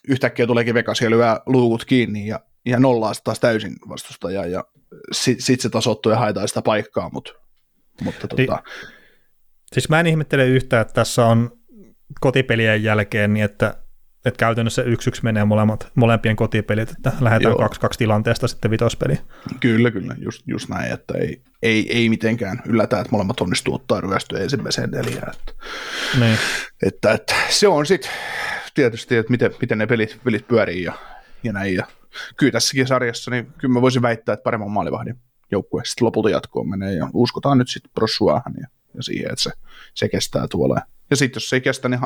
yhtäkkiä 0.08 0.48
tuleekin 0.48 0.74
Vegas 0.74 1.02
ja 1.02 1.10
lyö 1.10 1.40
luukut 1.46 1.86
kiinni 1.86 2.28
ja, 2.28 2.40
ja 2.66 2.80
nollaa 2.80 3.14
sitä 3.14 3.24
taas 3.24 3.40
täysin 3.40 3.76
vastustajaa 3.90 4.46
ja 4.46 4.64
sitten 5.12 5.46
sit 5.46 5.62
se 5.62 5.70
tasoittuu 5.70 6.12
ja 6.12 6.18
haetaan 6.18 6.48
sitä 6.48 6.62
paikkaa, 6.62 7.10
mutta, 7.14 7.32
mutta 8.04 8.28
tota, 8.28 8.64
Siis 9.74 9.90
mä 9.90 10.00
en 10.00 10.08
ihmettele 10.08 10.48
yhtään, 10.48 10.82
että 10.82 10.94
tässä 10.94 11.26
on 11.26 11.52
kotipelien 12.22 12.84
jälkeen 12.84 13.34
niin, 13.34 13.46
että, 13.46 13.78
että 14.26 14.38
käytännössä 14.38 14.84
yksi 14.84 15.10
yksi 15.10 15.24
menee 15.24 15.46
molemmat, 15.46 15.92
molempien 15.96 16.36
kotipelit, 16.36 16.92
että 16.92 17.12
lähdetään 17.22 17.52
Joo. 17.52 17.58
kaksi 17.58 17.80
kaksi 17.80 18.00
tilanteesta 18.00 18.48
sitten 18.48 18.72
vitospeli. 18.72 19.20
Kyllä, 19.60 19.92
kyllä, 19.92 20.16
just, 20.18 20.42
just 20.48 20.70
näin, 20.70 20.92
että 20.94 21.18
ei, 21.18 21.42
ei, 21.64 21.98
ei 21.98 22.10
mitenkään 22.10 22.62
yllätä, 22.66 23.00
että 23.00 23.12
molemmat 23.12 23.42
onnistuu 23.42 23.76
ottaa 23.76 24.02
ryöstöä 24.02 24.40
ensimmäiseen 24.40 24.92
neljään. 24.92 25.34
Että, 25.34 25.54
Niin. 26.20 26.38
että, 26.84 27.12
että 27.12 27.36
se 27.50 27.68
on 27.68 27.86
sitten 27.86 28.12
tietysti, 28.76 29.16
että 29.16 29.32
miten, 29.32 29.52
miten 29.62 29.78
ne 29.78 29.88
pelit, 29.88 30.20
pelit 30.24 30.48
pyörii 30.48 30.84
ja, 30.84 30.94
ja 31.44 31.54
näin. 31.54 31.76
Ja 31.76 31.88
kyllä 32.38 32.52
tässäkin 32.52 32.88
sarjassa, 32.88 33.32
niin 33.32 33.54
kyllä 33.58 33.74
mä 33.74 33.82
voisin 33.82 34.02
väittää, 34.02 34.34
että 34.34 34.44
paremman 34.44 34.72
maalivahdin 34.72 35.16
joukkue 35.52 35.82
sitten 35.86 36.06
lopulta 36.06 36.30
jatkoon 36.30 36.70
menee 36.70 36.94
ja 36.94 37.10
uskotaan 37.14 37.58
nyt 37.58 37.70
sitten 37.70 37.92
Prossuahan 37.96 38.54
ja, 38.62 38.68
ja 38.94 39.04
siihen, 39.04 39.32
että 39.32 39.44
se, 39.44 39.52
se 39.94 40.10
kestää 40.10 40.48
tuolla. 40.48 40.82
Ja 41.10 41.16
sitten 41.16 41.36
jos 41.36 41.50
se 41.50 41.56
ei 41.56 41.62
kestä, 41.62 41.90
niin 41.90 42.00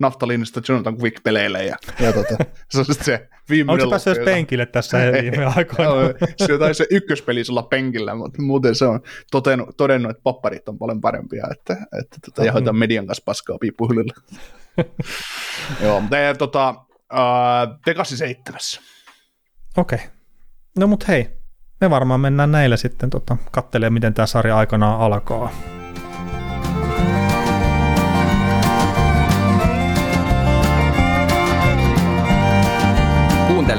naftaliinista 0.00 0.60
Jonathan 0.68 0.98
Quick 1.02 1.22
peleilee 1.22 1.64
ja, 1.64 1.76
ja 2.00 2.12
tota, 2.12 2.36
se 2.70 2.78
on 2.78 2.84
sitten 2.84 3.04
se 3.04 3.28
viimeinen 3.50 3.86
Onko 3.86 3.98
se 3.98 4.04
päässyt 4.04 4.24
penkille 4.24 4.66
tässä 4.66 4.98
viime 5.22 5.46
aikoina? 5.56 5.84
Joo, 5.84 6.12
se 6.36 6.58
taisi 6.58 6.78
se 6.78 6.86
ykköspeli 6.90 7.42
olla 7.50 7.62
penkillä, 7.62 8.14
mutta 8.14 8.42
muuten 8.42 8.74
se 8.74 8.86
on 8.86 9.00
todennut, 9.30 9.76
todennut 9.76 10.10
että 10.10 10.22
papparit 10.22 10.68
on 10.68 10.78
paljon 10.78 11.00
parempia, 11.00 11.46
että, 11.50 11.76
että 12.00 12.16
tota, 12.24 12.44
ja 12.44 12.52
hoitaa 12.52 12.72
median 12.72 13.06
kanssa 13.06 13.22
paskaa 13.24 13.58
piippuhyllyllä. 13.58 14.14
Joo, 15.82 16.00
mutta 16.00 16.18
ei, 16.18 16.34
tota, 16.34 16.74
äh, 17.12 17.78
Tekasi 17.84 18.16
seitsemässä. 18.16 18.80
Okei. 19.76 19.98
No 20.78 20.86
mut 20.86 21.08
hei, 21.08 21.30
me 21.80 21.90
varmaan 21.90 22.20
mennään 22.20 22.52
näillä 22.52 22.76
sitten 22.76 23.10
tota, 23.10 23.36
kattelemaan, 23.50 23.92
miten 23.92 24.14
tämä 24.14 24.26
sarja 24.26 24.56
aikanaan 24.56 25.00
alkaa. 25.00 25.77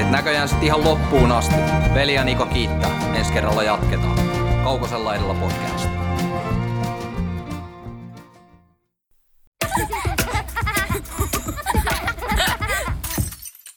Näköjään 0.09 0.49
sitten 0.49 0.65
ihan 0.65 0.83
loppuun 0.83 1.31
asti. 1.31 1.55
Veli 1.93 2.13
ja 2.13 2.23
Niko 2.23 2.45
kiittää. 2.45 3.13
Ensi 3.15 3.33
kerralla 3.33 3.63
jatketaan. 3.63 4.19
Kaukosella 4.63 5.15
edellä 5.15 5.33
podcast. 5.33 5.89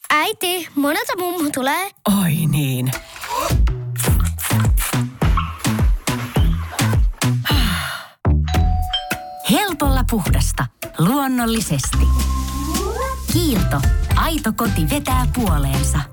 Äiti, 0.09 0.67
monelta 0.75 1.13
mummu 1.17 1.49
tulee? 1.53 1.89
Oi 2.23 2.31
niin. 2.47 2.91
Helpolla 9.51 10.03
puhdasta. 10.11 10.65
Luonnollisesti. 10.97 12.07
Kiilto. 13.33 13.81
Aito 14.15 14.53
koti 14.55 14.89
vetää 14.89 15.27
puoleensa. 15.35 16.12